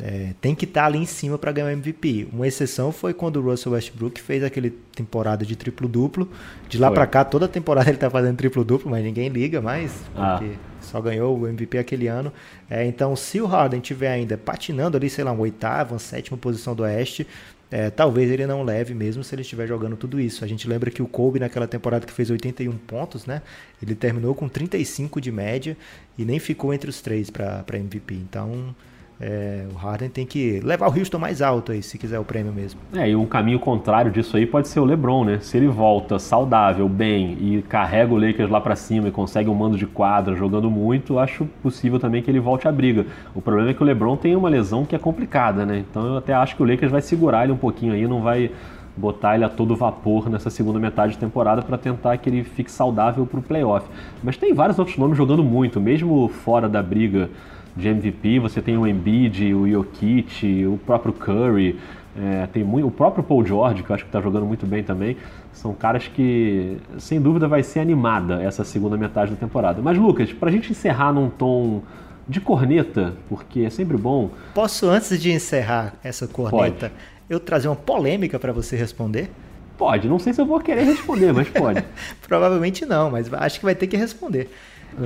É, 0.00 0.32
tem 0.40 0.54
que 0.54 0.64
estar 0.64 0.82
tá 0.82 0.86
ali 0.86 0.98
em 0.98 1.06
cima 1.06 1.36
para 1.36 1.50
ganhar 1.50 1.66
o 1.66 1.70
MVP. 1.70 2.28
Uma 2.32 2.46
exceção 2.46 2.92
foi 2.92 3.12
quando 3.12 3.38
o 3.38 3.42
Russell 3.42 3.72
Westbrook 3.72 4.20
fez 4.20 4.44
aquele 4.44 4.70
temporada 4.94 5.44
de 5.44 5.56
triplo-duplo. 5.56 6.28
De 6.68 6.78
lá 6.78 6.88
para 6.88 7.04
cá, 7.04 7.24
toda 7.24 7.48
temporada 7.48 7.90
ele 7.90 7.96
está 7.96 8.08
fazendo 8.08 8.36
triplo-duplo, 8.36 8.88
mas 8.88 9.02
ninguém 9.02 9.28
liga 9.28 9.60
mais, 9.60 9.90
ah. 10.14 10.40
Só 10.88 11.00
ganhou 11.00 11.38
o 11.38 11.46
MVP 11.46 11.78
aquele 11.78 12.08
ano. 12.08 12.32
É, 12.68 12.84
então, 12.84 13.14
se 13.14 13.40
o 13.40 13.46
Harden 13.46 13.80
tiver 13.80 14.10
ainda 14.10 14.36
patinando 14.36 14.96
ali, 14.96 15.08
sei 15.08 15.22
lá, 15.22 15.32
uma 15.32 15.42
oitava, 15.42 15.94
uma 15.94 15.98
sétima 15.98 16.36
posição 16.36 16.74
do 16.74 16.82
Oeste, 16.82 17.26
é, 17.70 17.90
talvez 17.90 18.30
ele 18.30 18.46
não 18.46 18.62
leve 18.62 18.94
mesmo 18.94 19.22
se 19.22 19.34
ele 19.34 19.42
estiver 19.42 19.66
jogando 19.66 19.96
tudo 19.96 20.18
isso. 20.18 20.44
A 20.44 20.48
gente 20.48 20.66
lembra 20.66 20.90
que 20.90 21.02
o 21.02 21.06
Kobe 21.06 21.38
naquela 21.38 21.66
temporada 21.66 22.06
que 22.06 22.12
fez 22.12 22.30
81 22.30 22.72
pontos, 22.78 23.26
né? 23.26 23.42
Ele 23.82 23.94
terminou 23.94 24.34
com 24.34 24.48
35 24.48 25.20
de 25.20 25.30
média 25.30 25.76
e 26.16 26.24
nem 26.24 26.38
ficou 26.38 26.72
entre 26.72 26.88
os 26.88 27.00
três 27.02 27.28
para 27.28 27.64
MVP. 27.74 28.14
Então, 28.14 28.74
é, 29.20 29.66
o 29.74 29.76
Harden 29.76 30.08
tem 30.08 30.24
que 30.24 30.60
levar 30.60 30.88
o 30.88 30.96
Houston 30.96 31.18
mais 31.18 31.42
alto 31.42 31.72
aí, 31.72 31.82
se 31.82 31.98
quiser 31.98 32.20
o 32.20 32.24
prêmio 32.24 32.52
mesmo. 32.52 32.80
É, 32.94 33.10
e 33.10 33.16
um 33.16 33.26
caminho 33.26 33.58
contrário 33.58 34.12
disso 34.12 34.36
aí 34.36 34.46
pode 34.46 34.68
ser 34.68 34.78
o 34.78 34.84
LeBron, 34.84 35.24
né? 35.24 35.38
Se 35.40 35.56
ele 35.56 35.66
volta 35.66 36.18
saudável, 36.20 36.88
bem 36.88 37.36
e 37.40 37.62
carrega 37.62 38.14
o 38.14 38.18
Lakers 38.18 38.48
lá 38.48 38.60
para 38.60 38.76
cima 38.76 39.08
e 39.08 39.10
consegue 39.10 39.50
um 39.50 39.54
mando 39.54 39.76
de 39.76 39.86
quadra 39.86 40.36
jogando 40.36 40.70
muito, 40.70 41.18
acho 41.18 41.46
possível 41.62 41.98
também 41.98 42.22
que 42.22 42.30
ele 42.30 42.38
volte 42.38 42.68
à 42.68 42.72
briga. 42.72 43.06
O 43.34 43.42
problema 43.42 43.70
é 43.70 43.74
que 43.74 43.82
o 43.82 43.86
LeBron 43.86 44.16
tem 44.16 44.36
uma 44.36 44.48
lesão 44.48 44.84
que 44.84 44.94
é 44.94 44.98
complicada, 44.98 45.66
né? 45.66 45.84
Então 45.90 46.06
eu 46.06 46.16
até 46.16 46.32
acho 46.32 46.54
que 46.54 46.62
o 46.62 46.66
Lakers 46.66 46.92
vai 46.92 47.02
segurar 47.02 47.42
ele 47.42 47.52
um 47.52 47.56
pouquinho 47.56 47.94
aí, 47.94 48.06
não 48.06 48.22
vai 48.22 48.52
botar 48.96 49.34
ele 49.34 49.44
a 49.44 49.48
todo 49.48 49.74
vapor 49.76 50.28
nessa 50.28 50.50
segunda 50.50 50.78
metade 50.78 51.12
de 51.12 51.18
temporada 51.18 51.62
para 51.62 51.78
tentar 51.78 52.16
que 52.18 52.28
ele 52.28 52.44
fique 52.44 52.70
saudável 52.70 53.24
para 53.26 53.38
o 53.38 53.42
playoff. 53.42 53.86
Mas 54.22 54.36
tem 54.36 54.52
vários 54.52 54.78
outros 54.78 54.96
nomes 54.96 55.16
jogando 55.16 55.42
muito, 55.42 55.80
mesmo 55.80 56.28
fora 56.28 56.68
da 56.68 56.82
briga 56.82 57.30
de 57.78 57.88
MVP, 57.88 58.40
você 58.40 58.60
tem 58.60 58.76
o 58.76 58.86
Embiid, 58.86 59.54
o 59.54 59.68
Jokic, 59.70 60.66
o 60.66 60.76
próprio 60.78 61.12
Curry, 61.12 61.78
é, 62.20 62.46
tem 62.48 62.64
muito, 62.64 62.88
o 62.88 62.90
próprio 62.90 63.22
Paul 63.22 63.46
George, 63.46 63.84
que 63.84 63.90
eu 63.90 63.94
acho 63.94 64.04
que 64.04 64.08
está 64.08 64.20
jogando 64.20 64.44
muito 64.44 64.66
bem 64.66 64.82
também. 64.82 65.16
São 65.52 65.72
caras 65.72 66.08
que, 66.08 66.76
sem 66.98 67.20
dúvida, 67.20 67.46
vai 67.46 67.62
ser 67.62 67.78
animada 67.78 68.42
essa 68.42 68.64
segunda 68.64 68.96
metade 68.96 69.30
da 69.30 69.36
temporada. 69.36 69.80
Mas, 69.80 69.96
Lucas, 69.96 70.32
para 70.32 70.48
a 70.48 70.52
gente 70.52 70.72
encerrar 70.72 71.12
num 71.12 71.30
tom 71.30 71.82
de 72.28 72.40
corneta, 72.40 73.14
porque 73.28 73.60
é 73.60 73.70
sempre 73.70 73.96
bom. 73.96 74.30
Posso, 74.54 74.88
antes 74.88 75.20
de 75.20 75.30
encerrar 75.30 75.94
essa 76.02 76.26
corneta, 76.26 76.88
pode. 76.88 76.92
eu 77.30 77.38
trazer 77.38 77.68
uma 77.68 77.76
polêmica 77.76 78.38
para 78.38 78.52
você 78.52 78.76
responder? 78.76 79.30
Pode, 79.78 80.08
não 80.08 80.18
sei 80.18 80.32
se 80.32 80.40
eu 80.40 80.46
vou 80.46 80.58
querer 80.58 80.82
responder, 80.82 81.32
mas 81.32 81.48
pode. 81.48 81.84
Provavelmente 82.26 82.84
não, 82.84 83.12
mas 83.12 83.32
acho 83.32 83.60
que 83.60 83.64
vai 83.64 83.76
ter 83.76 83.86
que 83.86 83.96
responder. 83.96 84.50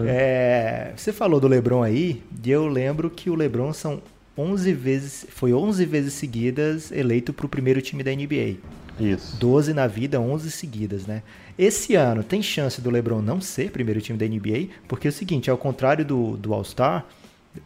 É, 0.06 0.92
você 0.96 1.12
falou 1.12 1.40
do 1.40 1.48
LeBron 1.48 1.82
aí, 1.82 2.22
e 2.44 2.50
eu 2.50 2.66
lembro 2.66 3.10
que 3.10 3.28
o 3.28 3.34
LeBron 3.34 3.72
são 3.72 4.02
11 4.36 4.72
vezes, 4.72 5.26
foi 5.30 5.52
11 5.52 5.84
vezes 5.84 6.14
seguidas 6.14 6.90
eleito 6.90 7.32
para 7.32 7.46
o 7.46 7.48
primeiro 7.48 7.82
time 7.82 8.02
da 8.02 8.10
NBA. 8.10 8.56
Isso. 8.98 9.36
12 9.36 9.74
na 9.74 9.86
vida, 9.86 10.20
11 10.20 10.50
seguidas, 10.50 11.06
né? 11.06 11.22
Esse 11.58 11.94
ano 11.94 12.22
tem 12.22 12.42
chance 12.42 12.80
do 12.80 12.90
LeBron 12.90 13.20
não 13.20 13.40
ser 13.40 13.70
primeiro 13.70 14.00
time 14.00 14.18
da 14.18 14.26
NBA, 14.26 14.68
porque 14.88 15.08
é 15.08 15.10
o 15.10 15.12
seguinte, 15.12 15.50
ao 15.50 15.58
contrário 15.58 16.04
do, 16.04 16.36
do 16.36 16.52
All-Star, 16.54 17.04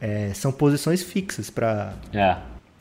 é, 0.00 0.32
são 0.34 0.50
posições 0.50 1.02
fixas 1.02 1.50
para 1.50 1.94
é. 2.12 2.36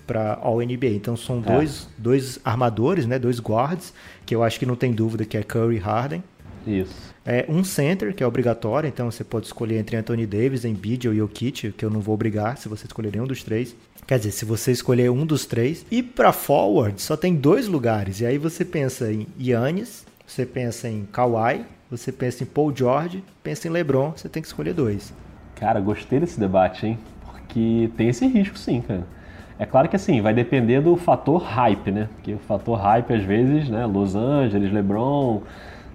para 0.08 0.40
All 0.42 0.60
NBA. 0.60 0.88
Então 0.88 1.16
são 1.16 1.40
é. 1.40 1.42
dois, 1.42 1.88
dois 1.98 2.40
armadores, 2.44 3.06
né? 3.06 3.20
Dois 3.20 3.40
guards, 3.40 3.94
que 4.26 4.34
eu 4.34 4.44
acho 4.44 4.60
que 4.60 4.66
não 4.66 4.76
tem 4.76 4.92
dúvida 4.92 5.26
que 5.26 5.38
é 5.38 5.44
Curry 5.44 5.76
e 5.76 5.80
Harden. 5.80 6.24
Isso. 6.66 7.15
É 7.26 7.44
um 7.50 7.64
center, 7.64 8.14
que 8.14 8.24
é 8.24 8.28
obrigatório, 8.28 8.88
então 8.88 9.10
você 9.10 9.24
pode 9.24 9.48
escolher 9.48 9.80
entre 9.80 9.98
Anthony 9.98 10.28
Davis, 10.28 10.64
Embiid 10.64 11.08
ou 11.08 11.16
Jokic, 11.16 11.72
que 11.72 11.84
eu 11.84 11.90
não 11.90 12.00
vou 12.00 12.14
obrigar 12.14 12.56
se 12.56 12.70
você 12.70 12.86
escolher 12.86 13.12
nenhum 13.12 13.26
dos 13.26 13.44
três. 13.44 13.76
Quer 14.06 14.20
dizer, 14.20 14.32
se 14.32 14.46
você 14.46 14.72
escolher 14.72 15.10
um 15.10 15.26
dos 15.26 15.48
três. 15.48 15.84
E 15.90 16.04
para 16.04 16.32
forward, 16.32 17.02
só 17.02 17.18
tem 17.18 17.34
dois 17.34 17.68
lugares. 17.68 18.22
E 18.22 18.28
aí 18.28 18.38
você 18.38 18.64
pensa 18.64 19.12
em 19.12 19.26
Yannis, 19.40 20.06
você 20.28 20.46
pensa 20.46 20.88
em 20.88 21.08
Kawhi, 21.12 21.66
você 21.90 22.12
pensa 22.12 22.44
em 22.44 22.46
Paul 22.46 22.72
George, 22.76 23.24
pensa 23.42 23.68
em 23.68 23.72
LeBron, 23.72 24.14
você 24.16 24.30
tem 24.30 24.44
que 24.44 24.48
escolher 24.48 24.74
dois. 24.74 25.12
Cara, 25.56 25.80
gostei 25.80 26.20
desse 26.20 26.40
debate, 26.40 26.86
hein? 26.86 27.00
Porque 27.26 27.90
tem 27.98 28.10
esse 28.10 28.28
risco 28.28 28.60
sim, 28.60 28.82
cara. 28.82 29.08
É 29.58 29.66
claro 29.66 29.90
que 29.90 29.96
assim, 29.96 30.22
vai 30.22 30.34
depender 30.34 30.82
do 30.82 30.96
fator 30.96 31.42
hype, 31.42 31.90
né? 31.90 32.10
Porque 32.16 32.34
o 32.34 32.40
fator 32.40 32.78
hype 32.78 33.14
às 33.14 33.24
vezes, 33.24 33.70
né, 33.70 33.86
Los 33.88 34.16
Angeles, 34.16 34.72
LeBron, 34.72 35.42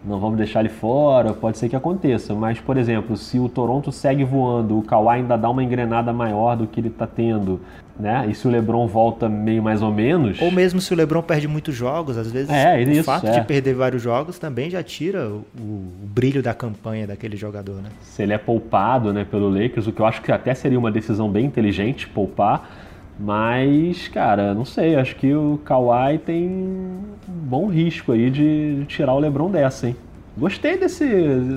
não 0.05 0.19
vamos 0.19 0.39
deixar 0.39 0.61
ele 0.61 0.69
fora, 0.69 1.33
pode 1.33 1.59
ser 1.59 1.69
que 1.69 1.77
aconteça. 1.77 2.35
Mas, 2.35 2.59
por 2.59 2.77
exemplo, 2.77 3.17
se 3.17 3.39
o 3.39 3.49
Toronto 3.49 3.93
segue 3.93 4.25
voando, 4.25 4.79
o 4.79 4.83
Kawhi 4.83 5.19
ainda 5.19 5.37
dá 5.37 5.51
uma 5.51 5.63
engrenada 5.63 6.13
maior 6.13 6.57
do 6.57 6.67
que 6.67 6.81
ele 6.81 6.89
está 6.89 7.07
tendo, 7.07 7.61
né? 7.99 8.27
E 8.29 8.35
se 8.35 8.49
o 8.49 8.51
LeBron 8.51 8.87
volta 8.87 9.29
meio 9.29 9.63
mais 9.63 9.83
ou 9.83 9.93
menos... 9.93 10.41
Ou 10.41 10.51
mesmo 10.51 10.81
se 10.81 10.93
o 10.93 10.97
LeBron 10.97 11.23
perde 11.23 11.47
muitos 11.47 11.75
jogos, 11.75 12.17
às 12.17 12.33
vezes 12.33 12.51
é, 12.51 12.79
o 12.79 12.91
isso, 12.91 13.05
fato 13.05 13.27
é. 13.27 13.41
de 13.41 13.47
perder 13.47 13.75
vários 13.75 14.03
jogos 14.03 14.39
também 14.39 14.71
já 14.71 14.83
tira 14.83 15.29
o, 15.29 15.45
o, 15.59 16.07
brilho 16.07 16.43
da 16.43 16.55
campanha 16.55 17.07
daquele 17.07 17.37
jogador, 17.37 17.77
né? 17.83 17.91
Se 18.01 18.23
ele 18.23 18.33
é 18.33 18.39
poupado 18.39 19.13
né, 19.13 19.27
pelo 19.31 19.51
Lakers, 19.51 19.87
o 19.87 19.93
que 19.93 20.01
eu 20.01 20.07
acho 20.07 20.23
que 20.23 20.33
até 20.33 20.55
seria 20.55 20.79
uma 20.79 20.91
decisão 20.91 21.29
bem 21.29 21.45
inteligente, 21.45 22.09
poupar 22.09 22.80
mas, 23.21 24.09
cara, 24.09 24.55
não 24.55 24.64
sei, 24.64 24.97
acho 24.97 25.14
que 25.16 25.35
o 25.35 25.61
Kawhi 25.62 26.18
tem 26.18 26.49
um 26.49 27.03
bom 27.29 27.66
risco 27.66 28.12
aí 28.12 28.31
de, 28.31 28.85
tirar 28.89 29.12
o 29.12 29.18
LeBron 29.18 29.51
dessa, 29.51 29.89
hein? 29.89 29.97
Gostei 30.39 30.79
desse, 30.79 31.05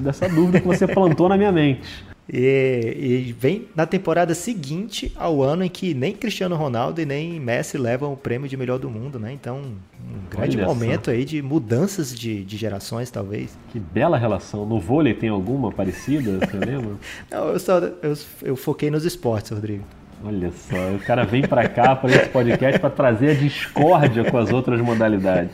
dessa 0.04 0.28
dúvida 0.28 0.60
que 0.60 0.68
você 0.68 0.86
plantou 0.86 1.30
na 1.30 1.38
minha 1.38 1.52
mente. 1.52 2.04
E, 2.32 3.26
e, 3.28 3.34
vem 3.34 3.68
na 3.76 3.86
temporada 3.86 4.34
seguinte 4.34 5.12
ao 5.18 5.44
ano 5.44 5.62
em 5.62 5.70
que 5.70 5.94
nem 5.94 6.14
Cristiano 6.14 6.56
Ronaldo 6.56 7.02
e 7.02 7.06
nem 7.06 7.38
Messi 7.38 7.78
levam 7.78 8.14
o 8.14 8.18
prêmio 8.18 8.48
de 8.48 8.56
melhor 8.56 8.80
do 8.80 8.90
mundo, 8.90 9.20
né? 9.20 9.34
Então, 9.34 9.58
um 9.60 10.30
grande 10.30 10.56
Olha 10.56 10.66
momento 10.66 11.06
só. 11.06 11.12
aí 11.12 11.26
de 11.26 11.42
mudanças 11.42 12.18
de, 12.18 12.46
de 12.46 12.56
gerações, 12.56 13.12
talvez. 13.12 13.58
Que 13.74 13.78
bela 13.80 14.18
relação. 14.18 14.66
No 14.66 14.80
vôlei 14.80 15.14
tem 15.14 15.28
alguma 15.28 15.70
parecida, 15.70 16.40
você 16.40 16.58
lembra? 16.58 16.96
Não, 17.30 17.50
eu, 17.50 17.60
só, 17.60 17.80
eu, 17.80 18.14
eu 18.42 18.56
foquei 18.56 18.90
nos 18.90 19.04
esportes, 19.04 19.52
Rodrigo. 19.52 19.84
Olha 20.26 20.52
só, 20.52 20.76
o 20.96 21.00
cara 21.00 21.26
vem 21.26 21.42
para 21.42 21.68
cá, 21.68 21.96
para 21.96 22.10
esse 22.10 22.30
podcast, 22.30 22.80
para 22.80 22.90
trazer 22.90 23.32
a 23.32 23.34
discórdia 23.34 24.24
com 24.30 24.38
as 24.38 24.54
outras 24.54 24.80
modalidades. 24.80 25.52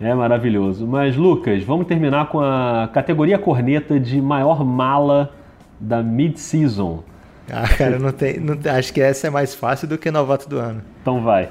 É 0.00 0.14
maravilhoso. 0.14 0.86
Mas, 0.86 1.16
Lucas, 1.16 1.64
vamos 1.64 1.86
terminar 1.86 2.28
com 2.28 2.40
a 2.40 2.88
categoria 2.92 3.36
corneta 3.36 3.98
de 3.98 4.20
maior 4.20 4.64
mala 4.64 5.34
da 5.80 6.02
mid-season. 6.02 7.02
Ah, 7.50 7.66
cara, 7.76 7.98
não 7.98 8.12
tem, 8.12 8.38
não, 8.38 8.56
acho 8.72 8.92
que 8.92 9.00
essa 9.00 9.26
é 9.26 9.30
mais 9.30 9.54
fácil 9.54 9.88
do 9.88 9.98
que 9.98 10.10
novato 10.10 10.48
do 10.48 10.58
ano. 10.58 10.82
Então 11.02 11.22
vai. 11.22 11.48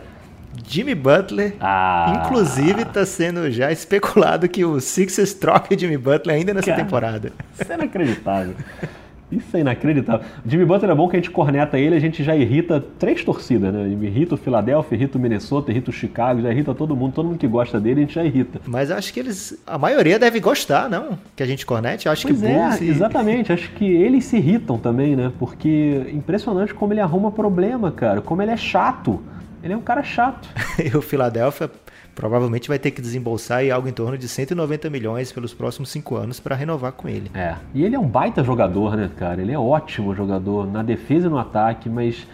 Jimmy 0.66 0.95
Butler, 0.95 1.56
ah. 1.60 2.24
inclusive 2.24 2.84
está 2.84 3.06
sendo 3.06 3.51
já 3.51 3.72
especulado 3.72 4.47
que 4.47 4.64
o 4.64 4.80
Sixers 4.80 5.34
troque 5.34 5.78
Jimmy 5.78 5.97
Butler 5.97 6.38
ainda 6.38 6.53
nessa 6.53 6.72
cara, 6.72 6.84
temporada. 6.84 7.34
Isso 7.60 7.70
é 7.70 7.76
inacreditável. 7.76 8.56
Isso 9.32 9.58
é 9.58 9.62
inacreditável. 9.62 10.26
O 10.46 10.50
Jimmy 10.50 10.66
Butler 10.66 10.92
é 10.92 10.96
bom 10.96 11.10
que 11.10 11.16
a 11.16 11.20
gente 11.20 11.32
corneta 11.32 11.80
ele, 11.80 11.96
a 11.96 12.00
gente 12.00 12.24
já 12.24 12.36
irrita 12.36 12.84
três 13.00 13.24
torcidas, 13.24 13.74
né? 13.74 13.88
Irrita 13.88 14.36
o 14.36 14.38
Philadelphia, 14.38 14.96
irrita 14.96 15.18
o 15.18 15.22
Minnesota, 15.22 15.72
irrita 15.72 15.90
o 15.90 15.94
Chicago, 15.94 16.42
já 16.42 16.52
irrita 16.52 16.76
todo 16.76 16.96
mundo, 16.96 17.14
todo 17.14 17.28
mundo 17.28 17.38
que 17.38 17.48
gosta 17.48 17.80
dele, 17.80 18.02
a 18.02 18.04
gente 18.04 18.14
já 18.14 18.24
irrita. 18.24 18.62
Mas 18.66 18.92
acho 18.92 19.12
que 19.14 19.20
eles, 19.20 19.58
a 19.66 19.78
maioria 19.78 20.20
deve 20.20 20.40
gostar, 20.40 20.90
não? 20.90 21.18
Que 21.36 21.42
a 21.42 21.46
gente 21.46 21.66
cornete, 21.66 22.08
acho 22.08 22.28
pois 22.28 22.40
que 22.40 22.46
é, 22.46 22.54
Bulls 22.54 22.82
e... 22.82 22.90
exatamente, 22.90 23.52
acho 23.52 23.72
que 23.72 23.86
eles 23.86 24.26
se 24.26 24.38
irritam 24.38 24.78
também, 24.78 25.16
né? 25.16 25.32
Porque 25.40 26.08
impressionante 26.14 26.74
como 26.74 26.94
ele 26.94 27.02
arruma 27.02 27.32
problema, 27.32 27.92
cara, 27.92 28.22
como 28.22 28.42
ele 28.42 28.52
é 28.52 28.58
chato. 28.58 29.22
Ele 29.64 29.74
é 29.74 29.78
um 29.78 29.82
cara 29.82 30.04
chato. 30.04 30.48
e 30.78 30.96
o 30.96 31.02
Philadelphia 31.02 31.72
provavelmente 32.16 32.70
vai 32.70 32.80
ter 32.80 32.91
que 32.91 33.01
desembolsar 33.01 33.59
aí 33.59 33.70
algo 33.70 33.88
em 33.88 33.91
torno 33.91 34.18
de 34.18 34.28
190 34.28 34.89
milhões 34.89 35.32
pelos 35.32 35.53
próximos 35.53 35.89
cinco 35.89 36.16
anos 36.16 36.39
para 36.39 36.55
renovar 36.55 36.93
com 36.93 37.09
ele. 37.09 37.30
É, 37.34 37.55
e 37.74 37.84
ele 37.84 37.95
é 37.95 37.99
um 37.99 38.07
baita 38.07 38.43
jogador, 38.43 38.95
né, 38.95 39.11
cara? 39.18 39.41
Ele 39.41 39.51
é 39.51 39.59
ótimo 39.59 40.16
jogador 40.16 40.66
na 40.66 40.82
defesa 40.82 41.28
e 41.28 41.30
no 41.30 41.38
ataque, 41.38 41.89
mas 41.89 42.26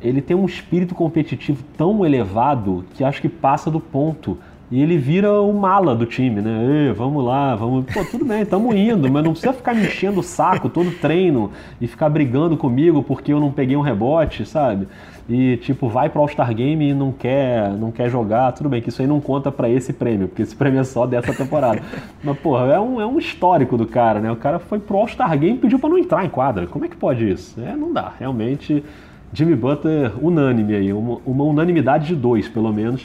ele 0.00 0.22
tem 0.22 0.36
um 0.36 0.44
espírito 0.44 0.94
competitivo 0.94 1.64
tão 1.76 2.06
elevado 2.06 2.84
que 2.94 3.02
acho 3.02 3.20
que 3.20 3.28
passa 3.28 3.70
do 3.70 3.80
ponto. 3.80 4.38
E 4.70 4.80
ele 4.82 4.96
vira 4.96 5.40
o 5.40 5.52
mala 5.52 5.94
do 5.94 6.06
time, 6.06 6.40
né? 6.40 6.86
Ei, 6.86 6.92
vamos 6.92 7.24
lá, 7.24 7.54
vamos. 7.54 7.84
Pô, 7.92 8.04
tudo 8.04 8.24
bem, 8.24 8.42
estamos 8.42 8.74
indo, 8.74 9.10
mas 9.10 9.22
não 9.22 9.32
precisa 9.32 9.52
ficar 9.52 9.74
me 9.74 9.84
enchendo 9.84 10.20
o 10.20 10.22
saco 10.22 10.68
todo 10.68 10.90
treino 10.90 11.52
e 11.80 11.86
ficar 11.86 12.08
brigando 12.08 12.56
comigo 12.56 13.02
porque 13.02 13.32
eu 13.32 13.40
não 13.40 13.52
peguei 13.52 13.76
um 13.76 13.82
rebote, 13.82 14.46
sabe? 14.46 14.88
E 15.28 15.56
tipo 15.58 15.88
vai 15.88 16.08
pro 16.10 16.20
All-Star 16.20 16.54
Game 16.54 16.90
e 16.90 16.92
não 16.92 17.10
quer, 17.10 17.70
não 17.72 17.90
quer 17.90 18.10
jogar, 18.10 18.52
tudo 18.52 18.68
bem 18.68 18.82
que 18.82 18.90
isso 18.90 19.00
aí 19.00 19.08
não 19.08 19.20
conta 19.20 19.50
para 19.50 19.68
esse 19.68 19.92
prêmio, 19.92 20.28
porque 20.28 20.42
esse 20.42 20.54
prêmio 20.54 20.80
é 20.80 20.84
só 20.84 21.06
dessa 21.06 21.32
temporada. 21.32 21.80
Mas 22.22 22.38
porra, 22.38 22.66
é 22.72 22.80
um, 22.80 23.00
é 23.00 23.06
um 23.06 23.18
histórico 23.18 23.76
do 23.76 23.86
cara, 23.86 24.20
né? 24.20 24.30
O 24.30 24.36
cara 24.36 24.58
foi 24.58 24.78
pro 24.78 24.98
All-Star 24.98 25.38
Game 25.38 25.56
e 25.56 25.60
pediu 25.60 25.78
para 25.78 25.88
não 25.88 25.98
entrar 25.98 26.24
em 26.24 26.28
quadra. 26.28 26.66
Como 26.66 26.84
é 26.84 26.88
que 26.88 26.96
pode 26.96 27.28
isso? 27.28 27.60
É, 27.60 27.74
não 27.74 27.92
dá. 27.92 28.12
Realmente 28.18 28.84
Jimmy 29.32 29.56
Butler 29.56 30.12
unânime 30.24 30.76
aí, 30.76 30.92
uma, 30.92 31.18
uma 31.26 31.44
unanimidade 31.44 32.06
de 32.06 32.14
dois, 32.14 32.48
pelo 32.48 32.72
menos, 32.72 33.04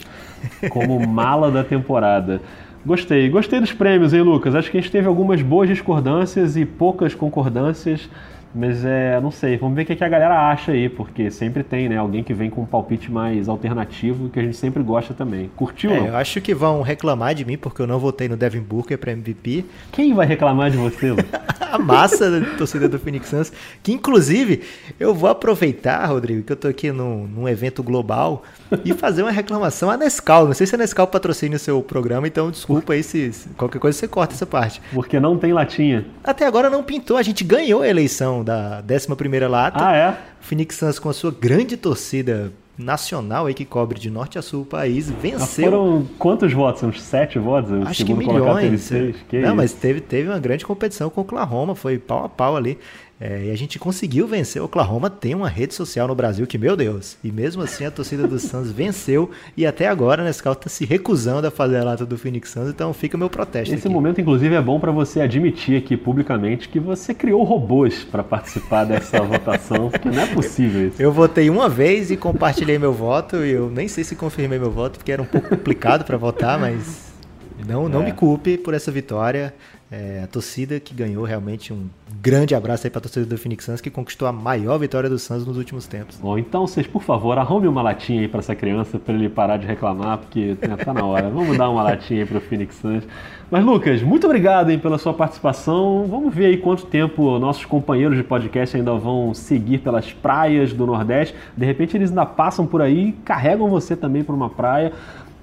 como 0.70 1.00
mala 1.08 1.50
da 1.50 1.64
temporada. 1.64 2.42
Gostei, 2.86 3.28
gostei 3.30 3.60
dos 3.60 3.74
prêmios, 3.74 4.14
hein, 4.14 4.22
Lucas? 4.22 4.56
Acho 4.56 4.72
que 4.72 4.78
a 4.78 4.82
gente 4.82 4.92
teve 4.92 5.08
algumas 5.08 5.42
boas 5.42 5.68
discordâncias 5.68 6.56
e 6.56 6.66
poucas 6.66 7.14
concordâncias. 7.14 8.10
Mas 8.54 8.84
é, 8.84 9.20
não 9.22 9.32
sei, 9.32 9.58
vamos 9.58 9.76
ver 9.76 9.84
o 9.84 9.86
que, 9.86 10.04
a 10.04 10.10
galera 10.10 10.50
acha 10.50 10.72
aí, 10.72 10.90
porque 10.90 11.30
sempre 11.30 11.64
tem, 11.64 11.88
né, 11.88 11.98
alguém 11.98 12.24
que 12.24 12.34
vem 12.34 12.50
com 12.50 12.62
um 12.62 12.66
palpite 12.66 13.12
mais 13.12 13.48
alternativo 13.48 14.30
que 14.30 14.40
a 14.40 14.44
gente 14.44 14.58
sempre 14.58 14.82
gosta 14.82 15.14
também. 15.14 15.52
Curtiu? 15.56 15.92
É, 15.92 16.10
eu 16.10 16.16
acho 16.18 16.42
que 16.42 16.54
vão 16.54 16.82
reclamar 16.82 17.36
de 17.36 17.46
mim 17.46 17.58
porque 17.58 17.82
eu 17.82 17.88
não 17.88 18.00
votei 18.00 18.28
no 18.28 18.36
Devin 18.36 18.62
Booker 18.62 18.98
para 18.98 19.12
MVP. 19.12 19.66
Quem 19.92 20.14
vai 20.14 20.26
reclamar 20.26 20.72
de 20.72 20.78
você, 20.78 21.14
a 21.72 21.78
massa 21.78 22.40
da 22.40 22.46
torcida 22.58 22.90
do 22.90 22.98
Phoenix 22.98 23.30
Suns, 23.30 23.54
que 23.84 23.92
inclusive 23.92 24.64
eu 25.00 25.14
vou 25.14 25.30
aproveitar, 25.30 26.06
Rodrigo, 26.06 26.44
que 26.44 26.52
eu 26.52 26.58
tô 26.58 26.68
aqui 26.68 26.92
num, 26.92 27.28
num 27.28 27.48
evento 27.48 27.84
global 27.84 28.44
e 28.84 28.94
fazer 28.94 29.22
uma 29.22 29.32
reclamação 29.32 29.90
à 29.92 29.98
Nescau. 29.98 30.48
Não 30.48 30.54
sei 30.54 30.66
se 30.66 30.76
a 30.76 30.78
Nescau 30.78 31.06
patrocina 31.06 31.56
o 31.56 31.60
seu 31.60 31.82
programa, 31.82 32.28
então 32.28 32.50
desculpa 32.50 32.94
aí 32.94 33.04
se, 33.04 33.32
se 33.32 33.50
qualquer 33.50 33.80
coisa 33.80 33.98
você 33.98 34.08
corta 34.08 34.34
essa 34.34 34.46
parte. 34.46 34.82
Porque 34.92 35.20
não 35.20 35.38
tem 35.38 35.54
latinha. 35.54 36.06
Até 36.24 36.46
agora 36.46 36.70
não 36.70 36.84
pintou, 36.84 37.18
a 37.18 37.24
gente 37.24 37.44
ganhou 37.44 37.82
a 37.82 37.88
eleição 37.88 38.39
da 38.44 38.84
11 38.90 39.48
lata. 39.48 39.88
Ah, 39.88 39.96
é? 39.96 40.18
Phoenix 40.40 40.76
Suns 40.76 41.00
com 41.00 41.10
a 41.10 41.14
sua 41.14 41.32
grande 41.32 41.78
torcida 41.78 42.52
nacional 42.80 43.46
aí 43.46 43.54
que 43.54 43.66
cobre 43.66 44.00
de 44.00 44.10
norte 44.10 44.40
a 44.40 44.42
sul 44.42 44.62
o 44.62 44.66
país 44.66 45.12
venceu. 45.12 45.68
Ah, 45.68 45.72
foram 45.72 46.08
quantos 46.18 46.54
votos? 46.54 46.82
Uns 46.82 47.02
sete 47.02 47.38
votos? 47.38 47.72
O 47.72 47.88
Acho 47.88 48.06
que 48.06 48.14
milhões. 48.14 48.90
Que 49.28 49.42
Não, 49.42 49.56
mas 49.56 49.74
teve, 49.74 50.00
teve 50.00 50.30
uma 50.30 50.40
grande 50.40 50.66
competição 50.66 51.10
com 51.10 51.20
o 51.20 51.24
Oklahoma, 51.24 51.76
foi 51.76 52.00
pau 52.00 52.24
a 52.24 52.30
pau 52.30 52.56
ali. 52.56 52.80
É, 53.20 53.48
e 53.48 53.52
a 53.52 53.58
gente 53.58 53.78
conseguiu 53.78 54.26
vencer. 54.26 54.62
O 54.62 54.66
Oklahoma 54.66 55.10
tem 55.10 55.36
uma 55.36 55.50
rede 55.50 55.74
social 55.74 56.08
no 56.08 56.16
Brasil 56.16 56.48
que, 56.48 56.58
meu 56.58 56.78
Deus, 56.78 57.18
e 57.22 57.32
mesmo 57.32 57.62
assim 57.62 57.86
a 57.86 57.92
torcida 57.92 58.26
do 58.26 58.40
Suns 58.40 58.72
venceu 58.72 59.30
e 59.58 59.66
até 59.66 59.88
agora 59.88 60.22
a 60.22 60.26
Nescau 60.26 60.54
está 60.54 60.70
se 60.70 60.86
recusando 60.86 61.46
a 61.46 61.52
fazer 61.52 61.78
a 61.78 61.84
lata 61.84 62.06
do 62.06 62.18
Phoenix 62.18 62.50
Suns, 62.50 62.70
então 62.70 62.94
fica 62.94 63.18
o 63.18 63.20
meu 63.20 63.30
protesto. 63.30 63.74
Esse 63.76 63.88
aqui. 63.88 63.94
momento, 63.94 64.22
inclusive, 64.22 64.56
é 64.56 64.62
bom 64.62 64.80
para 64.80 64.92
você 64.92 65.20
admitir 65.20 65.78
aqui 65.78 65.98
publicamente 65.98 66.70
que 66.70 66.80
você 66.80 67.14
criou 67.14 67.44
robôs 67.44 68.06
para 68.06 68.24
participar 68.24 68.86
dessa 68.86 69.20
votação, 69.22 69.90
porque 69.90 70.10
não 70.10 70.22
é 70.22 70.28
possível 70.28 70.88
isso. 70.88 71.02
Eu 71.02 71.12
votei 71.12 71.50
uma 71.50 71.68
vez 71.68 72.12
e 72.12 72.16
compartilhei 72.16 72.80
meu 72.80 72.94
voto, 72.94 73.44
e 73.44 73.52
eu 73.52 73.70
nem 73.70 73.90
sei 73.90 74.06
se 74.06 74.16
confirmei 74.16 74.58
meu 74.58 74.72
voto, 74.72 74.98
porque 74.98 75.12
era 75.12 75.22
um 75.22 75.26
pouco 75.26 75.50
complicado 75.50 76.06
para 76.06 76.16
votar, 76.16 76.58
mas 76.58 77.10
não, 77.68 77.90
não 77.90 78.02
é. 78.02 78.06
me 78.06 78.12
culpe 78.14 78.58
por 78.58 78.74
essa 78.74 78.92
vitória. 78.92 79.54
É, 79.92 80.22
a 80.24 80.28
torcida 80.28 80.80
que 80.80 80.94
ganhou 80.94 81.24
realmente 81.24 81.74
um 81.74 81.88
grande 82.22 82.54
abraço 82.54 82.86
aí 82.86 82.92
para 82.92 83.00
a 83.00 83.02
torcida 83.02 83.26
do 83.26 83.36
Phoenix 83.40 83.66
Suns 83.66 83.82
que 83.82 83.90
conquistou 83.90 84.28
a 84.28 84.32
maior 84.32 84.78
vitória 84.78 85.10
do 85.10 85.18
Suns 85.18 85.48
nos 85.48 85.58
últimos 85.58 85.88
tempos. 85.88 86.18
Bom, 86.18 86.38
então 86.38 86.68
vocês, 86.68 86.86
por 86.86 87.02
favor, 87.02 87.40
arrume 87.40 87.68
uma 87.68 87.82
latinha 87.82 88.22
aí 88.22 88.28
para 88.28 88.40
essa 88.40 88.54
criança 88.56 89.00
para 89.00 89.16
ele 89.16 89.28
parar 89.30 89.58
de 89.58 89.66
reclamar, 89.66 90.20
porque 90.20 90.56
né, 90.62 90.78
tá 90.78 90.94
na 90.94 91.04
hora. 91.04 91.28
Vamos 91.30 91.58
dar 91.58 91.72
uma 91.72 91.82
latinha 91.82 92.22
aí 92.22 92.28
para 92.28 92.38
o 92.38 92.42
Phoenix 92.42 92.76
Suns. 92.76 93.04
Mas 93.50 93.66
Lucas, 93.66 94.04
muito 94.04 94.28
obrigado 94.28 94.70
hein, 94.70 94.78
pela 94.78 95.00
sua 95.00 95.14
participação. 95.14 96.06
Vamos 96.08 96.36
ver 96.36 96.46
aí 96.46 96.58
quanto 96.58 96.86
tempo 96.86 97.40
nossos 97.40 97.66
companheiros 97.66 98.16
de 98.16 98.24
podcast 98.24 98.78
ainda 98.78 98.94
vão 98.94 99.34
seguir 99.34 99.80
pelas 99.80 100.14
praias 100.14 100.72
do 100.72 100.86
Nordeste. 100.86 101.34
De 101.58 101.66
repente 101.66 101.98
eles 101.98 102.12
ainda 102.12 102.28
passam 102.28 102.68
por 102.68 102.84
aí 102.84 103.10
e 103.10 103.12
carregam 103.12 103.68
você 103.68 103.96
também 103.96 104.24
para 104.24 104.36
uma 104.36 104.52
praia 104.52 104.94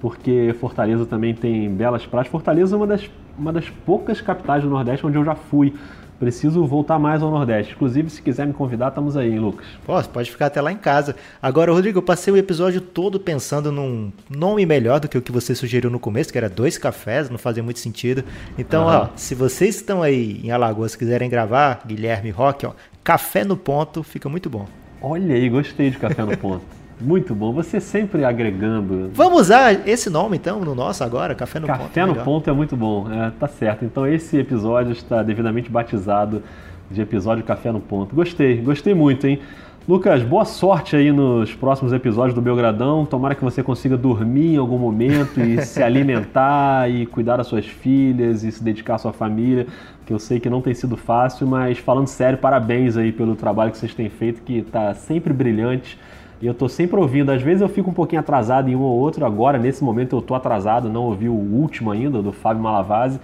porque 0.00 0.54
Fortaleza 0.60 1.06
também 1.06 1.34
tem 1.34 1.68
belas 1.68 2.06
praias. 2.06 2.28
Fortaleza 2.28 2.74
é 2.74 2.76
uma 2.76 2.86
das, 2.86 3.10
uma 3.38 3.52
das 3.52 3.68
poucas 3.68 4.20
capitais 4.20 4.62
do 4.62 4.70
Nordeste 4.70 5.06
onde 5.06 5.16
eu 5.16 5.24
já 5.24 5.34
fui. 5.34 5.74
Preciso 6.18 6.64
voltar 6.64 6.98
mais 6.98 7.22
ao 7.22 7.30
Nordeste. 7.30 7.74
Inclusive, 7.74 8.08
se 8.08 8.22
quiser 8.22 8.46
me 8.46 8.54
convidar, 8.54 8.88
estamos 8.88 9.18
aí, 9.18 9.32
hein, 9.32 9.38
Lucas. 9.38 9.66
Posso, 9.84 10.08
pode 10.08 10.30
ficar 10.30 10.46
até 10.46 10.62
lá 10.62 10.72
em 10.72 10.76
casa. 10.76 11.14
Agora, 11.42 11.70
Rodrigo, 11.70 11.98
eu 11.98 12.02
passei 12.02 12.32
o 12.32 12.38
episódio 12.38 12.80
todo 12.80 13.20
pensando 13.20 13.70
num 13.70 14.10
nome 14.30 14.64
melhor 14.64 14.98
do 14.98 15.08
que 15.08 15.18
o 15.18 15.20
que 15.20 15.30
você 15.30 15.54
sugeriu 15.54 15.90
no 15.90 16.00
começo, 16.00 16.32
que 16.32 16.38
era 16.38 16.48
dois 16.48 16.78
cafés, 16.78 17.28
não 17.28 17.36
fazia 17.36 17.62
muito 17.62 17.80
sentido. 17.80 18.24
Então, 18.56 18.84
uhum. 18.84 18.92
ó, 18.92 19.08
se 19.14 19.34
vocês 19.34 19.76
estão 19.76 20.02
aí 20.02 20.40
em 20.42 20.50
Alagoas 20.50 20.96
quiserem 20.96 21.28
gravar, 21.28 21.82
Guilherme 21.86 22.30
Roque, 22.30 22.64
ó, 22.64 22.72
café 23.04 23.44
no 23.44 23.56
ponto, 23.56 24.02
fica 24.02 24.26
muito 24.26 24.48
bom. 24.48 24.66
Olha 25.02 25.34
aí, 25.34 25.50
gostei 25.50 25.90
de 25.90 25.98
café 25.98 26.24
no 26.24 26.34
ponto. 26.38 26.64
Muito 27.00 27.34
bom. 27.34 27.52
Você 27.52 27.78
sempre 27.78 28.24
agregando. 28.24 29.10
Vamos 29.12 29.42
usar 29.42 29.86
esse 29.86 30.08
nome 30.08 30.36
então 30.36 30.60
no 30.60 30.74
nosso 30.74 31.04
agora, 31.04 31.34
Café 31.34 31.60
no 31.60 31.66
Café 31.66 31.78
Ponto. 31.78 31.88
Café 31.88 32.06
no 32.06 32.14
Ponto 32.16 32.50
é 32.50 32.52
muito 32.52 32.76
bom. 32.76 33.06
É, 33.12 33.30
tá 33.38 33.46
certo. 33.46 33.84
Então 33.84 34.06
esse 34.06 34.38
episódio 34.38 34.92
está 34.92 35.22
devidamente 35.22 35.70
batizado 35.70 36.42
de 36.90 37.00
episódio 37.02 37.44
Café 37.44 37.70
no 37.70 37.80
Ponto. 37.80 38.14
Gostei, 38.14 38.56
gostei 38.58 38.94
muito, 38.94 39.26
hein? 39.26 39.40
Lucas, 39.88 40.20
boa 40.22 40.44
sorte 40.44 40.96
aí 40.96 41.12
nos 41.12 41.54
próximos 41.54 41.92
episódios 41.92 42.34
do 42.34 42.40
Belgradão. 42.40 43.04
Tomara 43.04 43.36
que 43.36 43.44
você 43.44 43.62
consiga 43.62 43.96
dormir 43.96 44.54
em 44.54 44.56
algum 44.56 44.78
momento 44.78 45.38
e 45.40 45.62
se 45.64 45.80
alimentar 45.80 46.90
e 46.90 47.06
cuidar 47.06 47.36
das 47.36 47.46
suas 47.46 47.66
filhas 47.66 48.42
e 48.42 48.50
se 48.50 48.64
dedicar 48.64 48.96
à 48.96 48.98
sua 48.98 49.12
família, 49.12 49.66
que 50.04 50.12
eu 50.12 50.18
sei 50.18 50.40
que 50.40 50.50
não 50.50 50.60
tem 50.60 50.74
sido 50.74 50.96
fácil, 50.96 51.46
mas 51.46 51.78
falando 51.78 52.08
sério, 52.08 52.36
parabéns 52.36 52.96
aí 52.96 53.12
pelo 53.12 53.36
trabalho 53.36 53.70
que 53.70 53.78
vocês 53.78 53.94
têm 53.94 54.08
feito, 54.08 54.42
que 54.42 54.58
está 54.58 54.92
sempre 54.92 55.32
brilhante 55.32 55.96
e 56.40 56.46
eu 56.46 56.54
tô 56.54 56.68
sempre 56.68 56.98
ouvindo. 56.98 57.30
Às 57.30 57.42
vezes 57.42 57.62
eu 57.62 57.68
fico 57.68 57.90
um 57.90 57.94
pouquinho 57.94 58.20
atrasado 58.20 58.68
em 58.68 58.76
um 58.76 58.82
ou 58.82 58.98
outro. 58.98 59.24
Agora, 59.24 59.58
nesse 59.58 59.82
momento, 59.82 60.16
eu 60.16 60.22
tô 60.22 60.34
atrasado, 60.34 60.88
não 60.88 61.04
ouvi 61.04 61.28
o 61.28 61.32
último 61.32 61.90
ainda, 61.90 62.22
do 62.22 62.32
Fábio 62.32 62.62
Malavase, 62.62 63.20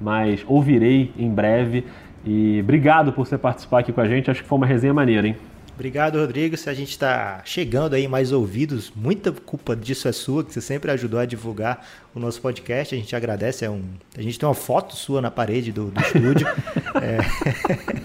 mas 0.00 0.44
ouvirei 0.48 1.12
em 1.18 1.30
breve. 1.30 1.84
E 2.24 2.60
obrigado 2.60 3.12
por 3.12 3.26
você 3.26 3.36
participar 3.36 3.80
aqui 3.80 3.92
com 3.92 4.00
a 4.00 4.08
gente. 4.08 4.30
Acho 4.30 4.42
que 4.42 4.48
foi 4.48 4.56
uma 4.56 4.66
resenha 4.66 4.94
maneira, 4.94 5.28
hein? 5.28 5.36
Obrigado, 5.74 6.18
Rodrigo. 6.18 6.56
Se 6.56 6.70
a 6.70 6.74
gente 6.74 6.90
está 6.90 7.42
chegando 7.44 7.94
aí 7.94 8.06
mais 8.06 8.30
ouvidos, 8.30 8.92
muita 8.94 9.32
culpa 9.32 9.74
disso 9.74 10.06
é 10.06 10.12
sua, 10.12 10.44
que 10.44 10.52
você 10.52 10.60
sempre 10.60 10.90
ajudou 10.92 11.18
a 11.18 11.26
divulgar 11.26 11.84
o 12.14 12.20
nosso 12.20 12.40
podcast. 12.40 12.94
A 12.94 12.98
gente 12.98 13.14
agradece. 13.14 13.64
É 13.64 13.70
um... 13.70 13.82
A 14.16 14.22
gente 14.22 14.38
tem 14.38 14.48
uma 14.48 14.54
foto 14.54 14.94
sua 14.94 15.20
na 15.20 15.32
parede 15.32 15.72
do, 15.72 15.90
do 15.90 16.00
estúdio. 16.00 16.46
é... 17.02 17.18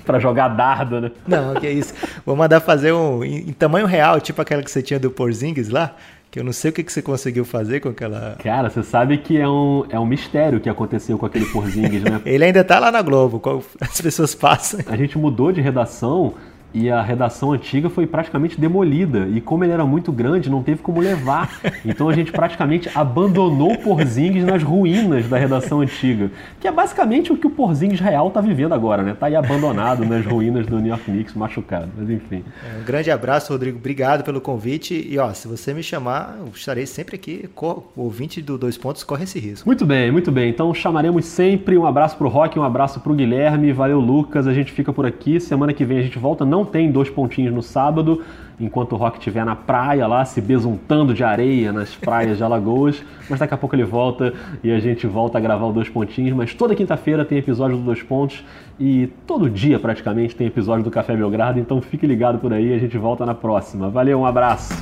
para 0.06 0.20
jogar 0.20 0.50
dardo, 0.50 1.02
né? 1.02 1.12
Não, 1.28 1.56
que 1.56 1.68
é 1.68 1.72
isso. 1.72 1.94
Vou 2.26 2.36
mandar 2.36 2.60
fazer 2.60 2.92
um 2.92 3.24
em, 3.24 3.50
em 3.50 3.54
tamanho 3.54 3.86
real, 3.86 4.20
tipo 4.20 4.42
aquela 4.42 4.64
que 4.64 4.72
você 4.72 4.82
tinha 4.82 5.00
do 5.00 5.12
Porzingis 5.12 5.70
lá. 5.70 5.96
Que 6.32 6.40
eu 6.40 6.44
não 6.44 6.54
sei 6.54 6.70
o 6.70 6.74
que, 6.74 6.84
que 6.84 6.94
você 6.94 7.02
conseguiu 7.02 7.44
fazer 7.44 7.80
com 7.80 7.90
aquela. 7.90 8.38
Cara, 8.44 8.70
você 8.70 8.84
sabe 8.84 9.18
que 9.18 9.36
é 9.36 9.50
um, 9.50 9.84
é 9.90 10.00
um 10.00 10.06
mistério 10.06 10.60
o 10.60 10.62
que 10.62 10.70
aconteceu 10.70 11.18
com 11.18 11.26
aquele 11.26 11.46
Porzingis, 11.46 12.04
né? 12.04 12.22
Ele 12.26 12.46
ainda 12.46 12.64
tá 12.64 12.78
lá 12.78 12.92
na 12.92 13.02
Globo, 13.02 13.42
as 13.82 14.00
pessoas 14.00 14.36
passam. 14.36 14.80
A 14.86 14.96
gente 14.96 15.18
mudou 15.18 15.52
de 15.52 15.60
redação 15.60 16.36
e 16.74 16.90
a 16.90 17.02
redação 17.02 17.52
antiga 17.52 17.90
foi 17.90 18.06
praticamente 18.06 18.60
demolida. 18.60 19.28
E 19.28 19.42
como 19.42 19.64
ele 19.64 19.74
era 19.74 19.86
muito 19.86 20.12
grande, 20.12 20.50
não 20.50 20.62
teve 20.62 20.82
como 20.82 21.00
levar. 21.00 21.60
Então 21.86 22.10
a 22.10 22.14
gente 22.14 22.32
praticamente 22.32 22.90
abandonou 22.94 23.74
o 23.74 23.78
Porzingis 23.78 24.44
nas 24.44 24.62
ruínas 24.62 25.28
da 25.28 25.38
redação 25.38 25.82
antiga. 25.82 26.30
Que 26.60 26.68
é 26.68 26.72
basicamente 26.72 27.32
o 27.32 27.38
que 27.38 27.48
o 27.48 27.50
Porzingis 27.50 28.00
real 28.00 28.28
está 28.28 28.42
vivendo 28.42 28.74
agora, 28.74 29.02
né? 29.02 29.16
Tá 29.18 29.28
aí 29.28 29.36
abandonado 29.36 30.06
nas 30.06 30.26
ruínas 30.26 30.68
do 30.68 30.78
New 30.78 30.88
York 30.88 31.06
Knicks, 31.06 31.34
machucado. 31.34 31.90
Mas 31.98 32.10
enfim. 32.10 32.44
É, 32.64 32.80
um 32.80 32.84
grande 32.84 33.10
abraço, 33.10 33.52
Rodrigo. 33.52 33.78
Obrigado 33.78 34.24
pelo 34.24 34.40
convite. 34.40 35.08
E 35.10 35.18
ó, 35.18 35.34
se 35.34 35.48
você 35.48 35.74
me 35.74 35.82
chamar, 35.82 36.38
eu 36.40 36.52
estarei 36.54 36.86
sempre 36.86 37.16
aqui. 37.16 37.50
O 37.96 38.04
ouvinte 38.04 38.42
do 38.42 38.58
Dois 38.58 38.78
Pontos 38.78 39.04
corre 39.04 39.24
esse 39.24 39.40
risco. 39.40 39.68
Muito 39.68 39.86
bem, 39.86 40.12
muito 40.12 40.32
bem. 40.32 40.50
Então 40.50 40.74
chamaremos 40.74 41.26
sempre. 41.26 41.78
Um 41.78 41.86
abraço 41.86 42.18
pro 42.18 42.30
Rock, 42.30 42.60
um 42.60 42.64
abraço 42.64 43.00
pro 43.00 43.14
Guilherme. 43.14 43.72
Valeu, 43.72 44.00
Lucas. 44.00 44.48
A 44.48 44.54
gente 44.54 44.72
fica 44.72 44.94
por 44.94 45.06
aqui. 45.06 45.40
Semana 45.40 45.74
que 45.74 45.86
vem 45.86 46.00
a 46.00 46.02
gente 46.02 46.20
volta. 46.20 46.46
Não 46.46 46.59
não 46.60 46.66
tem 46.66 46.92
dois 46.92 47.10
pontinhos 47.10 47.54
no 47.54 47.62
sábado, 47.62 48.22
enquanto 48.60 48.94
o 48.94 48.96
Rock 48.98 49.18
estiver 49.18 49.46
na 49.46 49.56
praia 49.56 50.06
lá, 50.06 50.26
se 50.26 50.42
besuntando 50.42 51.14
de 51.14 51.24
areia 51.24 51.72
nas 51.72 51.96
praias 51.96 52.38
de 52.38 52.44
Alagoas. 52.44 53.02
Mas 53.30 53.40
daqui 53.40 53.54
a 53.54 53.58
pouco 53.58 53.76
ele 53.76 53.86
volta 53.86 54.34
e 54.62 54.72
a 54.72 54.80
gente 54.80 55.08
volta 55.08 55.38
a 55.38 55.42
gravar 55.42 55.66
o 55.68 55.72
Dois 55.72 55.88
Pontinhos. 55.88 56.36
Mas 56.36 56.54
toda 56.54 56.76
quinta-feira 56.76 57.24
tem 57.24 57.38
episódio 57.38 57.78
do 57.78 57.84
Dois 57.84 58.04
Pontos 58.04 58.44
e 58.78 59.08
todo 59.26 59.50
dia 59.50 59.80
praticamente 59.80 60.36
tem 60.36 60.48
episódio 60.48 60.84
do 60.84 60.92
Café 60.92 61.16
Belgrado. 61.16 61.60
Então 61.60 61.82
fique 61.82 62.06
ligado 62.06 62.40
por 62.40 62.52
aí, 62.52 62.74
a 62.74 62.78
gente 62.78 62.98
volta 62.98 63.26
na 63.26 63.34
próxima. 63.34 63.90
Valeu, 63.90 64.20
um 64.20 64.26
abraço! 64.26 64.74